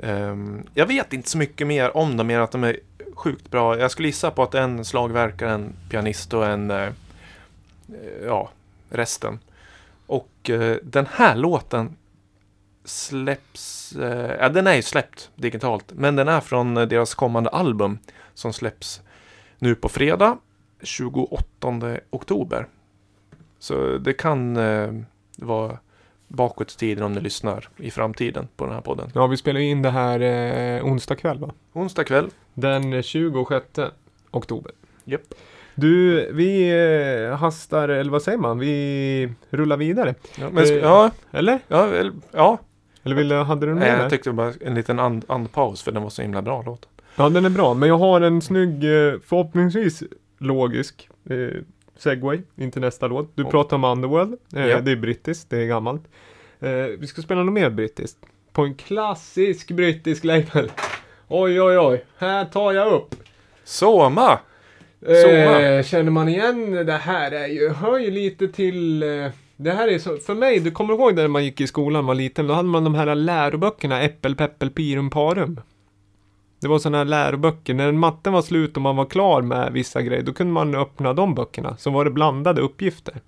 Ehm, 0.04 0.64
jag 0.74 0.86
vet 0.86 1.14
inte 1.14 1.30
så 1.30 1.38
mycket 1.38 1.68
mer 1.68 1.98
om 1.98 2.18
dem, 2.18 2.28
mer 2.28 2.40
att 2.40 2.52
de 2.52 2.64
är 2.64 2.78
sjukt 3.16 3.52
bra. 3.52 3.80
Jag 3.80 3.92
skulle 3.92 4.08
gissa 4.08 4.32
på 4.32 4.44
att 4.44 4.56
en 4.56 4.86
slagverkare, 4.86 5.52
en 5.52 5.74
pianist 5.90 6.34
och 6.34 6.46
en, 6.46 6.72
eh, 6.72 6.90
ja, 8.26 8.50
resten. 8.90 9.40
Och 10.08 10.50
eh, 10.50 10.78
den 10.84 11.08
här 11.14 11.36
låten 11.36 11.96
släpps, 12.84 13.96
eh, 13.96 14.36
ja 14.40 14.50
den 14.50 14.68
är 14.68 14.76
ju 14.76 14.82
släppt 14.82 15.30
digitalt, 15.36 15.86
men 15.96 16.16
den 16.16 16.28
är 16.28 16.40
från 16.42 16.74
deras 16.74 17.16
kommande 17.16 17.50
album 17.50 18.00
som 18.34 18.54
släpps 18.54 19.02
nu 19.60 19.76
på 19.76 19.90
fredag 19.90 20.38
28 20.84 21.98
oktober. 22.10 22.68
Så 23.60 23.98
det 23.98 24.14
kan 24.14 24.58
eh, 24.58 24.92
vara 25.38 25.78
bakåt 26.28 26.72
i 26.74 26.78
tiden 26.78 27.04
om 27.04 27.14
ni 27.14 27.22
lyssnar 27.22 27.70
i 27.78 27.92
framtiden 27.92 28.48
på 28.56 28.66
den 28.66 28.74
här 28.74 28.82
podden. 28.82 29.12
Ja, 29.16 29.28
vi 29.28 29.38
spelar 29.38 29.60
in 29.60 29.82
det 29.82 29.90
här 29.90 30.20
eh, 30.20 30.86
onsdag 30.86 31.16
kväll 31.16 31.40
va? 31.40 31.52
Onsdag 31.74 32.04
kväll. 32.04 32.30
Den 32.54 33.04
26 33.04 33.66
oktober. 34.32 34.72
Japp. 35.04 35.22
Du, 35.76 36.16
vi 36.34 36.70
eh, 37.30 37.36
hastar, 37.38 37.90
eller 37.90 38.12
vad 38.12 38.22
säger 38.22 38.38
man? 38.38 38.60
Vi 38.60 39.34
rullar 39.50 39.78
vidare. 39.78 40.16
Ja, 40.40 40.50
men 40.50 40.64
Eh, 40.64 40.70
ja, 40.70 41.12
Eller? 41.32 41.60
ja, 41.68 41.88
eller- 41.88 42.14
ja. 42.32 42.58
Eller 43.04 43.16
vill, 43.16 43.28
du- 43.30 43.36
hade 43.36 43.66
du 43.66 43.72
något 43.74 43.80
Nej, 43.80 43.92
jag 43.92 44.10
tyckte 44.10 44.32
bara 44.32 44.54
en 44.62 44.76
liten 44.76 45.00
and, 45.00 45.26
andpaus 45.28 45.82
för 45.82 45.92
den 45.92 46.04
var 46.04 46.10
så 46.10 46.22
himla 46.22 46.42
bra 46.42 46.64
låt. 46.66 46.88
Ja, 47.16 47.30
den 47.30 47.46
är 47.46 47.50
bra. 47.50 47.74
Men 47.74 47.90
jag 47.90 47.98
har 47.98 48.22
en 48.22 48.42
snygg, 48.42 48.84
eh, 48.84 49.14
förhoppningsvis 49.26 50.04
logisk 50.38 51.10
eh, 51.30 51.62
segway 51.98 52.42
in 52.58 52.72
till 52.72 52.82
nästa 52.82 53.08
låt. 53.08 53.32
Du 53.36 53.44
Oh. 53.44 53.50
pratar 53.50 53.76
om 53.78 53.84
Underworld. 53.84 54.34
Eh, 54.56 54.66
Ja. 54.68 54.82
Det 54.82 54.92
är 54.92 54.96
brittiskt, 54.96 55.50
det 55.50 55.58
är 55.58 55.66
gammalt. 55.68 56.02
Eh, 56.60 56.70
vi 57.00 57.08
ska 57.08 57.22
spela 57.22 57.44
något 57.44 57.54
mer 57.54 57.70
brittiskt. 57.70 58.18
På 58.54 58.62
en 58.62 58.76
klassisk 58.76 59.72
brittisk 59.72 60.24
label. 60.24 60.72
Oj, 61.28 61.62
oj, 61.62 61.78
oj. 61.80 62.06
Här 62.18 62.46
tar 62.46 62.72
jag 62.72 62.94
upp. 62.94 63.16
Soma! 63.64 64.40
Eh, 65.08 65.16
Soma. 65.16 65.84
känner 65.84 66.12
man 66.12 66.30
igen 66.30 66.72
det 66.86 66.94
här 66.94 67.32
är 67.32 67.48
ju, 67.48 67.70
hör 67.70 68.00
ju 68.00 68.12
lite 68.12 68.48
till 68.48 69.04
eh, 69.04 69.28
det 69.64 69.72
här 69.72 69.88
är 69.88 70.00
så, 70.00 70.18
för 70.18 70.36
mig, 70.36 70.60
du 70.60 70.72
kommer 70.72 70.94
ihåg 70.94 71.16
när 71.16 71.28
man 71.28 71.44
gick 71.44 71.62
i 71.62 71.68
skolan 71.68 72.06
var 72.06 72.16
liten, 72.16 72.48
då 72.48 72.54
hade 72.54 72.70
man 72.70 72.84
de 72.84 72.96
här 72.96 73.16
läroböckerna, 73.16 74.02
Äppel, 74.02 74.36
Peppel, 74.36 74.70
Pirum, 74.70 75.10
Parum. 75.10 75.62
Det 76.62 76.68
var 76.68 76.80
sådana 76.80 76.98
här 76.98 77.06
läroböcker, 77.06 77.74
när 77.74 77.92
matten 77.92 78.34
var 78.34 78.42
slut 78.42 78.76
och 78.76 78.82
man 78.82 78.96
var 78.96 79.06
klar 79.06 79.42
med 79.42 79.74
vissa 79.74 80.02
grejer, 80.02 80.24
då 80.24 80.34
kunde 80.34 80.54
man 80.54 80.76
öppna 80.76 81.14
de 81.14 81.36
böckerna, 81.36 81.78
så 81.78 81.92
var 81.92 82.06
det 82.06 82.12
blandade 82.12 82.62
uppgifter. 82.62 83.22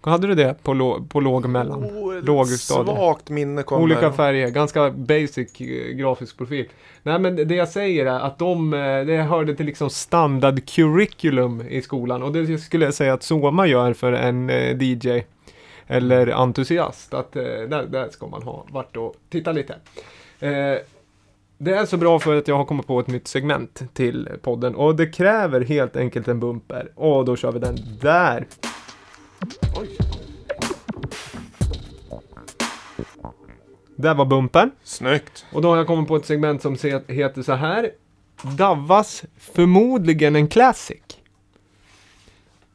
Hade 0.00 0.26
du 0.26 0.34
det 0.34 0.62
på, 0.62 1.04
på 1.08 1.20
låg 1.20 1.44
och 1.44 1.50
mellan? 1.50 1.84
Oh, 1.84 2.22
Lågstadiet. 2.22 2.96
Svagt 2.96 3.30
minne 3.30 3.62
kommer. 3.62 3.82
Olika 3.82 4.12
färger, 4.12 4.48
ganska 4.48 4.90
basic 4.90 5.60
eh, 5.60 5.94
grafisk 5.94 6.38
profil. 6.38 6.68
Nej 7.02 7.18
men 7.18 7.48
det 7.48 7.54
jag 7.54 7.68
säger 7.68 8.06
är 8.06 8.20
att 8.20 8.38
de, 8.38 8.74
eh, 8.74 9.04
det 9.04 9.16
hörde 9.16 9.54
till 9.54 9.66
liksom 9.66 9.90
standard 9.90 10.68
curriculum 10.68 11.62
i 11.68 11.82
skolan 11.82 12.22
och 12.22 12.32
det 12.32 12.58
skulle 12.58 12.84
jag 12.84 12.94
säga 12.94 13.12
att 13.12 13.22
Soma 13.22 13.66
gör 13.66 13.92
för 13.92 14.12
en 14.12 14.50
eh, 14.50 14.82
DJ 14.82 15.22
eller 15.86 16.26
entusiast. 16.26 17.14
Att 17.14 17.36
eh, 17.36 17.42
där, 17.42 17.86
där 17.86 18.08
ska 18.08 18.26
man 18.26 18.42
ha 18.42 18.64
varit 18.70 18.96
och 18.96 19.14
titta 19.30 19.52
lite. 19.52 19.74
Det 21.60 21.74
är 21.74 21.86
så 21.86 21.96
bra 21.96 22.18
för 22.18 22.36
att 22.36 22.48
jag 22.48 22.56
har 22.56 22.64
kommit 22.64 22.86
på 22.86 23.00
ett 23.00 23.06
nytt 23.06 23.28
segment 23.28 23.82
till 23.94 24.28
podden 24.42 24.74
och 24.74 24.96
det 24.96 25.06
kräver 25.06 25.60
helt 25.60 25.96
enkelt 25.96 26.28
en 26.28 26.40
bumper. 26.40 26.88
Och 26.94 27.24
då 27.24 27.36
kör 27.36 27.52
vi 27.52 27.58
den 27.58 27.76
där. 28.00 28.46
Där 34.00 34.14
var 34.14 34.24
bumpen. 34.24 34.70
Snyggt. 34.84 35.46
Och 35.52 35.62
då 35.62 35.68
har 35.70 35.76
jag 35.76 35.86
kommit 35.86 36.08
på 36.08 36.16
ett 36.16 36.26
segment 36.26 36.62
som 36.62 36.76
heter 37.08 37.42
så 37.42 37.52
här. 37.52 37.90
Davas 38.42 39.24
förmodligen 39.38 40.36
en 40.36 40.48
classic. 40.48 41.00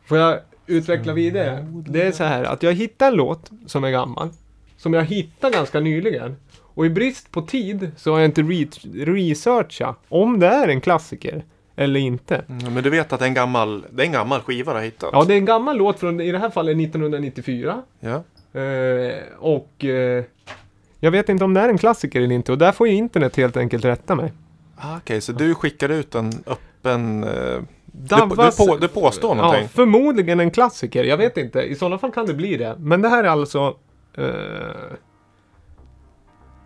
Får 0.05 0.17
jag 0.17 0.39
utveckla 0.67 1.13
vidare? 1.13 1.67
Det 1.87 2.01
är 2.01 2.11
så 2.11 2.23
här 2.23 2.43
att 2.43 2.63
jag 2.63 2.73
hittar 2.73 3.07
en 3.07 3.13
låt 3.13 3.51
som 3.65 3.83
är 3.83 3.91
gammal. 3.91 4.29
Som 4.77 4.93
jag 4.93 5.03
hittade 5.05 5.53
ganska 5.53 5.79
nyligen. 5.79 6.35
Och 6.61 6.85
i 6.85 6.89
brist 6.89 7.31
på 7.31 7.41
tid 7.41 7.91
så 7.97 8.11
har 8.11 8.19
jag 8.19 8.27
inte 8.27 8.41
re- 8.41 9.05
researchat 9.05 9.99
om 10.09 10.39
det 10.39 10.47
är 10.47 10.67
en 10.67 10.81
klassiker. 10.81 11.43
eller 11.75 11.99
inte. 11.99 12.35
Mm, 12.49 12.73
men 12.73 12.83
du 12.83 12.89
vet 12.89 13.13
att 13.13 13.19
det 13.19 13.25
är 13.25 13.27
en 13.27 13.33
gammal, 13.33 13.85
det 13.91 14.03
är 14.03 14.05
en 14.05 14.11
gammal 14.11 14.41
skiva 14.41 14.71
du 14.73 14.77
har 14.77 14.85
hittat? 14.85 15.09
Ja, 15.13 15.23
det 15.23 15.33
är 15.33 15.37
en 15.37 15.45
gammal 15.45 15.77
låt 15.77 15.99
från, 15.99 16.21
i 16.21 16.31
det 16.31 16.39
här 16.39 16.49
fallet 16.49 16.77
1994. 16.77 17.81
Ja. 17.99 18.23
Eh, 18.59 19.23
och 19.39 19.85
eh, 19.85 20.23
jag 21.03 21.11
vet 21.11 21.29
inte 21.29 21.45
om 21.45 21.53
det 21.53 21.61
är 21.61 21.69
en 21.69 21.77
klassiker 21.77 22.21
eller 22.21 22.35
inte 22.35 22.51
och 22.51 22.57
där 22.57 22.71
får 22.71 22.87
ju 22.87 22.93
internet 22.93 23.35
helt 23.35 23.57
enkelt 23.57 23.85
rätta 23.85 24.15
mig. 24.15 24.33
Ah, 24.77 24.97
Okej, 24.97 25.21
så 25.21 25.31
du 25.31 25.55
skickar 25.55 25.89
ut 25.89 26.15
en 26.15 26.31
öppen... 26.47 27.23
Eh, 27.23 27.29
Davas- 27.85 28.57
du, 28.57 28.67
på, 28.67 28.77
du 28.77 28.87
påstår 28.87 29.35
någonting? 29.35 29.61
Ja, 29.61 29.67
förmodligen 29.67 30.39
en 30.39 30.51
klassiker. 30.51 31.03
Jag 31.03 31.17
vet 31.17 31.37
inte. 31.37 31.61
I 31.61 31.75
sådana 31.75 31.97
fall 31.97 32.11
kan 32.11 32.25
det 32.25 32.33
bli 32.33 32.57
det. 32.57 32.75
Men 32.79 33.01
det 33.01 33.09
här 33.09 33.23
är 33.23 33.27
alltså 33.27 33.75
eh, 34.17 34.25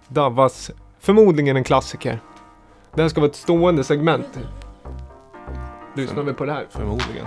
Davas, 0.07 0.71
förmodligen 0.99 1.57
en 1.57 1.63
klassiker. 1.63 2.19
Det 2.95 3.01
här 3.01 3.09
ska 3.09 3.21
vara 3.21 3.29
ett 3.29 3.35
stående 3.35 3.83
segment. 3.83 4.39
Lyssnar 5.95 6.23
vi 6.23 6.33
på 6.33 6.45
det 6.45 6.53
här. 6.53 6.67
Förmodligen. 6.69 7.25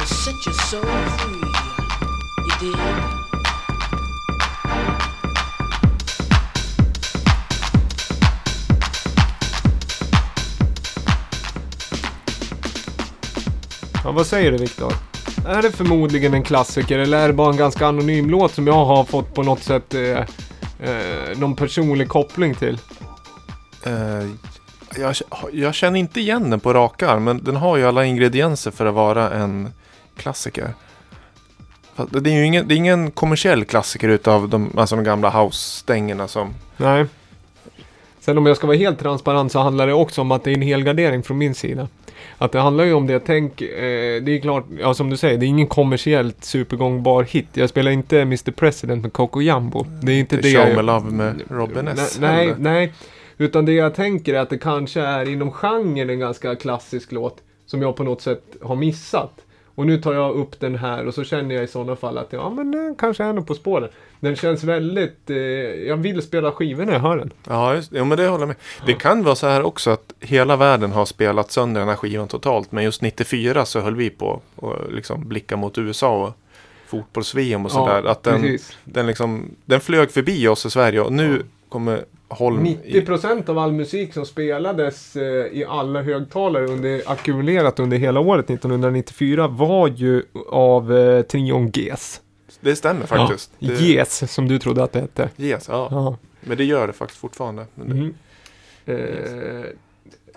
Will 0.00 0.06
set 0.06 0.46
your 0.46 0.54
soul 0.54 0.82
free. 1.18 1.50
You 2.46 2.72
dig? 2.72 2.80
Ja, 14.04 14.10
vad 14.12 14.26
säger 14.26 14.52
du 14.52 14.58
Viktor? 14.58 14.92
Är 15.46 15.62
det 15.62 15.70
förmodligen 15.72 16.34
en 16.34 16.42
klassiker 16.42 16.98
eller 16.98 17.18
är 17.18 17.26
det 17.26 17.34
bara 17.34 17.50
en 17.50 17.56
ganska 17.56 17.86
anonym 17.86 18.30
låt 18.30 18.54
som 18.54 18.66
jag 18.66 18.84
har 18.84 19.04
fått 19.04 19.34
på 19.34 19.42
något 19.42 19.62
sätt 19.62 19.94
eh, 19.94 20.18
eh, 20.90 21.38
någon 21.38 21.56
personlig 21.56 22.08
koppling 22.08 22.54
till? 22.54 22.78
Eh, 23.86 24.28
jag, 24.98 25.14
jag 25.52 25.74
känner 25.74 25.98
inte 25.98 26.20
igen 26.20 26.50
den 26.50 26.60
på 26.60 26.72
rak 26.72 27.02
arm, 27.02 27.24
men 27.24 27.44
den 27.44 27.56
har 27.56 27.76
ju 27.76 27.86
alla 27.86 28.04
ingredienser 28.04 28.70
för 28.70 28.86
att 28.86 28.94
vara 28.94 29.30
en 29.30 29.68
klassiker. 30.20 30.74
Det 32.10 32.30
är 32.30 32.34
ju 32.34 32.44
ingen, 32.44 32.68
det 32.68 32.74
är 32.74 32.76
ingen 32.76 33.10
kommersiell 33.10 33.64
klassiker 33.64 34.08
utav 34.08 34.48
de, 34.48 34.70
alltså 34.76 34.96
de 34.96 35.04
gamla 35.04 35.30
house-stängorna 35.30 36.28
som... 36.28 36.54
Nej. 36.76 37.06
Sen 38.20 38.38
om 38.38 38.46
jag 38.46 38.56
ska 38.56 38.66
vara 38.66 38.76
helt 38.76 38.98
transparent 38.98 39.52
så 39.52 39.58
handlar 39.58 39.86
det 39.86 39.92
också 39.92 40.20
om 40.20 40.32
att 40.32 40.44
det 40.44 40.50
är 40.50 40.54
en 40.54 40.62
helgardering 40.62 41.22
från 41.22 41.38
min 41.38 41.54
sida. 41.54 41.88
Att 42.38 42.52
det 42.52 42.60
handlar 42.60 42.84
ju 42.84 42.92
om 42.92 43.06
det, 43.06 43.20
tänk, 43.20 43.60
eh, 43.60 44.22
det 44.22 44.32
är 44.32 44.40
klart, 44.40 44.64
ja 44.80 44.94
som 44.94 45.10
du 45.10 45.16
säger, 45.16 45.38
det 45.38 45.46
är 45.46 45.48
ingen 45.48 45.66
kommersiellt 45.66 46.44
supergångbar 46.44 47.22
hit. 47.22 47.48
Jag 47.52 47.68
spelar 47.68 47.90
inte 47.90 48.20
Mr 48.20 48.50
President 48.50 49.02
med 49.02 49.12
Coco 49.12 49.40
Jumbo. 49.40 49.86
Det 50.02 50.12
är 50.12 50.16
inte 50.16 50.36
det 50.36 50.42
Show 50.42 50.68
jag 50.68 50.76
Me 50.76 50.82
Love 50.82 51.10
med 51.10 51.42
Robin 51.50 51.88
S. 51.88 52.18
Nej, 52.20 52.54
nej. 52.58 52.92
Utan 53.38 53.64
det 53.64 53.72
jag 53.72 53.94
tänker 53.94 54.34
är 54.34 54.38
att 54.38 54.50
det 54.50 54.58
kanske 54.58 55.00
är 55.00 55.28
inom 55.28 55.52
genren 55.52 56.10
en 56.10 56.18
ganska 56.18 56.56
klassisk 56.56 57.12
låt 57.12 57.36
som 57.66 57.82
jag 57.82 57.96
på 57.96 58.02
något 58.02 58.22
sätt 58.22 58.56
har 58.62 58.76
missat. 58.76 59.32
Och 59.80 59.86
nu 59.86 59.98
tar 59.98 60.12
jag 60.12 60.34
upp 60.36 60.60
den 60.60 60.74
här 60.74 61.06
och 61.06 61.14
så 61.14 61.24
känner 61.24 61.54
jag 61.54 61.64
i 61.64 61.66
sådana 61.66 61.96
fall 61.96 62.18
att 62.18 62.32
ja 62.32 62.50
men 62.50 62.70
den 62.70 62.94
kanske 62.94 63.24
är 63.24 63.32
nog 63.32 63.46
på 63.46 63.54
spåren. 63.54 63.88
Den 64.20 64.36
känns 64.36 64.64
väldigt, 64.64 65.30
eh, 65.30 65.36
jag 65.86 65.96
vill 65.96 66.22
spela 66.22 66.52
skivor 66.52 66.84
när 66.84 66.92
jag 66.92 67.00
hör 67.00 67.16
den. 67.16 67.30
Ja, 67.48 67.74
just, 67.74 67.92
ja, 67.92 68.04
men 68.04 68.18
det 68.18 68.26
håller 68.26 68.42
jag 68.42 68.48
med. 68.48 68.56
Det 68.86 68.94
kan 68.94 69.22
vara 69.24 69.34
så 69.34 69.46
här 69.46 69.62
också 69.62 69.90
att 69.90 70.12
hela 70.20 70.56
världen 70.56 70.92
har 70.92 71.04
spelat 71.04 71.50
sönder 71.50 71.80
den 71.80 71.88
här 71.88 71.96
skivan 71.96 72.28
totalt. 72.28 72.72
Men 72.72 72.84
just 72.84 73.02
94 73.02 73.64
så 73.64 73.80
höll 73.80 73.96
vi 73.96 74.10
på 74.10 74.40
att 74.62 74.92
liksom 74.92 75.28
blicka 75.28 75.56
mot 75.56 75.78
USA 75.78 76.26
och 76.26 76.32
fotbolls-VM 76.86 77.64
och 77.64 77.72
sådär. 77.72 78.04
att 78.04 78.22
den, 78.22 78.42
precis. 78.42 78.76
den, 78.84 79.06
liksom, 79.06 79.50
den 79.64 79.80
flög 79.80 80.10
förbi 80.10 80.48
oss 80.48 80.66
i 80.66 80.70
Sverige 80.70 81.00
och 81.00 81.12
nu 81.12 81.42
kommer 81.68 82.04
Holm... 82.30 82.66
i- 82.66 82.78
90% 82.84 83.50
av 83.50 83.58
all 83.58 83.72
musik 83.72 84.14
som 84.14 84.26
spelades 84.26 85.16
eh, 85.16 85.22
i 85.52 85.64
alla 85.68 86.02
högtalare 86.02 86.66
under, 86.66 87.02
ackumulerat 87.06 87.80
under 87.80 87.96
hela 87.96 88.20
året 88.20 88.50
1994 88.50 89.48
var 89.48 89.88
ju 89.88 90.22
av 90.50 90.96
eh, 90.96 91.22
trion 91.22 91.70
GES. 91.74 92.20
Det 92.60 92.76
stämmer 92.76 93.06
faktiskt. 93.06 93.50
Ja, 93.58 93.68
Det, 93.68 93.74
GES 93.84 94.32
som 94.32 94.48
du 94.48 94.58
trodde 94.58 94.82
att 94.84 94.92
det 94.92 95.00
hette. 95.00 95.30
Yes, 95.38 95.68
ja. 95.68 95.88
Ja. 95.90 96.16
Men 96.40 96.56
det 96.56 96.64
gör 96.64 96.86
det 96.86 96.92
faktiskt 96.92 97.20
fortfarande. 97.20 97.66
Men 97.74 97.88
det, 97.88 97.94
Mhm. 97.94 98.14
Eh, 98.86 99.64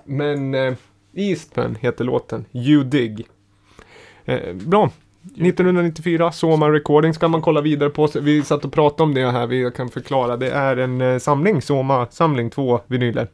men 0.06 0.54
eh, 0.54 0.74
Eastman 1.14 1.76
heter 1.82 2.04
låten. 2.06 2.46
You 2.52 2.84
Dig. 2.84 3.26
Eh, 4.26 4.54
bra. 4.54 4.92
1994, 5.24 6.32
Soma 6.32 6.70
Recording 6.70 7.14
ska 7.14 7.28
man 7.28 7.42
kolla 7.42 7.62
vidare 7.62 7.90
på. 7.90 8.08
Vi 8.22 8.44
satt 8.44 8.66
och 8.66 8.74
pratade 8.74 9.04
om 9.04 9.14
det 9.14 9.32
här, 9.32 9.48
vi 9.48 9.72
kan 9.76 9.90
förklara. 9.90 10.38
Det 10.38 10.50
är 10.50 10.78
en 10.78 11.02
eh, 11.02 11.20
samling, 11.20 11.62
Soma 11.62 12.08
samling, 12.12 12.50
två 12.50 12.80
vinyler. 12.88 13.28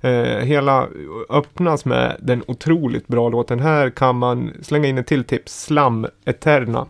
Eh, 0.00 0.44
hela 0.44 0.88
öppnas 1.28 1.84
med 1.84 2.16
den 2.20 2.42
otroligt 2.46 3.08
bra 3.08 3.28
låten. 3.28 3.60
Här 3.60 3.90
kan 3.90 4.16
man 4.16 4.52
slänga 4.62 4.88
in 4.88 4.98
ett 4.98 5.06
till 5.06 5.24
tips. 5.24 5.64
Slam 5.64 6.06
Eterna. 6.24 6.86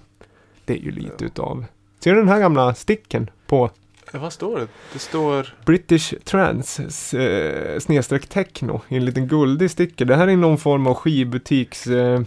Det 0.65 0.73
är 0.73 0.83
ju 0.83 0.91
lite 0.91 1.25
utav... 1.25 1.65
Ser 2.01 2.15
du 2.15 2.21
den 2.21 2.29
här 2.29 2.41
gamla 2.41 2.75
sticken 2.75 3.31
på 3.47 3.71
Ja, 4.13 4.19
vad 4.19 4.33
står 4.33 4.59
det? 4.59 4.67
Det 4.93 4.99
står... 4.99 5.55
British 5.65 6.15
Trance 6.25 6.83
eh, 7.19 7.79
snedstreck 7.79 8.27
techno 8.27 8.81
i 8.89 8.97
en 8.97 9.05
liten 9.05 9.29
guldig 9.29 9.71
sticker. 9.71 10.05
Det 10.05 10.17
här 10.17 10.29
är 10.29 10.37
någon 10.37 10.59
form 10.59 10.87
av 10.87 10.95
skivbutiks 10.95 11.87
eh, 11.87 12.21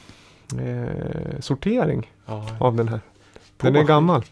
eh, 0.60 1.39
sortering 1.39 2.12
Ja, 2.26 2.49
av 2.60 2.76
den 2.76 2.88
här. 2.88 2.99
Den 3.58 3.76
är 3.76 3.84
gammal. 3.84 4.24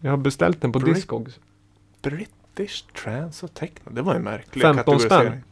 Jag 0.00 0.10
har 0.10 0.16
beställt 0.16 0.60
den 0.62 0.72
på 0.72 0.78
Brit- 0.78 0.94
Discogs. 0.94 1.38
British 2.02 2.84
Trance 3.02 3.46
och 3.46 3.54
Techno. 3.54 3.90
Det 3.90 4.02
var 4.02 4.14
en 4.14 4.22
märklig 4.22 4.62
15 4.62 4.98
spänn. 5.00 5.08
kategorisering. 5.08 5.42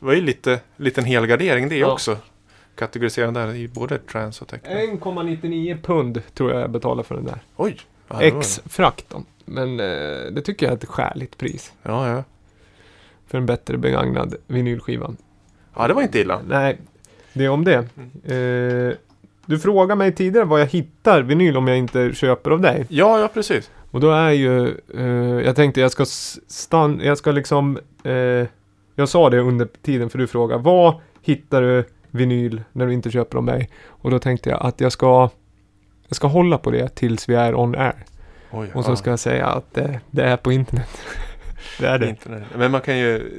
Det 0.00 0.06
var 0.06 0.12
ju 0.14 0.20
lite 0.20 0.60
liten 0.76 1.04
helgardering 1.04 1.68
det 1.68 1.76
Ja. 1.78 1.92
också. 1.92 2.16
Kategorisera 2.74 3.30
där 3.30 3.54
i 3.54 3.68
både 3.68 3.98
trance 3.98 4.44
och 4.44 4.48
techno. 4.48 4.70
1,99 4.70 5.82
pund 5.82 6.22
tror 6.34 6.52
jag 6.52 6.60
jag 6.60 6.70
betalar 6.70 7.02
för 7.02 7.14
den 7.14 7.24
där. 7.24 7.38
Oj! 7.56 7.76
Ja, 8.08 8.20
X-frakt 8.22 9.04
då. 9.10 9.22
Men 9.44 9.80
eh, 9.80 9.86
det 10.32 10.42
tycker 10.44 10.66
jag 10.66 10.72
är 10.72 10.76
ett 10.76 10.84
skäligt 10.84 11.38
pris. 11.38 11.72
Ja, 11.82 12.08
ja. 12.08 12.24
För 13.26 13.38
en 13.38 13.46
bättre 13.46 13.76
begagnad 13.78 14.34
vinylskiva. 14.46 15.14
Ja, 15.76 15.88
det 15.88 15.94
var 15.94 16.02
inte 16.02 16.18
illa. 16.20 16.40
Nej, 16.48 16.78
det 17.32 17.44
är 17.44 17.48
om 17.48 17.64
det. 17.64 17.88
Mm. 17.96 18.88
Eh, 18.88 18.94
du 19.46 19.58
frågade 19.58 19.98
mig 19.98 20.12
tidigare 20.12 20.44
var 20.44 20.58
jag 20.58 20.66
hittar 20.66 21.22
vinyl 21.22 21.56
om 21.56 21.68
jag 21.68 21.78
inte 21.78 22.12
köper 22.12 22.50
av 22.50 22.60
dig. 22.60 22.86
Ja, 22.88 23.20
ja 23.20 23.28
precis. 23.28 23.70
Och 23.90 24.00
då 24.00 24.10
är 24.10 24.30
ju, 24.30 24.68
eh, 24.94 25.46
jag 25.46 25.56
tänkte 25.56 25.80
jag 25.80 25.90
ska 25.90 26.04
stanna, 26.48 27.04
jag 27.04 27.18
ska 27.18 27.32
liksom, 27.32 27.78
eh, 28.04 28.46
jag 28.94 29.08
sa 29.08 29.30
det 29.30 29.40
under 29.40 29.68
tiden 29.82 30.10
för 30.10 30.18
du 30.18 30.26
frågade, 30.26 30.62
vad 30.62 30.94
hittar 31.22 31.62
du 31.62 31.84
vinyl 32.10 32.62
när 32.72 32.86
du 32.86 32.92
inte 32.92 33.10
köper 33.10 33.38
av 33.38 33.44
mig? 33.44 33.70
Och 33.86 34.10
då 34.10 34.18
tänkte 34.18 34.50
jag 34.50 34.66
att 34.66 34.80
jag 34.80 34.92
ska, 34.92 35.30
jag 36.08 36.16
ska 36.16 36.26
hålla 36.26 36.58
på 36.58 36.70
det 36.70 36.88
tills 36.88 37.28
vi 37.28 37.34
är 37.34 37.54
on 37.54 37.74
air. 37.74 38.04
Oj, 38.50 38.70
Och 38.74 38.84
så 38.84 38.90
ja. 38.90 38.96
ska 38.96 39.10
jag 39.10 39.18
säga 39.18 39.46
att 39.46 39.74
det, 39.74 40.00
det 40.10 40.22
är 40.22 40.36
på 40.36 40.52
internet. 40.52 41.02
det 41.80 41.86
är 41.86 41.98
det. 41.98 42.08
Internet. 42.08 42.44
Men 42.56 42.70
man 42.70 42.80
kan 42.80 42.98
ju 42.98 43.30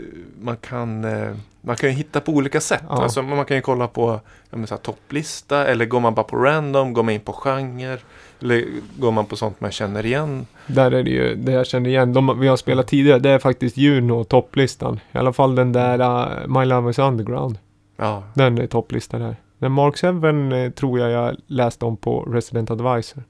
man 0.42 0.58
kan, 0.58 1.06
eh, 1.06 1.36
man 1.62 1.76
kan 1.76 1.90
ju 1.90 1.96
hitta 1.96 2.22
på 2.22 2.32
olika 2.32 2.62
sätt. 2.62 2.84
Ja. 2.90 3.04
Alltså, 3.04 3.22
man 3.22 3.46
kan 3.46 3.58
ju 3.58 3.62
kolla 3.62 3.88
på 3.88 4.20
så 4.52 4.58
här, 4.58 4.78
topplista 4.78 5.66
eller 5.68 5.86
går 5.86 6.00
man 6.00 6.14
bara 6.14 6.24
på 6.24 6.36
random, 6.38 6.94
går 6.94 7.04
man 7.04 7.14
in 7.14 7.20
på 7.22 7.34
genre. 7.34 7.98
Eller 8.42 8.66
går 9.00 9.12
man 9.12 9.26
på 9.26 9.36
sånt 9.36 9.62
man 9.62 9.72
känner 9.72 10.06
igen. 10.06 10.46
Där 10.68 10.92
är 10.92 11.04
det 11.04 11.10
ju, 11.10 11.36
det 11.36 11.52
jag 11.52 11.66
känner 11.68 11.90
igen, 11.90 12.14
de 12.14 12.40
vi 12.40 12.48
har 12.48 12.58
spelat 12.58 12.88
tidigare, 12.88 13.20
det 13.20 13.30
är 13.30 13.40
faktiskt 13.40 13.78
Juno 13.78 14.24
topplistan. 14.24 15.00
I 15.12 15.18
alla 15.18 15.34
fall 15.34 15.56
den 15.56 15.72
där 15.74 16.00
uh, 16.02 16.48
My 16.60 16.66
Love 16.66 16.90
is 16.90 17.00
Underground. 17.00 17.58
Ja, 17.96 18.24
Den 18.34 18.58
är 18.58 18.68
topplistan 18.68 19.22
här. 19.22 19.36
Den 19.60 19.72
Mark 19.72 19.98
7 19.98 20.56
eh, 20.58 20.72
tror 20.72 21.00
jag 21.00 21.12
jag 21.12 21.36
läste 21.48 21.86
om 21.86 21.98
på 21.98 22.22
Resident 22.22 22.72
Advisor. 22.72 23.24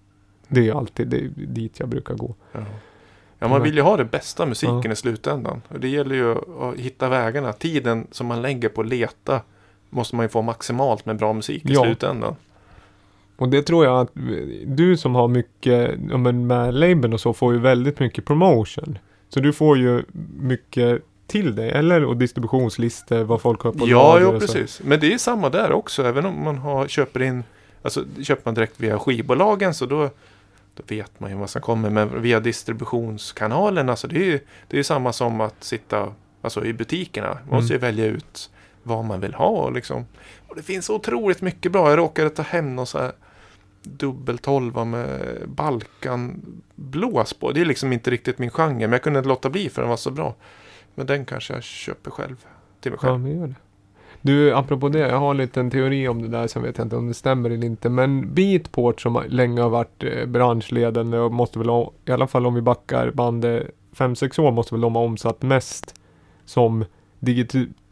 Det 0.48 0.60
är 0.60 0.64
ju 0.64 0.72
alltid 0.72 1.08
det, 1.08 1.28
dit 1.36 1.80
jag 1.80 1.90
brukar 1.90 2.14
gå. 2.14 2.36
ja. 2.52 2.60
ja, 3.40 3.48
man 3.48 3.64
vill 3.64 3.76
ju 3.76 3.82
ha 3.82 3.98
det 3.98 4.06
bästa 4.06 4.46
musiken 4.46 4.82
Ja. 4.86 4.92
i 4.92 4.96
slutändan. 4.96 5.62
Och 5.68 5.80
det 5.80 5.88
gäller 5.88 6.16
ju 6.16 6.32
att 6.32 6.76
hitta 6.80 7.10
vägarna. 7.10 7.54
Tiden 7.54 8.08
som 8.12 8.28
man 8.28 8.42
lägger 8.42 8.70
på 8.70 8.82
att 8.82 8.88
leta 8.88 9.42
måste 9.90 10.16
man 10.16 10.26
ju 10.26 10.30
få 10.30 10.42
maximalt 10.42 11.06
med 11.06 11.18
bra 11.18 11.34
musik 11.34 11.66
i 11.66 11.74
Ja. 11.74 11.84
slutändan. 11.84 12.36
Och 13.38 13.50
det 13.50 13.62
tror 13.62 13.86
jag 13.86 14.00
att 14.02 14.12
du 14.66 14.98
som 14.98 15.16
har 15.16 15.28
mycket, 15.28 16.00
ja 16.10 16.18
men 16.18 16.48
med 16.48 16.74
labeln 16.74 17.14
och 17.14 17.20
så, 17.22 17.34
får 17.34 17.54
ju 17.54 17.60
väldigt 17.60 18.00
mycket 18.00 18.26
promotion. 18.26 18.98
Så 19.30 19.40
du 19.40 19.54
får 19.54 19.78
ju 19.78 20.04
mycket 20.40 21.02
till 21.28 21.56
dig, 21.56 21.70
eller? 21.72 22.04
Och 22.06 22.18
distributionslistor, 22.18 23.24
vad 23.24 23.42
folk 23.42 23.62
har 23.62 23.72
på 23.72 23.88
Ja, 23.88 24.20
jo, 24.22 24.40
precis. 24.40 24.82
Men 24.84 25.00
det 25.00 25.14
är 25.14 25.18
samma 25.18 25.50
där 25.50 25.72
också. 25.72 26.04
Även 26.06 26.26
om 26.26 26.44
man 26.44 26.58
har, 26.58 26.88
köper 26.88 27.22
in, 27.22 27.44
alltså 27.82 28.04
köper 28.24 28.42
man 28.46 28.54
direkt 28.54 28.80
via 28.80 29.00
skivbolagen 29.00 29.74
så 29.74 29.86
då, 29.86 30.10
då 30.74 30.84
vet 30.88 31.20
man 31.20 31.32
ju 31.32 31.38
vad 31.38 31.50
som 31.50 31.62
kommer. 31.62 31.90
Men 31.90 32.22
via 32.22 32.40
distributionskanalerna 32.40 33.96
så 33.96 34.08
det 34.08 34.16
är 34.18 34.26
ju 34.26 34.40
det 34.68 34.80
är 34.80 34.84
samma 34.84 35.14
som 35.14 35.42
att 35.42 35.64
sitta 35.64 36.14
alltså, 36.42 36.66
i 36.66 36.74
butikerna. 36.74 37.38
Man 37.50 37.56
måste 37.60 37.74
ju 37.74 37.80
välja 37.80 38.06
ut 38.06 38.50
vad 38.88 39.06
man 39.06 39.20
vill 39.20 39.34
ha. 39.34 39.48
och 39.48 39.72
Liksom. 39.72 40.06
Och 40.48 40.56
det 40.56 40.64
finns 40.64 40.90
otroligt 40.90 41.42
mycket 41.42 41.72
bra. 41.72 41.90
Jag 41.90 41.98
råkade 41.98 42.30
ta 42.30 42.42
hem 42.42 42.76
någon 42.76 42.88
så 42.88 43.00
här 43.00 43.12
dubbeltolva 43.84 44.86
med 44.86 45.40
Balkanblås 45.48 47.34
på. 47.34 47.52
Det 47.52 47.62
är 47.62 47.66
liksom 47.66 47.94
inte 47.94 48.12
riktigt 48.12 48.40
min 48.40 48.50
genre. 48.50 48.80
Men 48.80 48.92
jag 48.92 49.02
kunde 49.02 49.20
inte 49.20 49.30
låta 49.30 49.50
bli 49.50 49.70
för 49.70 49.82
den 49.82 49.90
var 49.90 49.98
så 49.98 50.12
bra. 50.12 50.36
Men 50.96 51.08
den 51.08 51.26
kanske 51.26 51.54
jag 51.54 51.64
köper 51.64 52.12
själv. 52.12 52.46
Till 52.82 52.92
mig 52.92 53.00
själv. 53.00 53.14
Ja, 53.14 53.18
men 53.18 53.40
gör 53.40 53.48
det. 53.48 53.56
Du, 54.22 54.54
apropå 54.54 54.90
det, 54.90 55.00
jag 55.00 55.20
har 55.20 55.32
en 55.32 55.38
liten 55.38 55.72
teori 55.72 56.08
om 56.08 56.22
det 56.22 56.28
där, 56.28 56.48
som 56.48 56.64
vet 56.64 56.78
jag 56.78 56.86
inte 56.86 56.96
om 56.96 57.08
det 57.08 57.14
stämmer 57.14 57.50
eller 57.50 57.66
inte. 57.66 57.90
Men 57.90 58.34
Beatport 58.34 59.02
som 59.02 59.24
länge 59.28 59.62
har 59.62 59.70
varit 59.70 60.04
eh, 60.04 60.26
branschledande 60.26 61.18
och 61.18 61.32
måste 61.32 61.60
väl 61.60 61.70
ha, 61.70 61.92
i 62.06 62.12
alla 62.12 62.28
fall 62.28 62.46
om 62.46 62.56
vi 62.56 62.62
backar 62.62 63.12
bandet 63.12 63.68
5-6 63.96 64.40
år, 64.40 64.52
måste 64.52 64.74
väl 64.74 64.82
de 64.82 64.96
ha 64.96 65.04
omsatt 65.04 65.42
mest 65.42 65.96
som 66.46 66.86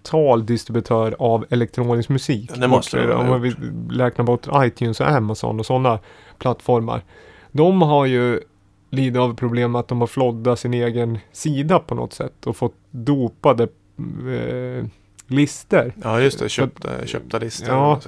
digital 0.05 0.45
distributör 0.45 1.15
av 1.19 1.45
elektronisk 1.49 2.09
musik. 2.09 2.49
Ja, 2.53 2.59
det 2.59 2.67
måste 2.67 3.07
de 3.07 3.27
ha 3.27 3.35
Om 3.35 3.41
vi 3.41 3.55
räknar 3.89 4.25
bort 4.25 4.47
iTunes 4.55 4.99
och 4.99 5.07
Amazon 5.07 5.59
och 5.59 5.65
sådana 5.65 5.99
plattformar. 6.37 7.03
De 7.51 7.81
har 7.81 8.05
ju 8.05 8.41
lidit 8.89 9.19
av 9.19 9.35
problem 9.35 9.75
att 9.75 9.87
de 9.87 9.99
har 9.99 10.07
floddat 10.07 10.59
sin 10.59 10.73
egen 10.73 11.19
sida 11.31 11.79
på 11.79 11.95
något 11.95 12.13
sätt 12.13 12.47
och 12.47 12.57
fått 12.57 12.75
dopade 12.91 13.63
eh, 13.63 14.85
lister. 15.27 15.93
Ja, 16.03 16.21
just 16.21 16.39
det. 16.39 16.49
Köpta, 16.49 17.05
köpta 17.05 17.39
listor. 17.39 17.69
Ja. 17.69 17.99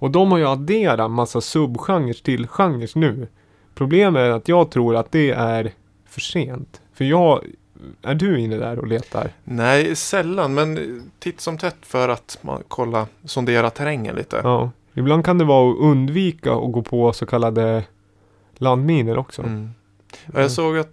Och 0.00 0.10
de 0.10 0.32
har 0.32 0.38
ju 0.38 0.46
adderat 0.46 1.10
massa 1.10 1.40
subgenrer 1.40 2.22
till 2.22 2.46
genrer 2.46 2.90
nu. 2.94 3.28
Problemet 3.74 4.20
är 4.20 4.30
att 4.30 4.48
jag 4.48 4.70
tror 4.70 4.96
att 4.96 5.12
det 5.12 5.30
är 5.30 5.72
för 6.06 6.20
sent. 6.20 6.80
För 6.92 7.04
jag, 7.04 7.44
är 8.02 8.14
du 8.14 8.40
inne 8.40 8.56
där 8.56 8.78
och 8.78 8.86
letar? 8.86 9.30
Nej, 9.44 9.96
sällan. 9.96 10.54
Men 10.54 11.02
titt 11.18 11.40
som 11.40 11.58
tätt 11.58 11.76
för 11.82 12.08
att 12.08 12.38
man 12.42 12.62
kolla, 12.68 13.06
sondera 13.24 13.70
terrängen 13.70 14.16
lite. 14.16 14.40
Ja. 14.44 14.70
Ibland 14.94 15.24
kan 15.24 15.38
det 15.38 15.44
vara 15.44 15.70
att 15.72 15.78
undvika 15.78 16.52
att 16.52 16.72
gå 16.72 16.82
på 16.82 17.12
så 17.12 17.26
kallade 17.26 17.84
landminer 18.54 19.18
också. 19.18 19.42
Mm. 19.42 19.70
Och 20.34 20.40
Jag 20.42 20.50
såg 20.50 20.78
att 20.78 20.92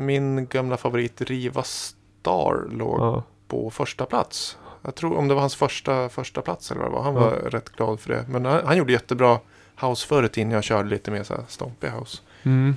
min 0.00 0.46
gamla 0.46 0.76
favorit 0.76 1.20
Riva 1.20 1.62
Star 1.62 2.68
låg 2.72 3.00
Ja. 3.00 3.22
på 3.48 3.70
första 3.70 4.04
plats. 4.06 4.58
Jag 4.82 4.94
tror 4.94 5.16
om 5.16 5.28
det 5.28 5.34
var 5.34 5.40
hans 5.40 5.56
första, 5.56 6.08
första 6.08 6.42
plats 6.42 6.70
eller 6.70 6.80
vad 6.80 6.90
det 6.90 6.94
var. 6.94 7.02
Han 7.02 7.14
Ja. 7.14 7.20
var 7.20 7.30
rätt 7.50 7.68
glad 7.70 8.00
för 8.00 8.12
det. 8.12 8.24
Men 8.28 8.44
han, 8.44 8.66
han 8.66 8.76
gjorde 8.76 8.92
jättebra 8.92 9.38
house 9.80 10.06
förr 10.06 10.22
i 10.24 10.28
tiden. 10.28 10.50
Jag 10.50 10.64
körde 10.64 10.88
lite 10.88 11.10
mer 11.10 11.22
så 11.22 11.34
här 11.34 11.42
stompig 11.48 11.88
house. 11.88 12.18
Mm. 12.42 12.76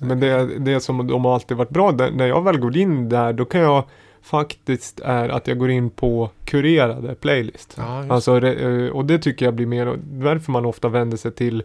Men 0.00 0.20
det, 0.20 0.58
det 0.58 0.80
som 0.80 1.06
de 1.06 1.24
har 1.24 1.34
alltid 1.34 1.56
varit 1.56 1.70
bra, 1.70 1.92
där, 1.92 2.10
när 2.10 2.26
jag 2.26 2.44
väl 2.44 2.58
går 2.58 2.76
in 2.76 3.08
där, 3.08 3.32
då 3.32 3.44
kan 3.44 3.60
jag 3.60 3.84
faktiskt 4.22 5.00
är 5.00 5.28
att 5.28 5.46
jag 5.48 5.58
går 5.58 5.70
in 5.70 5.90
på 5.90 6.30
kurerade 6.44 7.14
playlist. 7.14 7.74
Just 7.78 8.10
Alltså, 8.10 8.46
eh, 8.46 8.90
och 8.90 9.04
det 9.04 9.18
tycker 9.18 9.44
jag 9.44 9.54
blir 9.54 9.66
mer, 9.66 9.98
därför 10.02 10.52
man 10.52 10.66
ofta 10.66 10.88
vänder 10.88 11.16
sig 11.16 11.32
till 11.32 11.62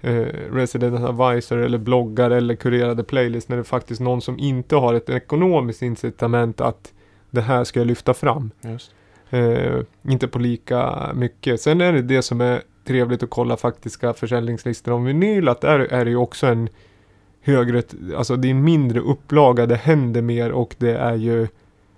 eh, 0.00 0.26
Resident 0.52 1.00
Advisor 1.00 1.58
eller 1.58 1.78
bloggar 1.78 2.30
eller 2.30 2.54
kurerade 2.54 3.04
playlist 3.04 3.48
när 3.48 3.56
det 3.56 3.62
är 3.62 3.64
faktiskt 3.64 4.00
någon 4.00 4.20
som 4.20 4.38
inte 4.38 4.76
har 4.76 4.94
ett 4.94 5.08
ekonomiskt 5.08 5.82
incitament 5.82 6.60
att 6.60 6.92
det 7.30 7.40
här 7.40 7.64
ska 7.64 7.80
jag 7.80 7.86
lyfta 7.86 8.14
fram. 8.14 8.50
Eh, 9.30 9.80
inte 10.08 10.28
på 10.28 10.38
lika 10.38 11.10
mycket. 11.14 11.60
Sen 11.60 11.80
är 11.80 11.92
det 11.92 12.02
det 12.02 12.22
som 12.22 12.40
är 12.40 12.62
trevligt 12.84 13.22
att 13.22 13.30
kolla 13.30 13.56
faktiska 13.56 14.12
försäljningslistor 14.12 14.92
om 14.92 15.04
vinyl. 15.04 15.48
Att 15.48 15.60
där 15.60 15.78
är 15.78 16.04
det 16.04 16.10
ju 16.10 16.16
också 16.16 16.46
en 16.46 16.68
högre, 17.42 17.82
alltså 18.16 18.36
det 18.36 18.50
är 18.50 18.54
mindre 18.54 19.00
upplaga, 19.00 19.66
det 19.66 19.76
händer 19.76 20.22
mer 20.22 20.52
och 20.52 20.74
det 20.78 20.96
är 20.96 21.14
ju 21.14 21.48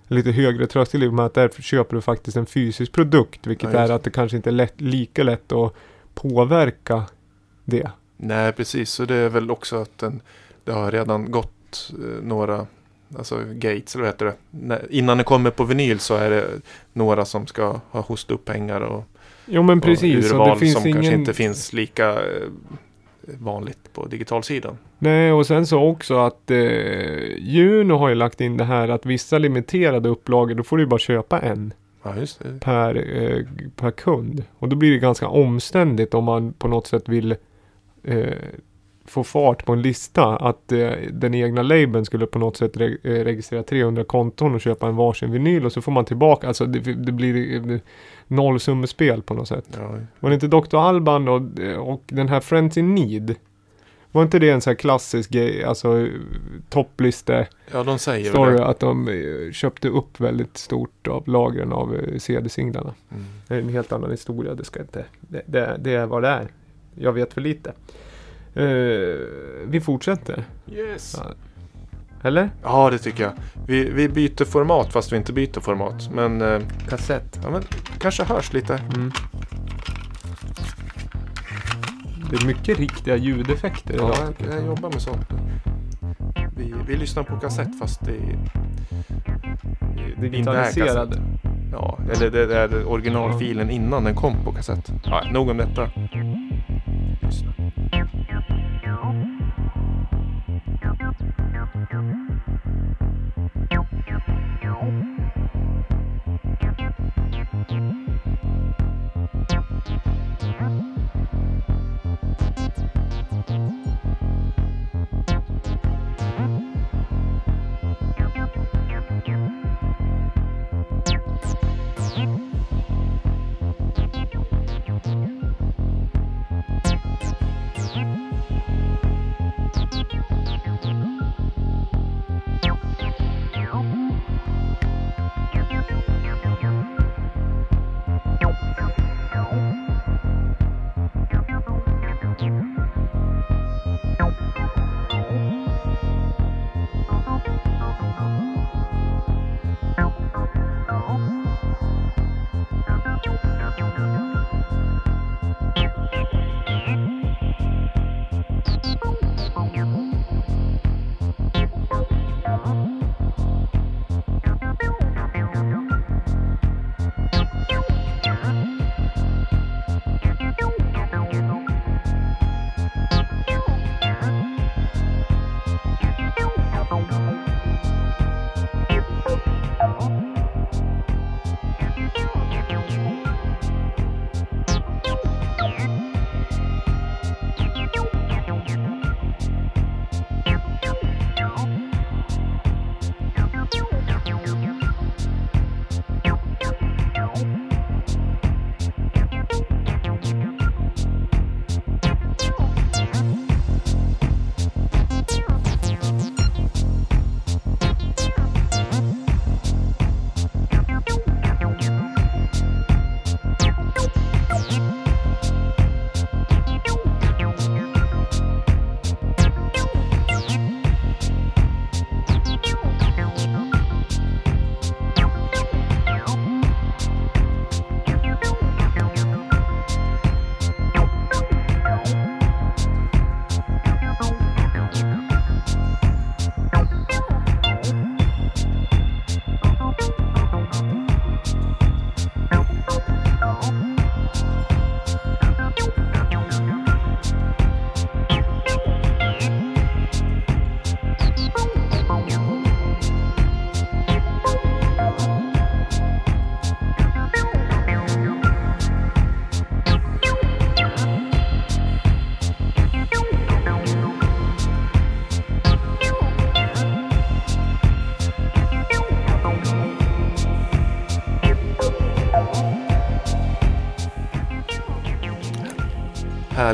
lite 0.07 0.31
högre 0.31 0.67
tröskel 0.67 1.03
i 1.03 1.07
och 1.07 1.13
med 1.13 1.25
att 1.25 1.33
där 1.33 1.49
köper 1.49 1.95
du 1.95 2.01
faktiskt 2.01 2.37
en 2.37 2.45
fysisk 2.45 2.91
produkt. 2.91 3.47
Vilket 3.47 3.73
Ja, 3.73 3.79
är 3.79 3.89
att 3.89 4.03
det 4.03 4.11
kanske 4.11 4.37
inte 4.37 4.49
är 4.49 4.51
lätt, 4.51 4.81
lika 4.81 5.23
lätt 5.23 5.51
att 5.51 5.73
påverka 6.13 7.03
det. 7.63 7.91
Nej, 8.17 8.51
precis. 8.51 8.89
Så 8.89 9.05
det 9.05 9.15
är 9.15 9.29
väl 9.29 9.51
också 9.51 9.75
att 9.75 9.97
den, 9.97 10.21
det 10.63 10.71
har 10.71 10.91
redan 10.91 11.31
gått 11.31 11.91
eh, 11.91 12.23
några 12.23 12.67
alltså 13.17 13.39
gates, 13.53 13.95
eller 13.95 14.03
vad 14.03 14.13
heter 14.13 14.33
det? 14.51 14.81
Innan 14.89 15.17
det 15.17 15.23
kommer 15.23 15.51
på 15.51 15.63
vinyl 15.63 15.99
så 15.99 16.15
är 16.15 16.29
det 16.29 16.47
några 16.93 17.25
som 17.25 17.47
ska 17.47 17.79
ha 17.89 18.01
hostat 18.01 18.31
upp 18.31 18.45
pengar 18.45 18.81
och, 18.81 19.03
Jo 19.45 19.63
men 19.63 19.81
precis. 19.81 20.31
Och 20.31 20.37
urval 20.37 20.49
det 20.49 20.59
finns 20.59 20.73
som 20.73 20.87
ingen... 20.87 20.93
kanske 20.93 21.13
inte 21.13 21.33
finns 21.33 21.73
lika 21.73 22.09
eh, 22.11 22.47
vanligt 23.27 23.93
på 23.93 24.05
digitalsidan. 24.05 24.77
Nej, 24.99 25.31
och 25.31 25.47
sen 25.47 25.67
så 25.67 25.83
också 25.83 26.17
att 26.17 26.51
eh, 26.51 26.57
Juno 27.37 27.93
har 27.93 28.09
ju 28.09 28.15
lagt 28.15 28.41
in 28.41 28.57
det 28.57 28.63
här 28.63 28.87
att 28.87 29.05
vissa 29.05 29.37
limiterade 29.37 30.09
upplagor, 30.09 30.55
då 30.55 30.63
får 30.63 30.77
du 30.77 30.85
bara 30.85 30.99
köpa 30.99 31.39
en. 31.39 31.73
Ja, 32.03 32.13
per, 32.61 32.95
eh, 32.95 33.45
per 33.75 33.91
kund. 33.91 34.43
Och 34.59 34.69
då 34.69 34.75
blir 34.75 34.91
det 34.91 34.97
ganska 34.97 35.27
omständigt 35.27 36.13
om 36.13 36.23
man 36.23 36.53
på 36.53 36.67
något 36.67 36.87
sätt 36.87 37.09
vill 37.09 37.35
eh, 38.03 38.33
få 39.05 39.23
fart 39.23 39.65
på 39.65 39.73
en 39.73 39.81
lista. 39.81 40.23
Att 40.35 40.71
eh, 40.71 40.91
den 41.11 41.33
egna 41.33 41.61
labeln 41.61 42.05
skulle 42.05 42.25
på 42.25 42.39
något 42.39 42.57
sätt 42.57 42.75
re- 42.77 42.97
eh, 43.03 43.23
registrera 43.23 43.63
300 43.63 44.03
konton 44.03 44.55
och 44.55 44.61
köpa 44.61 44.87
en 44.87 44.95
varsin 44.95 45.31
vinyl 45.31 45.65
och 45.65 45.71
så 45.71 45.81
får 45.81 45.91
man 45.91 46.05
tillbaka. 46.05 46.47
Alltså 46.47 46.65
det, 46.65 46.79
det 46.93 47.11
blir 47.11 47.55
eh, 47.71 47.77
nollsummespel 48.27 49.21
på 49.21 49.33
något 49.33 49.47
sätt. 49.47 49.65
Ja, 49.77 49.95
Var 50.19 50.29
det 50.29 50.33
inte 50.33 50.47
Dr. 50.47 50.77
Alban 50.77 51.27
och, 51.27 51.41
och 51.91 52.01
den 52.07 52.29
här 52.29 52.39
Friends 52.39 52.77
in 52.77 52.95
Need? 52.95 53.35
Var 54.11 54.23
inte 54.23 54.39
det 54.39 54.49
en 54.49 54.61
sån 54.61 54.71
här 54.71 54.75
klassisk 54.75 55.29
grej, 55.29 55.63
alltså 55.63 55.99
eh, 55.99 56.07
toppliste 56.69 57.47
ja 57.71 57.83
de 57.83 57.99
säger 57.99 58.29
story 58.29 58.55
det. 58.57 58.65
att 58.65 58.79
de 58.79 59.07
eh, 59.07 59.51
köpte 59.51 59.87
upp 59.89 60.19
väldigt 60.19 60.57
stort 60.57 61.07
av 61.07 61.27
lagren 61.27 61.73
av 61.73 61.95
eh, 61.95 62.17
CD-singlarna. 62.17 62.93
Mm. 63.11 63.23
Det 63.47 63.55
är 63.55 63.59
en 63.61 63.69
helt 63.69 63.91
annan 63.91 64.11
historia, 64.11 64.53
det 64.53 64.63
ska 64.65 64.81
inte, 64.81 65.05
det, 65.19 65.41
det, 65.45 65.77
det 65.79 65.93
är 65.93 66.05
vad 66.05 66.21
det 66.23 66.27
är. 66.29 66.47
Jag 66.95 67.13
vet 67.13 67.33
för 67.33 67.41
lite. 67.41 67.73
Eh, 68.55 68.65
vi 69.67 69.81
fortsätter. 69.81 70.43
Yes. 70.71 71.15
Ja. 71.19 71.31
Eller? 72.23 72.49
Ja, 72.63 72.89
det 72.89 72.97
tycker 72.97 73.23
jag. 73.23 73.31
Vi, 73.67 73.89
vi 73.89 74.09
byter 74.09 74.45
format 74.45 74.93
fast 74.93 75.11
vi 75.11 75.17
inte 75.17 75.33
byter 75.33 75.59
format. 75.59 76.09
Men, 76.13 76.41
eh, 76.41 76.61
Kassett. 76.89 77.39
ja, 77.43 77.49
men 77.49 77.63
kanske 77.99 78.23
hörs 78.23 78.53
lite. 78.53 78.73
Mm. 78.95 79.11
Det 82.29 82.35
är 82.35 82.45
mycket 82.45 82.79
riktiga 82.79 83.15
ljudeffekter 83.15 83.93
idag. 83.93 84.11
Ja, 84.13 84.45
jag, 84.45 84.55
jag 84.57 84.65
jobbar 84.65 84.89
med 84.89 85.01
sånt. 85.01 85.27
Vi, 86.57 86.73
vi 86.87 86.97
lyssnar 86.97 87.23
på 87.23 87.39
kassett 87.39 87.79
fast 87.79 88.05
det 88.05 88.11
är... 88.11 88.37
Digitaliserade. 90.21 91.21
Ja, 91.71 91.99
eller 92.11 92.31
det, 92.31 92.45
det 92.45 92.57
är 92.59 92.87
originalfilen 92.87 93.69
innan 93.69 94.03
den 94.03 94.15
kom 94.15 94.43
på 94.43 94.51
kassett. 94.51 94.91
Ja, 95.03 95.23
nog 95.31 95.49
om 95.49 95.57
detta. 95.57 95.89
Lyssna. 97.21 97.54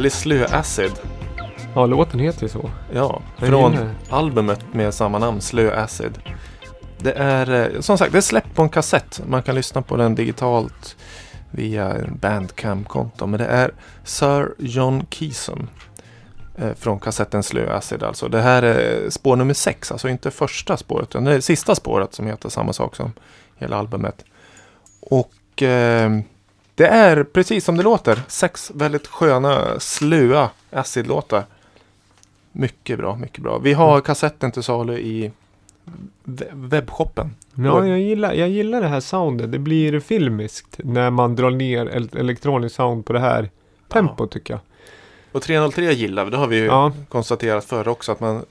Härlig 0.02 0.12
slö 0.12 0.46
acid. 0.46 0.92
Ja, 1.76 1.86
låten 1.86 2.20
heter 2.20 2.44
ju 2.44 2.50
så. 2.50 2.70
Ja, 2.94 3.22
från 3.38 3.90
albumet 4.10 4.74
med 4.74 4.94
samma 4.94 5.20
namn, 5.20 5.42
Slö 5.42 5.84
Acid. 5.84 6.20
Det 6.98 7.12
är 7.12 7.76
eh, 7.76 7.82
som 7.82 7.98
sagt, 7.98 8.12
det 8.12 8.18
är 8.18 8.22
släppt 8.22 8.56
på 8.56 8.62
en 8.62 8.70
kassett. 8.70 9.22
Man 9.28 9.44
kan 9.44 9.56
lyssna 9.56 9.82
på 9.82 9.98
den 9.98 10.16
digitalt 10.16 10.96
via 11.52 11.96
Bandcamp-konto. 12.22 13.28
Men 13.28 13.40
det 13.40 13.46
är 13.46 13.72
Sir 14.04 14.54
John 14.58 15.06
Keeson 15.10 15.70
eh, 16.56 16.74
från 16.74 17.00
kassetten 17.00 17.44
Slö 17.44 17.74
Acid 17.74 18.04
alltså. 18.04 18.28
Det 18.28 18.42
här 18.42 18.64
är 18.64 19.10
spår 19.10 19.36
nummer 19.36 19.54
sex, 19.54 19.92
alltså 19.92 20.10
inte 20.10 20.32
första 20.32 20.78
spåret, 20.78 21.10
utan 21.10 21.24
det 21.24 21.34
är 21.34 21.42
sista 21.42 21.76
spåret 21.76 22.14
som 22.14 22.28
heter 22.28 22.50
samma 22.50 22.74
sak 22.74 22.96
som 22.96 23.14
hela 23.56 23.78
albumet. 23.78 24.26
Och 25.02 25.62
eh, 25.62 26.12
det 26.76 26.88
är 26.88 27.24
precis 27.24 27.66
som 27.66 27.78
det 27.78 27.84
låter. 27.84 28.22
Sex 28.28 28.72
väldigt 28.76 29.08
sköna, 29.08 29.80
slöa 29.80 30.50
acid-låtar. 30.72 31.44
Mycket 32.52 32.98
bra, 33.00 33.16
mycket 33.16 33.44
bra. 33.44 33.58
Vi 33.58 33.74
har 33.74 34.02
kassetten 34.02 34.52
till 34.52 34.64
salu 34.64 34.98
i 34.98 35.32
we- 36.24 36.50
webbshoppen. 36.54 37.36
Ja, 37.56 37.88
jag 37.88 38.00
gillar, 38.00 38.34
jag 38.34 38.50
gillar 38.50 38.82
det 38.82 38.88
här 38.88 39.00
soundet. 39.00 39.52
Det 39.52 39.60
blir 39.60 40.00
filmiskt 40.00 40.76
när 40.84 41.10
man 41.10 41.36
drar 41.36 41.52
ner 41.52 41.86
el- 41.96 42.10
elektronisk 42.18 42.76
sound 42.76 43.06
på 43.06 43.14
det 43.14 43.20
här 43.20 43.50
tempot 43.88 44.32
tycker 44.32 44.54
jag. 44.54 44.62
Och 45.32 45.42
303 45.42 45.92
gillar 45.94 46.26
vi, 46.26 46.32
det 46.32 46.38
har 46.38 46.48
vi 46.48 46.56
ju 46.58 46.66
Ja. 46.66 46.92
konstaterat 47.10 47.66
förr 47.66 47.88
också. 47.88 48.12
Att 48.12 48.20
man 48.20 48.46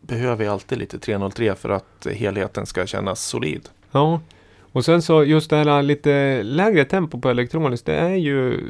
behöver 0.00 0.48
alltid 0.48 0.78
lite 0.78 0.98
303 0.98 1.54
för 1.54 1.68
att 1.68 2.06
helheten 2.14 2.66
ska 2.66 2.86
kännas 2.86 3.20
solid. 3.26 3.68
Ja. 3.90 4.20
Och 4.74 4.84
sen 4.84 5.02
så 5.02 5.24
just 5.24 5.50
det 5.50 5.56
här 5.56 5.82
lite 5.82 6.42
lägre 6.42 6.84
tempo 6.84 7.20
på 7.20 7.28
elektroniskt. 7.30 7.86
Det 7.86 7.94
är 7.94 8.14
ju... 8.14 8.60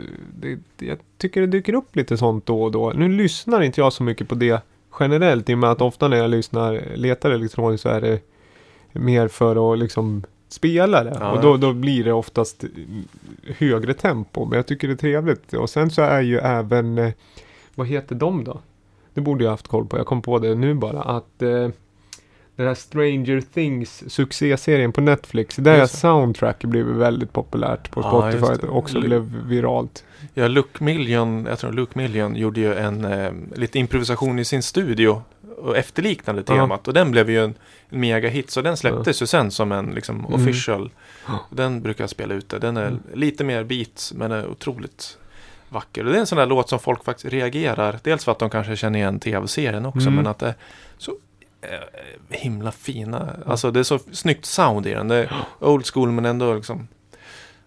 Det, 0.40 0.58
jag 0.86 0.98
tycker 1.18 1.40
det 1.40 1.46
dyker 1.46 1.74
upp 1.74 1.96
lite 1.96 2.16
sånt 2.16 2.46
då 2.46 2.62
och 2.62 2.72
då. 2.72 2.92
Nu 2.96 3.08
lyssnar 3.08 3.62
inte 3.62 3.80
jag 3.80 3.92
så 3.92 4.02
mycket 4.02 4.28
på 4.28 4.34
det 4.34 4.62
generellt. 5.00 5.50
I 5.50 5.54
och 5.54 5.58
med 5.58 5.70
att 5.70 5.80
ofta 5.80 6.08
när 6.08 6.16
jag 6.16 6.30
lyssnar, 6.30 6.82
letar 6.94 7.30
elektroniskt 7.30 7.82
så 7.82 7.88
är 7.88 8.00
det 8.00 8.20
mer 8.92 9.28
för 9.28 9.72
att 9.72 9.78
liksom 9.78 10.22
spela 10.48 11.04
det. 11.04 11.16
Ja. 11.20 11.30
Och 11.32 11.40
då, 11.42 11.56
då 11.56 11.72
blir 11.72 12.04
det 12.04 12.12
oftast 12.12 12.64
högre 13.58 13.94
tempo. 13.94 14.44
Men 14.44 14.56
jag 14.56 14.66
tycker 14.66 14.88
det 14.88 14.94
är 14.94 14.96
trevligt. 14.96 15.52
Och 15.52 15.70
sen 15.70 15.90
så 15.90 16.02
är 16.02 16.20
ju 16.20 16.38
även... 16.38 16.98
eh, 16.98 17.12
Vad 17.74 17.86
heter 17.86 18.14
de 18.14 18.44
då? 18.44 18.60
Det 19.14 19.20
borde 19.20 19.44
jag 19.44 19.50
haft 19.50 19.68
koll 19.68 19.86
på. 19.86 19.96
Jag 19.98 20.06
kom 20.06 20.22
på 20.22 20.38
det 20.38 20.54
nu 20.54 20.74
bara. 20.74 21.02
Att... 21.02 21.42
Eh, 21.42 21.68
den 22.56 22.66
här 22.66 22.74
Stranger 22.74 23.40
Things 23.54 24.02
succéserien 24.06 24.92
på 24.92 25.00
Netflix. 25.00 25.56
Där 25.56 25.78
Just 25.78 25.92
det. 25.92 25.98
soundtrack 25.98 26.64
blivit 26.64 26.94
väldigt 26.96 27.32
populärt 27.32 27.90
på 27.90 28.02
Spotify. 28.02 28.60
det. 28.60 28.68
också 28.68 28.98
Lu- 28.98 29.04
blev 29.06 29.22
viralt. 29.46 30.04
Ja, 30.34 30.48
Luke 30.48 30.84
Million, 30.84 31.46
jag 31.48 31.58
tror 31.58 31.72
Luke 31.72 31.98
Million 31.98 32.36
gjorde 32.36 32.60
ju 32.60 32.74
en 32.74 33.04
eh, 33.04 33.32
lite 33.54 33.78
improvisation 33.78 34.38
i 34.38 34.44
sin 34.44 34.62
studio 34.62 35.22
och 35.58 35.76
efterliknande 35.76 36.42
Ja. 36.46 36.54
temat. 36.54 36.88
Och 36.88 36.94
den 36.94 37.10
blev 37.10 37.30
ju 37.30 37.44
en, 37.44 37.54
en 37.90 38.00
mega 38.00 38.28
hit. 38.28 38.50
Så 38.50 38.60
den 38.62 38.76
släpptes 38.76 39.22
ju 39.22 39.26
sen 39.26 39.50
som 39.50 39.72
en 39.72 39.86
liksom 39.86 40.20
Mm. 40.20 40.34
official. 40.34 40.90
Ja. 41.26 41.32
Den 41.50 41.82
brukar 41.82 42.02
jag 42.04 42.10
spela 42.10 42.34
ute. 42.34 42.58
Den 42.58 42.76
är 42.76 42.86
Mm. 42.86 43.00
lite 43.14 43.44
mer 43.44 43.64
beats 43.64 44.12
men 44.14 44.32
är 44.32 44.46
otroligt 44.46 45.18
vacker. 45.68 46.04
Och 46.06 46.10
det 46.12 46.16
är 46.16 46.20
en 46.20 46.26
sån 46.26 46.38
där 46.38 46.46
låt 46.46 46.68
som 46.68 46.78
folk 46.78 47.04
faktiskt 47.04 47.32
reagerar. 47.32 47.98
Dels 48.02 48.24
för 48.24 48.32
att 48.32 48.38
de 48.38 48.50
kanske 48.50 48.76
känner 48.76 48.98
igen 48.98 49.20
tv-serien 49.20 49.86
också. 49.86 50.00
Mm. 50.00 50.14
Men 50.14 50.26
att 50.26 50.38
det 50.38 50.54
himla 52.28 52.72
fina. 52.72 53.36
Alltså 53.46 53.70
det 53.70 53.80
är 53.80 53.84
så 53.84 53.98
snyggt 54.12 54.44
sound 54.44 54.86
i 54.86 54.90
den. 54.90 55.08
Det 55.08 55.16
är 55.16 55.30
old 55.60 55.86
school 55.86 56.10
men 56.10 56.24
ändå 56.24 56.54
liksom. 56.54 56.88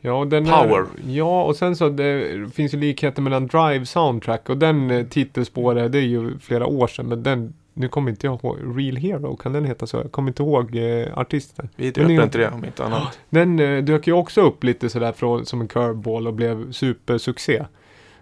Ja, 0.01 0.25
Power. 0.29 0.79
Är, 0.79 0.87
ja, 1.07 1.43
och 1.43 1.55
sen 1.55 1.75
så 1.75 1.89
det 1.89 2.45
finns 2.53 2.73
ju 2.73 2.77
likheter 2.77 3.21
mellan 3.21 3.47
Drive 3.47 3.85
Soundtrack 3.85 4.49
och 4.49 4.57
den 4.57 4.91
eh, 4.91 5.05
titelspåret, 5.05 5.91
det 5.91 5.97
är 5.97 6.01
ju 6.01 6.39
flera 6.39 6.65
år 6.65 6.87
sedan, 6.87 7.07
men 7.07 7.23
den, 7.23 7.53
nu 7.73 7.87
kommer 7.87 8.09
inte 8.09 8.27
jag 8.27 8.43
ihåg, 8.43 8.57
Real 8.79 8.95
Hero, 8.95 9.35
kan 9.35 9.53
den 9.53 9.65
heta 9.65 9.87
så? 9.87 9.97
Jag 9.97 10.11
kommer 10.11 10.29
inte 10.29 10.43
ihåg 10.43 10.75
eh, 10.75 11.17
artisten. 11.17 11.69
Vi 11.75 11.91
döper 11.91 12.23
inte 12.23 12.37
det 12.37 12.49
om 12.49 12.65
inte 12.65 12.85
annat. 12.85 13.19
Den 13.29 13.59
eh, 13.59 13.83
dök 13.83 14.07
ju 14.07 14.13
också 14.13 14.41
upp 14.41 14.63
lite 14.63 14.89
sådär 14.89 15.11
från, 15.11 15.45
som 15.45 15.61
en 15.61 15.67
curveball 15.67 16.27
och 16.27 16.33
blev 16.33 16.71
supersuccé. 16.71 17.65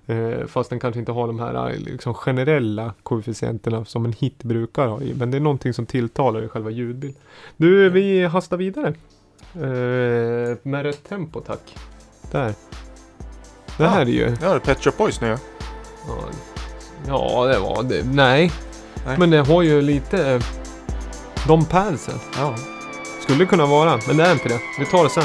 Eh, 0.08 0.46
fast 0.48 0.70
den 0.70 0.80
kanske 0.80 1.00
inte 1.00 1.12
har 1.12 1.28
de 1.28 1.40
här 1.40 1.70
eh, 1.70 1.78
liksom, 1.78 2.14
generella 2.14 2.94
koefficienterna 3.04 3.86
som 3.86 4.06
en 4.06 4.14
hit 4.14 4.44
brukar 4.44 4.88
ha. 4.88 5.02
i. 5.02 5.14
Men 5.14 5.32
det 5.32 5.38
är 5.38 5.42
någonting 5.42 5.74
som 5.74 5.86
tilltalar 5.86 6.44
i 6.44 6.48
själva 6.48 6.70
ljudbild. 6.70 7.16
Du, 7.58 7.90
vi 7.90 8.26
hastar 8.26 8.58
vidare. 8.58 8.88
Eh, 9.54 10.58
med 10.64 10.84
rätt 10.84 11.10
tempo 11.10 11.40
tack. 11.42 11.76
Där. 12.32 12.54
Det 13.78 13.88
här 13.88 14.02
är 14.02 14.06
ju... 14.06 14.36
Ja, 14.42 14.50
det 14.50 14.56
är 14.56 14.60
Pet 14.60 14.84
Shop 14.84 14.92
Boys 14.98 15.22
nu. 15.22 15.28
Ja, 16.08 16.18
ja 17.08 17.46
det 17.54 17.60
var 17.60 17.84
det. 17.84 18.04
Nej. 18.14 18.52
Nej. 19.06 19.18
Men 19.20 19.30
det 19.30 19.38
har 19.42 19.62
ju 19.62 19.82
lite... 19.82 20.32
eh, 20.34 20.42
De 21.48 21.66
padsen. 21.66 22.20
Ja. 22.38 22.56
Skulle 23.22 23.46
kunna 23.46 23.66
vara, 23.66 24.00
men 24.08 24.18
det 24.18 24.24
är 24.24 24.32
inte 24.34 24.50
det. 24.50 24.60
Vi 24.80 24.86
tar 24.86 25.04
det 25.04 25.10
sen. 25.10 25.24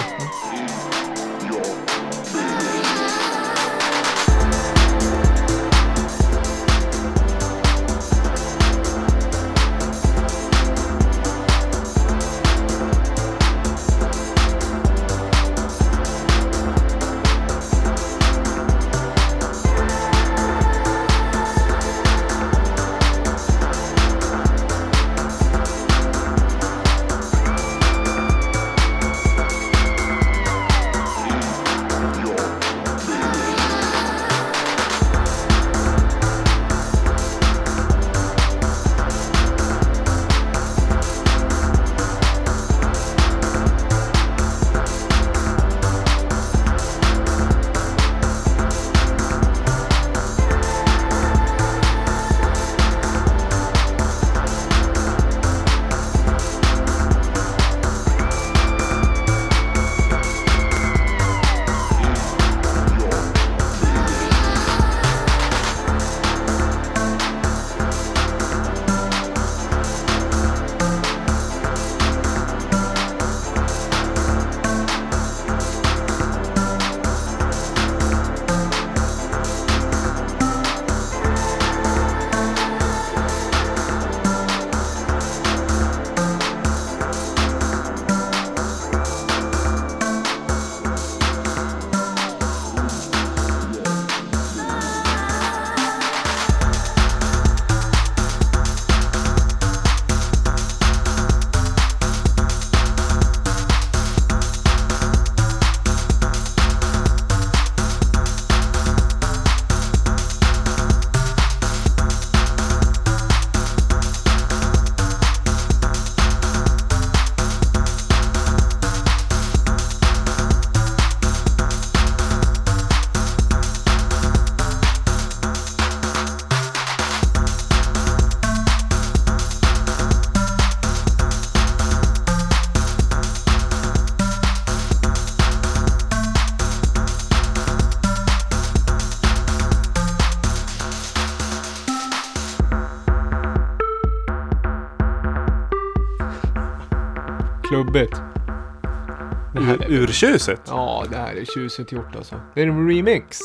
Ur, 149.74 150.02
urtjusigt. 150.02 150.62
ja, 150.66 151.04
det 151.10 151.16
här 151.16 151.34
är 151.34 151.44
tjusigt 151.44 151.92
gjort 151.92 152.16
alltså. 152.16 152.40
Det 152.54 152.62
är 152.62 152.66
en 152.66 152.88
remix. 152.88 153.38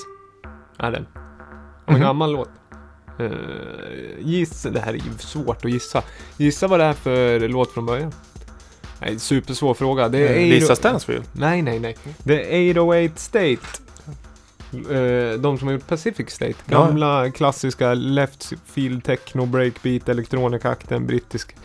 Är 0.79 0.91
den. 0.91 1.05
Av 1.15 1.23
en 1.87 1.93
Mhm. 1.93 2.01
gammal 2.01 2.31
låt. 2.31 2.49
Uh, 3.19 3.31
gissa, 4.19 4.69
det 4.69 4.79
här 4.79 4.93
är 4.93 4.97
ju 4.97 5.17
svårt 5.19 5.65
att 5.65 5.71
gissa. 5.71 6.01
Gissa 6.37 6.67
vad 6.67 6.79
det 6.79 6.83
är 6.85 6.93
för 6.93 7.39
låt 7.47 7.71
från 7.71 7.85
början. 7.85 8.11
Nej, 9.01 9.19
supersvår 9.19 9.73
fråga. 9.73 10.09
Det 10.09 10.17
är 10.27 10.33
Eh, 10.35 10.39
Lisa 10.49 10.75
Stansfield. 10.75 11.23
Nej, 11.31 11.61
nej, 11.61 11.79
nej. 11.79 11.97
Det 12.23 12.55
är 12.69 12.77
808 12.79 13.13
State. 13.15 13.59
Eh, 14.73 15.39
de 15.39 15.57
som 15.57 15.67
har 15.67 15.73
gjort 15.73 15.87
Pacific 15.87 16.29
State. 16.29 16.53
Ja. 16.65 16.85
Gamla 16.85 17.31
klassiska 17.31 17.93
left 17.93 18.53
field 18.65 19.03
techno, 19.03 19.45
breakbeat, 19.45 20.09
elektronikakten, 20.09 21.07
brittisk. 21.07 21.55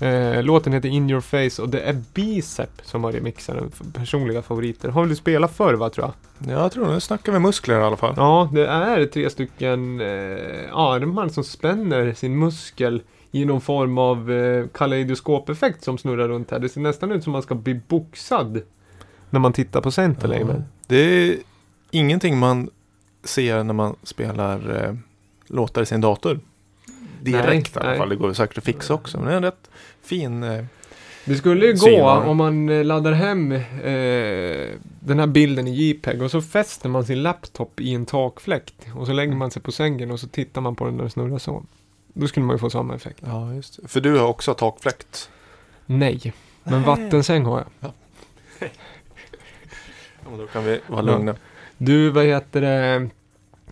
Eh, 0.00 0.42
låten 0.42 0.72
heter 0.72 0.88
In 0.88 1.10
Your 1.10 1.20
Face 1.20 1.62
och 1.62 1.68
det 1.68 1.80
är 1.80 2.02
Bicep 2.14 2.70
som 2.82 3.04
har 3.04 3.12
remixat 3.12 3.56
den. 3.56 3.92
Personliga 3.92 4.42
favoriter. 4.42 4.88
Har 4.88 5.06
du 5.06 5.16
spelat 5.16 5.56
förr 5.56 5.74
va 5.74 5.90
tror 5.90 6.06
jag? 6.06 6.14
Ja, 6.52 6.62
jag 6.62 6.72
tror 6.72 6.92
nu 6.92 7.00
snackar 7.00 7.32
vi 7.32 7.38
muskler 7.38 7.80
i 7.80 7.82
alla 7.82 7.96
fall. 7.96 8.14
Ja, 8.16 8.50
det 8.52 8.66
är 8.66 9.06
tre 9.06 9.30
stycken 9.30 10.00
eh, 10.00 10.76
armar 10.76 11.28
som 11.28 11.44
spänner 11.44 12.12
sin 12.12 12.38
muskel 12.38 13.02
i 13.30 13.44
någon 13.44 13.60
form 13.60 13.98
av 13.98 14.32
eh, 14.32 14.66
kaleidoskopeffekt 14.74 15.84
som 15.84 15.98
snurrar 15.98 16.28
runt 16.28 16.50
här. 16.50 16.58
Det 16.58 16.68
ser 16.68 16.80
nästan 16.80 17.12
ut 17.12 17.24
som 17.24 17.32
man 17.32 17.42
ska 17.42 17.54
bli 17.54 17.80
boxad 17.88 18.62
när 19.30 19.40
man 19.40 19.52
tittar 19.52 19.80
på 19.80 19.90
Centerlame. 19.90 20.62
Det 20.86 20.96
är 20.96 21.36
ingenting 21.90 22.38
man 22.38 22.70
ser 23.24 23.64
när 23.64 23.74
man 23.74 23.96
spelar 24.02 24.84
eh, 24.84 24.94
låtar 25.46 25.82
i 25.82 25.86
sin 25.86 26.00
dator. 26.00 26.40
Direkt 27.22 27.46
Nej, 27.46 27.56
i 27.56 27.78
alla 27.78 27.88
nej. 27.88 27.98
fall. 27.98 28.08
Det 28.08 28.16
går 28.16 28.32
säkert 28.32 28.58
att 28.58 28.64
fixa 28.64 28.94
också. 28.94 29.18
Men 29.18 29.26
det 29.26 29.32
är 29.32 29.36
en 29.36 29.42
rätt 29.42 29.70
fin... 30.10 30.42
Eh, 30.42 30.64
Det 31.24 31.36
skulle 31.36 31.66
ju 31.66 31.72
gå 31.74 32.08
om 32.10 32.36
man 32.36 32.68
eh, 32.68 32.84
laddar 32.84 33.12
hem 33.12 33.52
eh, 33.52 34.68
den 35.00 35.18
här 35.18 35.26
bilden 35.26 35.68
i 35.68 35.70
JPEG 35.70 36.22
och 36.22 36.30
så 36.30 36.42
fäster 36.42 36.88
man 36.88 37.04
sin 37.04 37.22
laptop 37.22 37.80
i 37.80 37.94
en 37.94 38.06
takfläkt 38.06 38.74
och 38.96 39.06
så 39.06 39.12
lägger 39.12 39.34
man 39.34 39.50
sig 39.50 39.62
på 39.62 39.72
sängen 39.72 40.10
och 40.10 40.20
så 40.20 40.28
tittar 40.28 40.60
man 40.60 40.76
på 40.76 40.84
den 40.84 40.94
när 40.94 41.02
den 41.02 41.10
snurrar 41.10 41.38
så. 41.38 41.62
Då 42.12 42.26
skulle 42.28 42.46
man 42.46 42.54
ju 42.54 42.58
få 42.58 42.70
samma 42.70 42.94
effekt. 42.94 43.22
ja, 43.26 43.54
just 43.54 43.82
det. 43.82 43.88
För 43.88 44.00
du 44.00 44.18
har 44.18 44.26
också 44.26 44.54
takfläkt. 44.54 45.30
Nej. 45.86 46.32
Men 46.64 46.82
vattensäng 46.82 47.44
har 47.44 47.64
jag. 47.80 47.92
Ja, 50.24 50.30
men 50.30 50.38
då 50.38 50.46
kan 50.46 50.64
vi 50.64 50.80
vara 50.86 51.00
Ja. 51.00 51.12
lugna. 51.12 51.34
Du, 51.78 52.10
vad 52.10 52.24
heter 52.24 52.60
det? 52.60 53.08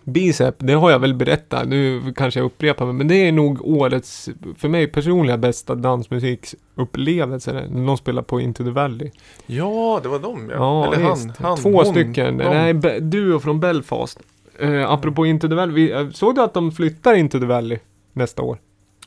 Bicep, 0.09 0.54
det 0.59 0.72
har 0.72 0.90
jag 0.90 0.98
väl 0.98 1.14
berättat. 1.14 1.68
Nu 1.68 2.12
kanske 2.16 2.40
jag 2.40 2.44
upprepar 2.44 2.84
mig, 2.86 2.94
men 2.94 3.09
det 3.09 3.14
är 3.28 3.32
nog 3.32 3.66
årets, 3.68 4.28
för 4.56 4.68
mig 4.68 4.86
personliga 4.86 5.36
bästa 5.38 5.74
dansmusiksupplevelser. 5.74 7.68
När 7.70 7.86
de 7.86 7.96
spelar 7.96 8.22
på 8.22 8.40
Into 8.40 8.64
the 8.64 8.70
Valley. 8.70 9.11
Ja, 9.46 10.00
det 10.02 10.09
var 10.09 10.18
de 10.18 10.50
ja. 10.50 10.56
Ja, 10.56 10.94
Eller 10.94 11.04
han, 11.04 11.32
han, 11.38 11.56
Två 11.56 11.72
hon, 11.72 11.86
stycken. 11.86 12.38
de. 12.38 12.44
Nej, 12.44 13.00
duo 13.00 13.38
från 13.40 13.61
Belfast. 13.61 14.20
Eh, 14.59 14.90
apropå 14.90 15.26
Into 15.26 15.48
the 15.48 15.54
Valley, 15.54 15.90
eh, 15.90 16.11
såg 16.11 16.34
du 16.34 16.42
att 16.42 16.54
de 16.54 16.72
flyttar 16.72 17.14
Into 17.14 17.40
the 17.40 17.46
Valley 17.46 17.78
nästa 18.12 18.42
år? 18.42 18.59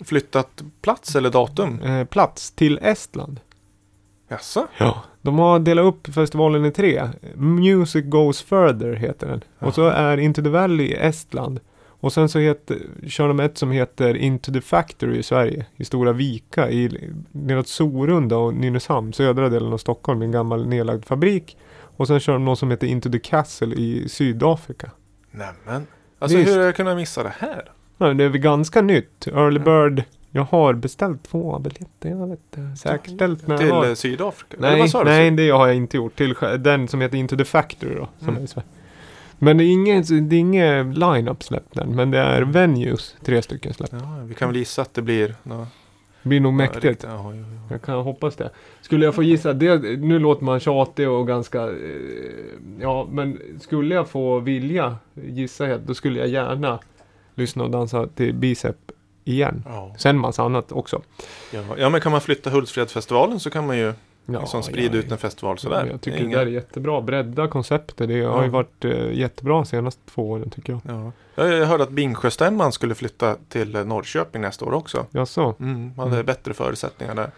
Flyttat 0.05 0.63
plats 0.81 1.15
eller 1.15 1.29
datum? 1.29 1.79
Eh, 1.81 2.05
plats 2.05 2.51
till 2.51 2.79
Estland. 2.81 3.39
Jaså? 4.29 4.67
Ja. 4.77 5.03
De 5.22 5.39
har 5.39 5.59
delat 5.59 5.86
upp 5.86 6.07
festivalen 6.13 6.65
i 6.65 6.72
tre. 6.72 7.09
Music 7.36 8.05
Goes 8.05 8.41
Further 8.41 8.93
heter 8.93 9.28
den. 9.28 9.43
Och 9.59 9.74
så 9.74 9.88
är 9.88 10.17
Into 10.17 10.41
the 10.41 10.49
Valley 10.49 10.86
i 10.86 10.93
Estland. 10.93 11.59
Och 12.01 12.13
sen 12.13 12.30
så 12.30 12.39
heter, 12.39 12.78
kör 13.07 13.28
de 13.28 13.39
ett 13.39 13.57
som 13.57 13.72
heter 13.72 14.15
Into 14.15 14.53
the 14.53 14.61
Factory 14.61 15.17
i 15.17 15.24
Sverige. 15.24 15.65
I 15.76 15.86
Stora 15.86 16.13
Vika 16.13 16.69
i 16.69 17.09
neråt 17.32 17.67
Sorunda 17.67 18.38
och 18.38 18.53
Nynäshamn, 18.53 19.13
södra 19.13 19.49
delen 19.49 19.74
av 19.74 19.78
Stockholm, 19.78 20.22
i 20.22 20.26
en 20.26 20.32
gammal 20.32 20.67
nedlagd 20.67 21.05
fabrik. 21.05 21.57
Och 21.97 22.07
sen 22.07 22.19
kör 22.19 22.34
de 22.34 22.45
något 22.45 22.59
som 22.59 22.72
heter 22.72 22.88
Into 22.88 23.11
the 23.11 23.19
Castle 23.19 23.76
i 23.76 24.09
Sydafrika. 24.09 24.91
Nämen. 25.32 25.88
Alltså 26.19 26.38
Visst. 26.38 26.51
hur 26.51 26.57
har 26.57 26.65
jag 26.65 26.76
kunnat 26.76 26.97
missa 26.97 27.24
det 27.24 27.34
här? 27.39 27.72
Ja, 27.97 28.13
det 28.13 28.24
är 28.24 28.30
väl 28.30 28.41
ganska 28.41 28.82
nytt. 28.82 29.28
Early 29.28 29.59
Bird. 29.59 30.03
Jag 30.32 30.43
har 30.43 30.73
beställt 30.73 31.23
två 31.23 31.59
biljetter. 31.59 32.09
Jag 32.09 32.27
vet 32.27 32.39
inte. 32.57 32.75
Säkerställt 32.77 33.47
när 33.47 33.55
jag 33.55 33.61
Till 33.61 33.71
har. 33.71 33.88
eh, 33.88 33.93
Sydafrika? 33.93 34.57
Eller 34.57 34.69
Nej, 34.71 34.79
vad 34.79 34.89
sa 34.89 35.03
du? 35.03 35.09
nej 35.09 35.32
det 35.32 35.49
har 35.49 35.67
jag 35.67 35.75
inte 35.77 35.97
gjort. 35.97 36.15
Till 36.15 36.36
den 36.59 36.88
som 36.88 37.01
heter 37.01 37.17
Into 37.17 37.38
the 37.38 37.45
Factory 37.45 37.95
då. 37.95 38.09
Som 38.19 38.29
Mm. 38.29 38.43
är. 38.43 38.63
Men 39.39 39.57
det 39.57 39.63
är 39.63 39.71
inget, 39.73 40.07
det 40.29 40.36
är 40.36 40.39
inget 40.39 40.97
line-up 40.97 41.43
släppt 41.43 41.77
än. 41.77 41.95
Men 41.95 42.11
det 42.11 42.17
är 42.19 42.41
venues, 42.41 43.15
tre 43.25 43.41
stycken 43.41 43.73
släppt. 43.73 43.93
Ja, 43.93 44.19
vi 44.25 44.34
kan 44.34 44.49
väl 44.49 44.57
gissa 44.57 44.82
att 44.82 44.93
det 44.93 45.01
blir... 45.01 45.36
No, 45.43 45.67
Det 46.23 46.29
blir 46.29 46.39
nog 46.39 46.53
mäktigt. 46.53 47.03
Ja, 47.03 47.09
ja, 47.09 47.36
ja. 47.36 47.45
Jag 47.69 47.82
kan 47.82 47.99
hoppas 47.99 48.36
det. 48.36 48.49
Skulle 48.82 49.05
jag 49.05 49.15
få 49.15 49.23
gissa, 49.23 49.53
det, 49.53 49.77
nu 49.97 50.19
låter 50.19 50.43
man 50.43 50.59
tjatig 50.59 51.09
och 51.09 51.27
ganska, 51.27 51.61
eh, 51.61 51.71
ja 52.79 53.07
men 53.11 53.39
skulle 53.59 53.95
jag 53.95 54.07
få 54.09 54.39
vilja 54.39 54.97
gissa 55.13 55.65
helt, 55.65 55.88
då 55.88 55.93
skulle 55.93 56.19
jag 56.19 56.27
gärna 56.27 56.79
lyssna 57.36 57.63
och 57.63 57.71
dansa 57.71 58.07
till 58.07 58.34
Bicep 58.34 58.75
igen. 59.24 59.63
Ja. 59.67 59.95
Sen 59.97 60.17
massa 60.17 60.43
annat 60.43 60.72
också. 60.72 61.01
Ja. 61.51 61.61
ja, 61.78 61.89
men 61.89 62.01
kan 62.01 62.11
man 62.11 62.22
flytta 62.22 62.49
Hultsfredsfestivalen 62.49 63.39
så 63.39 63.49
kan 63.49 63.67
man 63.67 63.78
ju 63.78 63.93
Ja, 64.26 64.39
liksom 64.39 64.63
sprida 64.63 64.93
ja, 64.95 64.99
ut 64.99 65.11
en 65.11 65.17
festival 65.17 65.57
sådär. 65.57 65.86
Jag 65.91 66.01
tycker 66.01 66.17
Det 66.19 66.24
är 66.26 66.30
det 66.30 66.36
där 66.36 66.41
är 66.45 66.45
jättebra. 66.51 67.01
Bredda 67.01 67.47
konceptet. 67.47 67.97
Det 68.07 68.22
har 68.24 68.39
ju 68.41 68.45
Ja. 68.47 68.51
varit 68.51 68.86
eh, 68.86 69.11
jättebra 69.13 69.65
senaste 69.65 70.01
två 70.11 70.30
åren 70.32 70.49
tycker 70.49 70.74
jag. 70.74 71.11
Ja. 71.36 71.45
Jag 71.47 71.65
hörde 71.65 71.84
att 71.84 71.89
Bingsjöstämman 71.91 72.72
skulle 72.72 72.95
flytta 72.95 73.36
till 73.49 73.76
eh, 73.76 73.86
Norrköping 73.86 74.41
nästa 74.41 74.65
år 74.65 74.74
också. 74.74 75.05
Jaså? 75.11 75.55
Mm, 75.59 75.82
man 75.97 75.99
hade 76.07 76.13
Mm. 76.15 76.26
bättre 76.26 76.53
förutsättningar 76.53 77.15
där. 77.15 77.32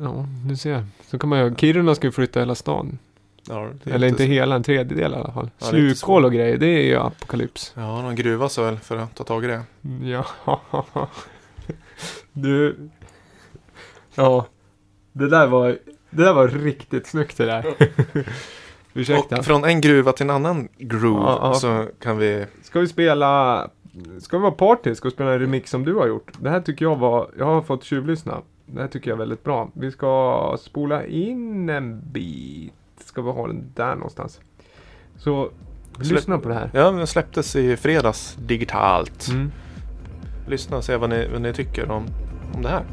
Ja, 0.00 0.26
du 0.48 0.56
ser. 0.56 0.84
Så 1.10 1.18
kan 1.18 1.28
man 1.30 1.38
ju, 1.38 1.54
Kiruna 1.54 1.94
ska 1.94 2.06
ju 2.06 2.12
flytta 2.12 2.40
hela 2.40 2.54
stan. 2.54 2.98
Ja, 3.48 3.68
Eller 3.84 4.08
inte 4.08 4.22
så- 4.22 4.28
hela, 4.28 4.54
en 4.56 4.62
tredjedel 4.62 5.12
i 5.12 5.14
alla 5.14 5.32
fall. 5.32 5.50
Ja, 5.58 5.66
Slukhål 5.66 6.24
och 6.24 6.32
grejer, 6.32 6.56
det 6.56 6.66
är 6.66 6.82
ju 6.82 6.96
apokalyps. 6.96 7.72
Ja, 7.76 8.02
någon 8.02 8.14
gruva 8.14 8.48
så 8.48 8.62
väl 8.64 8.76
för 8.78 8.96
att 8.96 9.14
ta 9.14 9.24
tag 9.24 9.44
i 9.44 9.46
det. 9.46 9.62
Ja. 10.02 10.26
Du. 12.32 12.76
Ja. 14.14 14.46
Det 15.12 15.28
där 15.28 15.46
var, 15.46 15.68
det 16.10 16.22
där 16.24 16.32
var 16.34 16.48
riktigt 16.48 17.06
snyggt 17.06 17.36
det 17.36 17.44
där. 17.46 17.74
Ursäkta. 18.94 19.38
Och 19.38 19.44
från 19.44 19.64
en 19.64 19.80
gruva 19.80 20.12
till 20.12 20.26
en 20.26 20.30
annan 20.30 20.68
groove 20.78 21.20
Ja, 21.22 21.38
ja. 21.42 21.54
så 21.54 21.86
kan 22.00 22.18
vi... 22.18 22.46
Ska 22.62 22.80
vi 22.80 22.86
spela, 22.88 23.70
ska 24.20 24.36
vi 24.38 24.42
vara 24.42 24.52
party? 24.52 24.94
Ska 24.94 25.08
vi 25.08 25.14
spela 25.14 25.32
en 25.32 25.38
remix 25.40 25.70
som 25.70 25.84
du 25.84 25.94
har 25.94 26.06
gjort? 26.06 26.32
Det 26.40 26.50
här 26.50 26.60
tycker 26.60 26.84
jag 26.84 26.96
var, 26.96 27.30
jag 27.38 27.46
har 27.46 27.62
fått 27.62 27.84
tjuvlyssna. 27.84 28.40
Det 28.66 28.80
här 28.80 28.88
tycker 28.88 29.10
jag 29.10 29.14
är 29.16 29.18
väldigt 29.18 29.44
bra. 29.44 29.70
Vi 29.74 29.90
ska 29.90 30.56
spola 30.60 31.06
in 31.06 31.68
en 31.68 32.00
bit. 32.12 32.72
Ska 33.16 33.22
vi 33.22 33.30
ha 33.30 33.46
den 33.46 33.72
där 33.74 33.94
någonstans? 33.94 34.40
Så, 35.18 35.50
Släpp- 35.98 36.12
lyssna 36.14 36.38
på 36.38 36.48
det 36.48 36.54
här. 36.54 36.70
Ja, 36.74 36.90
den 36.90 37.06
släpptes 37.06 37.56
i 37.56 37.76
fredags 37.76 38.36
digitalt. 38.46 39.28
Mm. 39.28 39.52
Lyssna 40.48 40.76
och 40.76 40.84
se 40.84 40.96
vad 40.96 41.10
ni, 41.10 41.28
vad 41.32 41.40
ni 41.42 41.52
tycker 41.52 41.90
om, 41.90 42.06
om 42.54 42.62
det 42.62 42.68
här. 42.68 42.84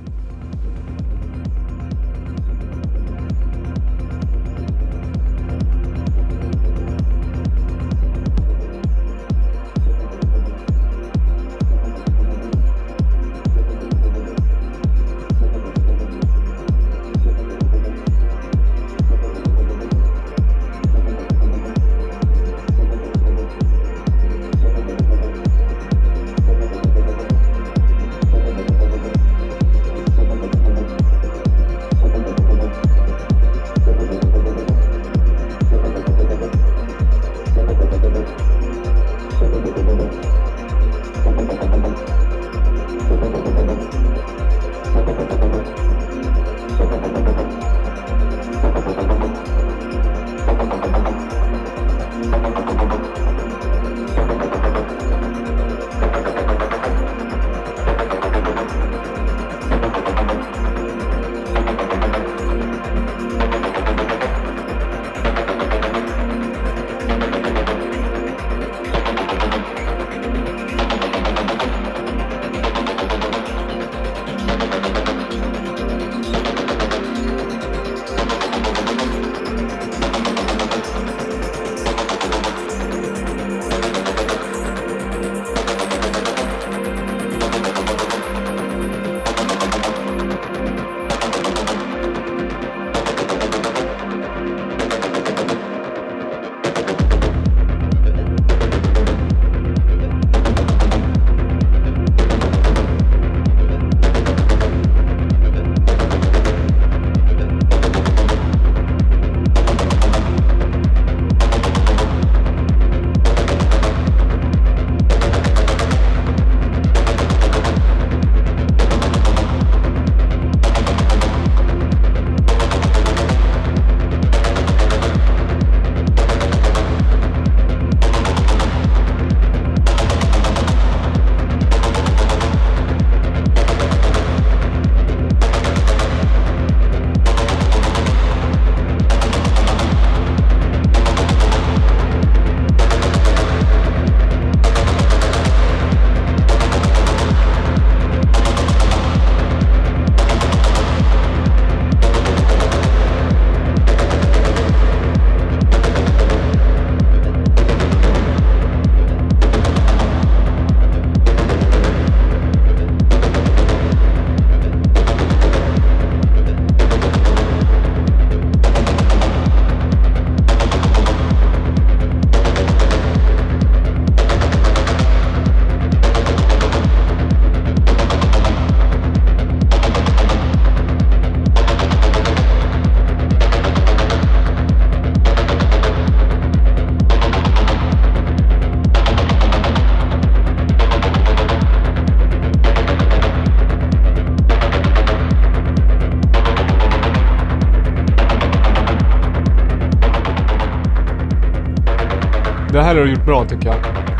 Det 202.73 202.81
här 202.81 202.95
har 202.95 203.03
du 203.03 203.09
gjort 203.09 203.25
bra 203.25 203.45
tycker 203.45 203.67
jag. 203.67 203.75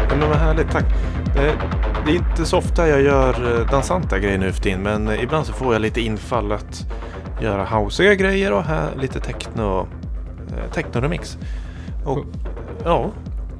Ja, 0.09 0.15
men 0.19 0.29
vad 0.29 0.37
härligt, 0.37 0.71
tack. 0.71 0.85
Det, 1.35 1.53
det 2.05 2.11
är 2.11 2.15
inte 2.15 2.45
så 2.45 2.57
ofta 2.57 2.87
jag 2.87 3.01
gör 3.01 3.59
eh, 3.59 3.67
dansanta 3.71 4.19
grejer 4.19 4.37
nu 4.37 4.51
för 4.51 4.61
tiden, 4.61 4.81
men 4.81 5.07
eh, 5.07 5.23
ibland 5.23 5.45
så 5.45 5.53
får 5.53 5.73
jag 5.73 5.81
lite 5.81 6.01
infall 6.01 6.51
att 6.51 6.85
göra 7.41 7.65
housiga 7.65 8.15
grejer 8.15 8.53
och 8.53 8.63
här 8.63 8.89
lite 9.01 9.19
techno, 9.19 9.87
eh, 10.47 10.71
techno-remix. 10.73 11.37
Och 12.05 12.19
ja, 12.83 13.11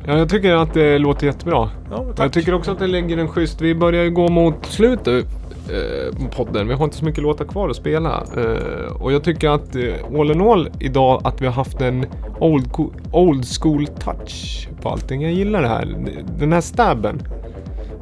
Ja, 0.05 0.17
jag 0.17 0.29
tycker 0.29 0.53
att 0.53 0.73
det 0.73 0.97
låter 0.97 1.27
jättebra. 1.27 1.69
ja 1.91 2.05
tack. 2.15 2.25
Jag 2.25 2.33
tycker 2.33 2.53
också 2.53 2.71
att 2.71 2.79
det 2.79 2.87
lägger 2.87 3.17
en 3.17 3.27
schysst... 3.27 3.61
Vi 3.61 3.75
börjar 3.75 4.03
ju 4.03 4.11
gå 4.11 4.27
mot 4.27 4.65
slutet 4.65 5.25
eh, 5.69 6.27
podden. 6.35 6.67
Vi 6.67 6.73
har 6.73 6.83
inte 6.85 6.97
så 6.97 7.05
mycket 7.05 7.23
låtar 7.23 7.45
kvar 7.45 7.69
att 7.69 7.75
spela. 7.75 8.23
Eh, 8.37 8.91
och 9.01 9.13
jag 9.13 9.23
tycker 9.23 9.49
att 9.49 9.75
eh, 9.75 10.19
all 10.19 10.31
in 10.31 10.41
all 10.41 10.69
idag 10.79 11.21
att 11.23 11.41
vi 11.41 11.45
har 11.45 11.53
haft 11.53 11.81
en 11.81 12.05
old, 12.39 12.69
old 13.11 13.45
school 13.61 13.87
touch 13.87 14.67
på 14.81 14.89
allting. 14.89 15.21
Jag 15.21 15.31
gillar 15.31 15.61
det 15.61 15.67
här. 15.67 15.95
Den 16.39 16.53
här 16.53 16.61
stabben. 16.61 17.21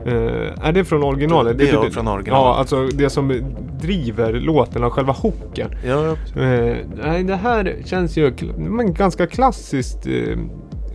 Eh, 0.05 0.68
är 0.68 0.72
det 0.72 0.84
från 0.86 1.03
originalet? 1.03 1.57
Det 1.57 1.64
är 1.64 1.72
tycker- 1.72 1.89
från 1.89 2.07
originalet. 2.07 2.45
Ja, 2.45 2.55
alltså 2.59 2.88
det 2.88 3.09
som 3.09 3.41
driver 3.82 4.34
låten 4.34 4.84
och 4.84 4.93
själva 4.93 5.14
hooken. 5.14 5.70
Ja, 5.86 6.16
Eh, 6.41 6.76
nej, 7.03 7.24
det 7.24 7.36
här 7.36 7.76
känns 7.86 8.18
ju 8.18 8.34
men 8.57 8.93
ganska 8.93 9.28
klassiskt. 9.28 10.07
Eh, 10.07 10.38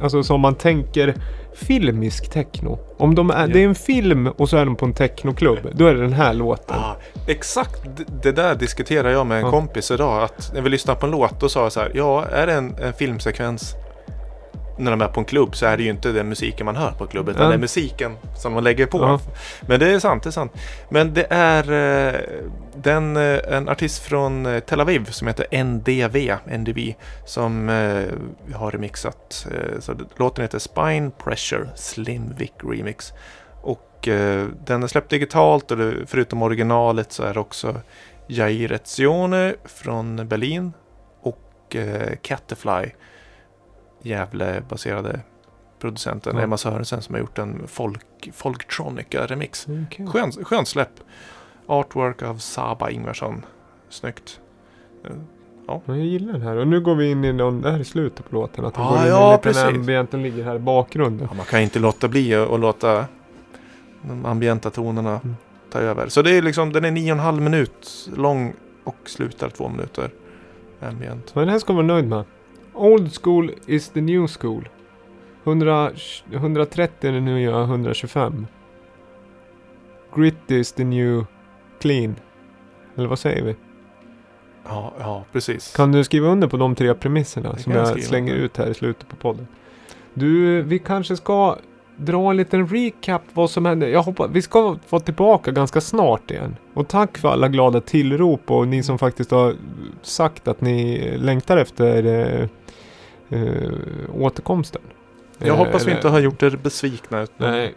alltså 0.02 0.22
som 0.22 0.40
man 0.40 0.54
tänker 0.54 1.14
filmisk 1.56 2.30
techno. 2.30 2.78
Om 2.96 3.14
de 3.14 3.30
är, 3.30 3.40
Ja. 3.40 3.46
det 3.46 3.62
är 3.62 3.68
en 3.68 3.74
film 3.74 4.26
och 4.26 4.48
så 4.48 4.56
är 4.56 4.64
de 4.64 4.76
på 4.76 4.84
en 4.84 4.92
technoklubb. 4.94 5.58
Då 5.72 5.86
är 5.86 5.94
det 5.94 6.00
den 6.00 6.12
här 6.12 6.34
låten. 6.34 6.76
Ah, 6.78 6.96
exakt 7.26 7.80
det 8.22 8.32
där 8.32 8.54
diskuterar 8.54 9.10
jag 9.10 9.26
med 9.26 9.38
en 9.38 9.44
Ja. 9.44 9.50
kompis 9.50 9.90
idag. 9.90 10.22
Att 10.22 10.50
när 10.54 10.60
vi 10.60 10.68
lyssnade 10.70 11.00
på 11.00 11.06
en 11.06 11.12
låt 11.12 11.40
då 11.40 11.48
sa 11.48 11.62
jag 11.62 11.72
så 11.72 11.80
här. 11.80 11.90
Ja, 11.94 12.24
är 12.24 12.46
det 12.46 12.52
en, 12.52 12.74
en 12.82 12.92
filmsekvens 12.92 13.74
när 14.78 14.90
de 14.90 15.00
är 15.00 15.08
på 15.08 15.20
en 15.20 15.26
klubb 15.26 15.56
så 15.56 15.66
är 15.66 15.76
det 15.76 15.82
ju 15.82 15.90
inte 15.90 16.12
den 16.12 16.28
musiken 16.28 16.64
man 16.66 16.76
hör 16.76 16.90
på 16.90 17.06
klubben. 17.06 17.34
Utan 17.34 17.44
Ja. 17.44 17.48
det 17.48 17.54
är 17.56 17.58
musiken 17.58 18.16
som 18.36 18.52
man 18.52 18.64
lägger 18.64 18.86
på. 18.86 18.98
Ja. 18.98 19.20
Men 19.60 19.80
det 19.80 19.88
är 19.92 19.98
sant, 19.98 20.22
det 20.22 20.28
är 20.28 20.32
sant. 20.32 20.52
Men 20.88 21.14
det 21.14 21.26
är 21.30 21.72
eh, 22.14 22.20
den, 22.74 23.16
eh, 23.16 23.38
en 23.48 23.68
artist 23.68 24.02
från 24.02 24.46
eh, 24.46 24.60
Tel 24.60 24.80
Aviv 24.80 25.04
som 25.10 25.26
heter 25.28 25.64
NDV, 25.64 26.36
NDV 26.58 26.94
som 27.26 27.68
har 28.54 28.70
remixat. 28.70 29.46
Så 29.80 29.94
låten 30.16 30.42
heter 30.42 30.58
Spine 30.58 31.10
Pressure 31.24 31.68
Slim 31.74 32.34
Vic 32.38 32.52
Remix. 32.62 33.12
Och 33.62 34.08
den 34.66 34.82
är 34.82 34.86
släppt 34.86 35.10
digitalt 35.10 35.70
och 35.70 35.78
förutom 36.06 36.42
originalet 36.42 37.12
så 37.12 37.22
är 37.22 37.34
det 37.34 37.40
också 37.40 37.80
Jair 38.26 38.72
Etzione 38.72 39.54
från 39.64 40.28
Berlin 40.28 40.72
och 41.22 41.76
Catterfly, 42.22 42.90
Gävle-baserade 44.06 45.20
producenten 45.78 46.36
Ja. 46.36 46.42
Emma 46.42 46.56
Sörensen 46.56 47.02
som 47.02 47.14
har 47.14 47.20
gjort 47.20 47.38
en 47.38 47.62
folk, 47.66 48.30
Folktronica-remix. 48.32 49.66
Okej. 49.86 50.06
Skön, 50.06 50.32
skön 50.32 50.66
släpp. 50.66 51.00
Artwork 51.66 52.22
av 52.22 52.36
Saba 52.36 52.90
Ingvarsson. 52.90 53.44
Snyggt. 53.88 54.40
Ja, 55.66 55.80
Jag 55.86 55.98
gillar 55.98 56.32
den 56.32 56.42
här. 56.42 56.56
Och 56.56 56.66
nu 56.68 56.80
går 56.80 56.94
vi 56.94 57.10
in 57.10 57.24
i 57.24 57.32
någon, 57.32 57.60
det 57.62 57.70
här 57.70 57.78
är 57.78 57.84
slutet 57.84 58.28
på 58.30 58.34
låten. 58.34 58.64
Att 58.64 58.74
den 58.74 58.84
går 58.86 58.98
in 58.98 59.04
i 59.04 59.08
ja, 59.08 59.26
en 59.26 59.36
liten 59.36 59.52
precis. 59.52 59.64
ambient, 59.76 60.10
den 60.10 60.22
ligger 60.22 60.44
här 60.44 60.56
i 60.56 60.58
bakgrunden. 60.58 61.28
Ja, 61.30 61.36
man 61.36 61.46
kan 61.46 61.60
inte 61.60 61.78
låta 61.78 62.08
bli 62.08 62.34
att 62.34 62.60
låta 62.60 63.04
de 64.02 64.26
ambienta 64.26 64.70
tonerna 64.70 65.20
Mm. 65.24 65.36
ta 65.72 65.78
över. 65.78 66.08
Så 66.08 66.22
det 66.22 66.30
är 66.30 66.42
liksom, 66.42 66.72
den 66.72 66.84
är 66.84 66.90
nio 66.90 67.12
och 67.12 67.18
en 67.18 67.24
halv 67.24 67.42
minut 67.42 68.08
lång 68.16 68.54
och 68.84 68.96
slutar 69.04 69.48
två 69.48 69.68
minuter 69.68 70.10
ambient. 70.80 71.34
Men 71.34 71.44
den 71.44 71.52
här 71.52 71.58
ska 71.58 71.72
man 71.72 71.86
vara 71.88 71.96
nöjd 71.96 72.08
med. 72.08 72.24
Old 72.76 73.12
school 73.22 73.50
is 73.66 73.88
the 73.88 74.00
new 74.00 74.26
school. 74.26 74.68
100, 75.44 75.90
130 76.32 77.08
är 77.08 77.12
det 77.12 77.20
nya 77.20 77.60
125. 77.60 78.46
Grit 80.14 80.50
is 80.50 80.72
the 80.72 80.84
new 80.84 81.24
clean. 81.80 82.16
Eller 82.96 83.08
vad 83.08 83.18
säger 83.18 83.42
vi? 83.42 83.56
Ja, 84.64 84.92
ja 84.98 85.24
precis. 85.32 85.76
Kan 85.76 85.92
du 85.92 86.04
skriva 86.04 86.28
under 86.28 86.48
på 86.48 86.56
de 86.56 86.74
tre 86.74 86.94
premisserna 86.94 87.52
Det 87.52 87.58
som 87.62 87.72
jag 87.72 87.88
jag 87.88 88.02
slänger 88.02 88.32
under. 88.32 88.44
ut 88.44 88.56
här 88.56 88.70
i 88.70 88.74
slutet 88.74 89.08
på 89.08 89.16
podden? 89.16 89.46
Du, 90.14 90.62
vi 90.62 90.78
kanske 90.78 91.16
ska 91.16 91.56
dra 91.96 92.30
en 92.30 92.36
liten 92.36 92.66
recap 92.68 93.22
vad 93.34 93.50
som 93.50 93.66
hände. 93.66 93.88
Jag 93.90 94.02
hoppas, 94.02 94.30
vi 94.32 94.42
ska 94.42 94.76
få 94.86 95.00
tillbaka 95.00 95.50
ganska 95.50 95.80
snart 95.80 96.30
igen. 96.30 96.56
Och 96.74 96.88
tack 96.88 97.18
för 97.18 97.28
alla 97.28 97.48
glada 97.48 97.80
tillrop 97.80 98.50
och 98.50 98.68
ni 98.68 98.82
som 98.82 98.98
faktiskt 98.98 99.30
har 99.30 99.54
sagt 100.02 100.48
att 100.48 100.60
ni 100.60 100.98
längtar 101.18 101.56
efter 101.56 102.04
eh, 102.04 102.48
återkomsten. 104.14 104.82
Jag 105.38 105.54
hoppas 105.56 105.86
vi 105.86 105.90
Eh, 105.90 105.96
inte 105.96 106.08
har 106.08 106.20
gjort 106.20 106.42
er 106.42 106.58
besvikna. 106.62 107.22
utan- 107.22 107.50
Nej. 107.50 107.74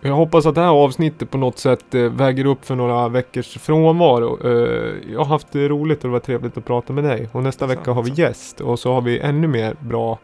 Jag 0.00 0.14
hoppas 0.14 0.46
att 0.46 0.54
det 0.54 0.60
här 0.60 0.68
avsnittet 0.68 1.30
på 1.30 1.38
något 1.38 1.58
sätt 1.58 1.94
eh, 1.94 2.00
väger 2.02 2.44
upp 2.44 2.64
för 2.64 2.74
några 2.74 3.08
veckors 3.08 3.58
frånvaro. 3.58 4.38
Eh, 4.44 4.94
jag 5.12 5.18
har 5.18 5.24
haft 5.26 5.52
det 5.52 5.68
roligt 5.68 5.98
och 5.98 6.08
det 6.08 6.12
var 6.12 6.20
trevligt 6.20 6.56
att 6.56 6.64
prata 6.64 6.92
med 6.92 7.04
dig. 7.04 7.28
Och 7.32 7.42
nästa 7.42 7.66
vecka 7.66 7.92
har 7.92 8.02
vi 8.02 8.10
gäst 8.10 8.60
och 8.60 8.78
så 8.78 8.92
har 8.92 9.00
vi 9.00 9.18
ännu 9.18 9.46
mer 9.48 9.76
bra 9.80 10.18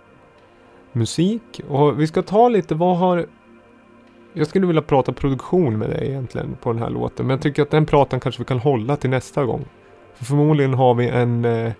musik. 0.93 1.61
Och 1.69 2.01
vi 2.01 2.07
ska 2.07 2.23
ta 2.23 2.49
lite, 2.49 2.75
vad 2.75 2.97
har... 2.97 3.27
Jag 4.33 4.47
skulle 4.47 4.67
vilja 4.67 4.83
prata 4.83 5.13
produktion 5.13 5.79
med 5.79 5.91
dig 5.91 6.09
egentligen 6.09 6.57
på 6.63 6.73
den 6.73 6.83
här 6.83 6.91
låten. 6.91 7.27
Men 7.27 7.35
jag 7.35 7.43
tycker 7.43 7.63
att 7.63 7.71
den 7.71 7.87
pratan 7.87 8.21
kanske 8.21 8.41
vi 8.41 8.45
kan 8.45 8.59
hålla 8.59 8.97
till 8.97 9.11
nästa 9.11 9.45
gång. 9.45 9.65
För 10.15 10.25
förmodligen 10.25 10.75
har 10.75 10.95
vi 10.95 11.09
en 11.09 11.45
eh, 11.45 11.73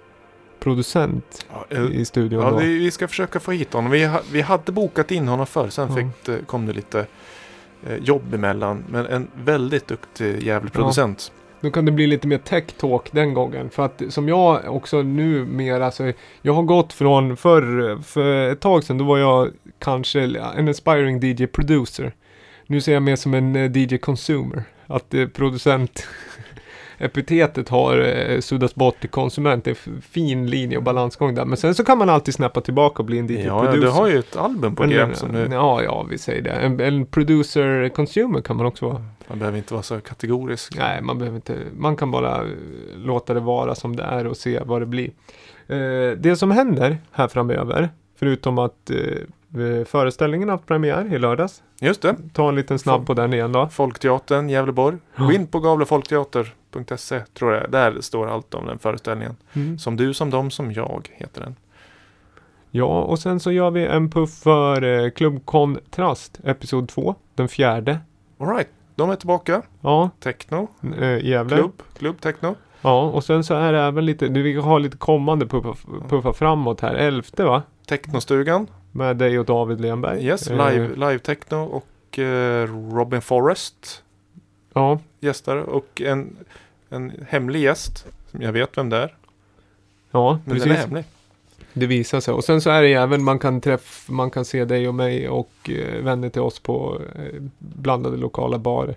producent 0.65 1.47
Ja, 1.53 1.65
eh, 1.77 1.85
i 2.01 2.05
studion 2.05 2.43
Ja, 2.43 2.57
vi, 2.57 2.79
vi 2.79 2.91
ska 2.91 3.09
försöka 3.09 3.41
få 3.41 3.53
hit 3.53 3.73
honom. 3.73 3.91
Vi, 3.91 4.05
ha, 4.05 4.21
vi 4.33 4.41
hade 4.41 4.73
bokat 4.73 5.11
in 5.11 5.29
honom 5.29 5.47
förr. 5.47 5.69
Sen 5.69 5.89
Ja. 5.89 5.97
fick 5.97 6.25
det, 6.27 6.47
kom 6.47 6.67
det 6.67 6.73
lite 6.73 7.07
eh, 7.87 7.97
jobb 8.03 8.35
emellan. 8.35 8.85
Men 8.89 9.07
en 9.07 9.29
väldigt 9.35 9.87
duktig 9.89 10.43
jävla 10.43 10.71
producent. 10.71 11.33
Då 11.61 11.71
kan 11.71 11.85
det 11.85 11.93
bli 11.93 12.07
lite 12.07 12.27
mer 12.29 12.39
tech 12.39 12.65
talk 12.79 13.13
den 13.13 13.35
gången. 13.35 13.71
För 13.71 13.85
att 13.85 14.03
som 14.09 14.29
jag 14.29 14.77
också 14.77 15.03
nu 15.03 15.45
mer, 15.45 15.81
alltså 15.81 16.13
jag 16.43 16.53
har 16.53 16.63
gått 16.63 16.93
från 16.93 17.37
förr, 17.37 18.03
för 18.03 18.53
ett 18.53 18.61
tag 18.61 18.85
sedan, 18.85 18.99
då 18.99 19.05
var 19.05 19.19
jag 19.19 19.51
kanske 19.79 20.21
en 20.57 20.69
aspiring 20.69 21.21
DJ 21.23 21.47
producer. 21.47 22.13
Nu 22.67 22.81
ser 22.81 22.93
jag 22.95 23.03
mer 23.03 23.17
som 23.17 23.35
en 23.35 23.57
eh, 23.57 23.77
DJ 23.77 23.99
consumer. 23.99 24.63
Att 24.87 25.15
eh, 25.15 25.27
producent 25.27 26.07
epitetet 26.99 27.69
har 27.69 27.99
eh, 27.99 28.41
suddats 28.41 28.75
bort 28.75 29.01
till 29.01 29.11
konsument. 29.11 29.65
Det 29.65 29.71
är 29.71 30.01
fin 30.01 30.47
linje 30.51 30.77
och 30.77 30.83
balansgång 30.83 31.35
där. 31.35 31.45
Men 31.45 31.57
sen 31.57 31.75
så 31.75 31.85
kan 31.85 31.99
man 31.99 32.09
alltid 32.11 32.35
snappa 32.35 32.61
tillbaka 32.61 32.99
och 32.99 33.05
bli 33.07 33.19
en 33.19 33.27
DJ 33.27 33.45
Ja, 33.47 33.61
producer. 33.61 33.81
du 33.81 33.89
har 33.89 34.09
ju 34.09 34.19
ett 34.19 34.37
album 34.37 34.77
på 34.77 34.83
Men, 34.83 34.91
G. 34.91 35.15
Som 35.15 35.33
du, 35.33 35.49
Ja, 35.53 35.83
ja, 35.83 36.07
vi 36.11 36.19
säger 36.19 36.43
det. 36.43 36.51
En, 36.51 36.81
en 36.81 37.07
producer 37.07 37.89
consumer 37.89 38.41
kan 38.41 38.57
man 38.57 38.67
också 38.67 38.87
vara. 38.87 39.05
man 39.29 39.39
behöver 39.39 39.59
inte 39.59 39.75
vara 39.75 39.83
så 39.83 40.01
kategorisk. 40.01 40.77
Nej, 40.79 41.03
man 41.03 41.19
behöver 41.19 41.37
inte. 41.37 41.57
Man 41.77 41.97
kan 41.97 42.11
bara 42.11 42.37
eh, 42.37 42.49
låta 42.97 43.35
det 43.35 43.41
vara 43.41 43.75
som 43.75 43.97
det 43.97 44.03
är 44.03 44.27
och 44.27 44.37
se 44.37 44.61
vad 44.65 44.83
det 44.83 44.87
blir. 44.87 45.11
Eh, 45.69 46.11
det 46.19 46.37
som 46.39 46.51
händer 46.51 46.99
här 47.13 47.29
framöver, 47.29 47.89
förutom 48.19 48.59
att 48.59 48.91
eh, 48.91 48.97
föreställningen 49.87 50.49
har 50.49 50.57
haft 50.57 50.67
premiär 50.69 51.15
i 51.15 51.19
lördags. 51.19 51.63
Just 51.81 52.03
det. 52.03 52.17
Ta 52.33 52.49
en 52.49 52.55
liten 52.55 52.79
snabb 52.79 53.07
på 53.07 53.15
den 53.15 53.33
igen 53.35 53.53
då. 53.53 53.69
Folkteatern 53.69 54.49
Gävleborg. 54.49 54.97
Gå 55.17 55.33
in 55.33 55.47
på 55.47 55.61
gavlefolkteater.se 55.61 57.21
tror 57.21 57.53
jag. 57.55 57.71
Där 57.71 58.01
står 58.01 58.27
allt 58.27 58.55
om 58.55 58.67
den 58.67 58.79
föreställningen. 58.79 59.37
Som 59.79 59.97
du, 59.97 60.15
som 60.15 60.31
de, 60.31 60.51
som 60.51 60.73
jag 60.73 61.09
heter 61.13 61.41
den. 61.41 61.57
Ja, 62.71 63.03
och 63.03 63.19
sen 63.19 63.41
så 63.41 63.53
gör 63.53 63.71
vi 63.71 63.87
en 63.87 64.11
puff 64.11 64.31
för 64.35 64.83
eh, 65.05 65.11
Club 65.11 65.45
Kontrast, 65.47 66.41
Episod 66.45 66.89
2, 66.89 67.15
den 67.35 67.49
fjärde. 67.49 67.99
Alright, 68.39 68.69
de 68.95 69.11
är 69.11 69.17
tillbaka. 69.17 69.63
Ja, 69.81 70.11
Techno, 70.21 70.69
eh, 71.01 71.25
Gävle. 71.27 71.57
klubb, 71.57 71.83
klubb, 71.99 72.21
techno. 72.21 72.55
Ja, 72.83 73.03
och 73.03 73.25
sen 73.25 73.45
så 73.45 73.55
är 73.55 73.73
det 73.73 73.81
även 73.81 74.07
lite, 74.07 74.29
vi 74.29 74.55
har 74.61 74.79
lite 74.81 74.97
kommande 74.97 75.47
puffa, 75.47 75.75
puffa 76.09 76.33
framåt 76.33 76.81
här. 76.81 76.95
Elfte 76.95 77.45
va? 77.45 77.63
Technostugan. 77.87 78.67
Med 78.97 79.17
dig 79.17 79.39
och 79.39 79.45
David 79.45 79.81
Lenberg. 79.81 80.25
Yes, 80.27 80.51
Eh, 80.51 80.71
live, 80.71 80.89
live 80.95 81.19
techno 81.19 81.57
och 81.57 82.19
eh, 82.19 82.69
Robin 82.95 83.23
Forrest 83.23 84.03
Ja, 84.75 84.99
gästar 85.21 85.57
och 85.57 86.01
en, 86.05 86.37
en 86.89 87.13
hemlig 87.29 87.61
gäst. 87.63 88.07
Som 88.31 88.43
jag 88.43 88.53
vet 88.53 88.79
vem 88.79 88.89
det 88.91 88.97
är. 88.97 89.15
ja 90.11 90.39
Men 90.45 90.55
precis. 90.55 90.63
den 90.69 90.73
är 90.77 90.81
hemlig. 90.81 91.05
Det 91.73 91.87
visar 91.87 92.21
sig. 92.21 92.35
Och 92.35 92.45
sen 92.45 92.61
så 92.61 92.71
är 92.71 92.83
det 92.83 92.93
även, 92.93 93.25
man 93.25 93.39
kan 93.39 93.61
träffa, 93.61 94.13
man 94.13 94.31
kan 94.31 94.45
se 94.45 94.65
dig 94.65 94.89
och 94.89 94.95
mig 94.95 95.29
och 95.29 95.71
eh, 95.71 96.03
vänner 96.03 96.29
till 96.29 96.41
oss 96.43 96.61
på 96.61 97.01
eh, 97.17 97.43
blandade 97.59 98.17
lokala 98.17 98.59
barer. 98.59 98.97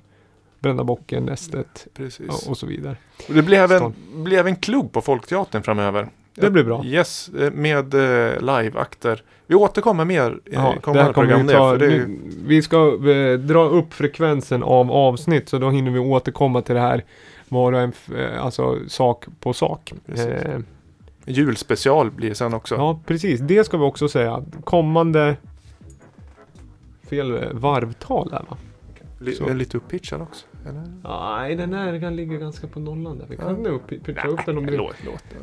Brända 0.59 0.83
bocken, 0.83 1.23
Nästet 1.23 1.87
ja, 1.97 2.33
och 2.49 2.57
så 2.57 2.65
vidare. 2.65 2.97
Och 3.27 3.33
det 3.33 3.41
blir 3.41 3.57
även, 3.57 3.77
Stånd. 3.79 3.95
blir 4.13 4.37
även 4.37 4.55
klubb 4.55 4.91
på 4.91 5.01
Folkteatern 5.01 5.63
framöver. 5.63 6.09
Det 6.41 6.51
blir 6.51 6.63
bra. 6.63 6.85
Yes, 6.85 7.29
eh, 7.29 7.51
med 7.51 7.93
eh, 7.93 8.39
liveakter. 8.41 9.23
Vi 9.47 9.55
återkommer 9.55 10.05
mer 10.05 10.31
i 10.45 10.49
Ja, 10.53 10.71
det 10.75 10.81
kommande 10.81 11.13
program. 11.13 11.41
vi, 11.41 11.47
där, 11.53 11.59
ta, 11.59 11.75
det, 11.77 11.85
är- 11.85 11.89
nu, 11.89 12.19
vi 12.45 12.61
ska 12.61 13.09
eh, 13.11 13.39
dra 13.39 13.63
upp 13.63 13.93
frekvensen 13.93 14.63
av 14.63 14.91
avsnitt 14.91 15.49
så 15.49 15.57
då 15.57 15.69
hinner 15.69 15.91
vi 15.91 15.99
återkomma 15.99 16.61
till 16.61 16.75
det 16.75 16.81
här 16.81 17.03
var 17.49 17.73
och 17.73 17.79
en 17.79 17.91
eh, 18.17 18.43
alltså 18.45 18.79
sak 18.87 19.25
på 19.39 19.53
sak. 19.53 19.93
Eh, 20.15 20.59
julspecial 21.25 22.11
blir 22.11 22.29
det 22.29 22.35
sen 22.35 22.53
också. 22.53 22.75
ja, 22.75 22.99
precis. 23.05 23.39
Det 23.39 23.63
ska 23.63 23.77
vi 23.77 23.83
också 23.83 24.07
säga. 24.09 24.43
Kommande 24.63 25.35
fel 27.09 27.31
eh, 27.43 27.49
varvtal 27.51 28.29
här 28.31 28.45
va? 28.49 28.57
Är 29.49 29.53
lite 29.53 29.77
upppitchad 29.77 30.21
också. 30.21 30.45
Eller? 30.69 30.83
Nej, 31.03 31.55
den 31.55 31.73
här 31.73 31.99
kan 31.99 32.15
ligga 32.15 32.37
ganska 32.37 32.67
på 32.67 32.79
nollan 32.79 33.17
där. 33.17 33.25
Vi 33.29 33.37
kan 33.37 33.63
ja. 33.63 33.69
upp, 33.69 33.87
pitcha 33.87 34.27
upp 34.27 34.45
den 34.45 34.57
om 34.57 34.65
du 34.65 34.77
låt. 34.77 34.95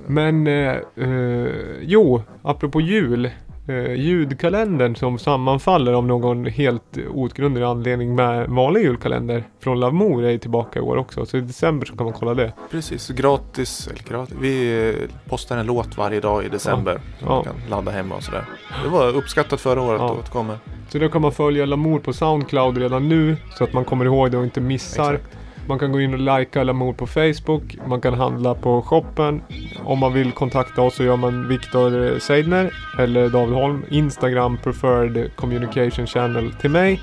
Men, 0.06 0.46
eh, 0.46 0.78
eh, 0.96 1.48
jo, 1.80 2.22
apropå 2.42 2.80
jul. 2.80 3.30
Eh, 3.68 3.92
ljudkalendern 3.94 4.96
som 4.96 5.18
sammanfaller 5.18 5.92
av 5.92 6.06
någon 6.06 6.44
helt 6.46 6.98
outgrundlig 7.10 7.62
anledning 7.64 8.14
med 8.14 8.48
vanlig 8.48 8.80
julkalender 8.82 9.44
från 9.60 9.80
Lavmor 9.80 10.24
är 10.24 10.38
tillbaka 10.38 10.78
i 10.78 10.82
år 10.82 10.96
också. 10.96 11.26
Så 11.26 11.36
i 11.36 11.40
december 11.40 11.86
så 11.86 11.96
kan 11.96 12.04
man 12.04 12.14
kolla 12.14 12.34
det. 12.34 12.52
Precis, 12.70 13.08
gratis. 13.08 13.88
Eller 13.88 14.02
gratis. 14.08 14.34
Vi 14.40 14.96
postar 15.28 15.56
en 15.56 15.66
låt 15.66 15.96
varje 15.98 16.20
dag 16.20 16.44
i 16.44 16.48
december. 16.48 17.00
Som 17.18 17.28
Ja. 17.28 17.34
man 17.34 17.44
kan 17.44 17.54
ladda 17.70 17.90
hemma 17.90 18.14
och 18.14 18.22
sådär. 18.22 18.44
Det 18.84 18.88
var 18.90 19.16
uppskattat 19.16 19.60
förra 19.60 19.82
året 19.82 20.00
Ja. 20.00 20.10
och 20.10 20.22
det 20.24 20.30
kommer. 20.30 20.58
Så 20.88 20.98
då 20.98 21.08
kan 21.08 21.22
man 21.22 21.32
följa 21.32 21.66
Lamour 21.66 21.98
på 21.98 22.12
Soundcloud 22.12 22.78
redan 22.78 23.08
nu 23.08 23.36
så 23.58 23.64
att 23.64 23.72
man 23.72 23.84
kommer 23.84 24.04
ihåg 24.04 24.30
det 24.30 24.38
och 24.38 24.44
inte 24.44 24.60
missar. 24.60 25.14
Exakt. 25.14 25.36
Man 25.68 25.78
kan 25.78 25.92
gå 25.92 26.00
in 26.00 26.14
och 26.14 26.38
likea 26.38 26.64
Lamour 26.64 26.92
på 26.92 27.06
Facebook. 27.06 27.76
Man 27.86 28.00
kan 28.00 28.14
handla 28.14 28.54
på 28.54 28.82
shoppen. 28.82 29.42
Om 29.84 29.98
man 29.98 30.12
vill 30.12 30.32
kontakta 30.32 30.82
oss 30.82 30.94
så 30.94 31.04
gör 31.04 31.16
man 31.16 31.48
Viktor 31.48 32.18
Seidner 32.18 32.70
eller 32.98 33.28
David 33.28 33.54
Holm. 33.54 33.84
Instagram 33.90 34.58
preferred 34.64 35.36
communication 35.36 36.06
channel 36.06 36.52
till 36.52 36.70
mig. 36.70 37.00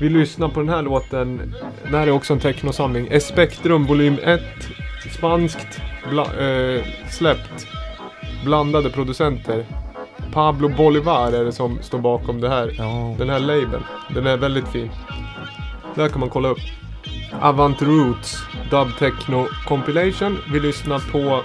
Vi 0.00 0.08
lyssnar 0.08 0.48
på 0.48 0.60
den 0.60 0.68
här 0.68 0.82
låten. 0.82 1.54
Det 1.90 1.96
här 1.98 2.06
är 2.06 2.10
också 2.10 2.32
en 2.32 2.40
technosamling. 2.40 3.08
Espectrum 3.10 3.86
volym 3.86 4.16
1. 4.22 4.40
Spanskt. 5.16 5.80
Bla, 6.10 6.22
eh, 6.22 6.84
släppt. 7.10 7.66
Blandade 8.44 8.90
producenter. 8.90 9.64
Pablo 10.32 10.68
Bolivar 10.68 11.32
är 11.32 11.44
det 11.44 11.52
som 11.52 11.78
står 11.82 11.98
bakom 11.98 12.40
det 12.40 12.48
här. 12.48 12.74
Ja. 12.78 13.14
Den 13.18 13.30
här 13.30 13.38
labeln. 13.38 13.82
Den 14.14 14.26
är 14.26 14.36
väldigt 14.36 14.68
fin. 14.68 14.90
Där 15.94 16.08
kan 16.08 16.20
man 16.20 16.30
kolla 16.30 16.48
upp. 16.48 16.77
Avant 17.40 17.82
Roots 17.82 18.42
Dub 18.70 18.88
Techno 18.98 19.46
Compilation. 19.66 20.38
Vi 20.52 20.60
lyssnar 20.60 20.98
på 21.12 21.42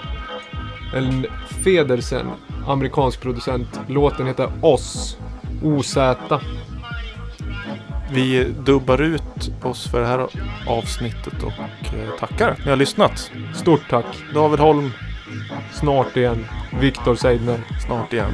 en 0.94 1.26
Federsen, 1.64 2.26
amerikansk 2.66 3.20
producent. 3.20 3.80
Låten 3.88 4.26
heter 4.26 4.52
Oss. 4.60 5.18
OZ. 5.62 5.96
Vi 8.12 8.44
dubbar 8.44 9.00
ut 9.02 9.50
oss 9.62 9.90
för 9.90 10.00
det 10.00 10.06
här 10.06 10.26
avsnittet 10.68 11.42
och 11.42 11.94
eh, 11.94 12.18
tackar. 12.20 12.56
Ni 12.64 12.70
har 12.70 12.76
lyssnat. 12.76 13.30
Stort 13.54 13.90
tack. 13.90 14.06
David 14.34 14.60
Holm, 14.60 14.90
Snart 15.72 16.16
igen. 16.16 16.46
Viktor 16.80 17.14
Seidner. 17.14 17.58
snart 17.86 18.12
igen. 18.12 18.32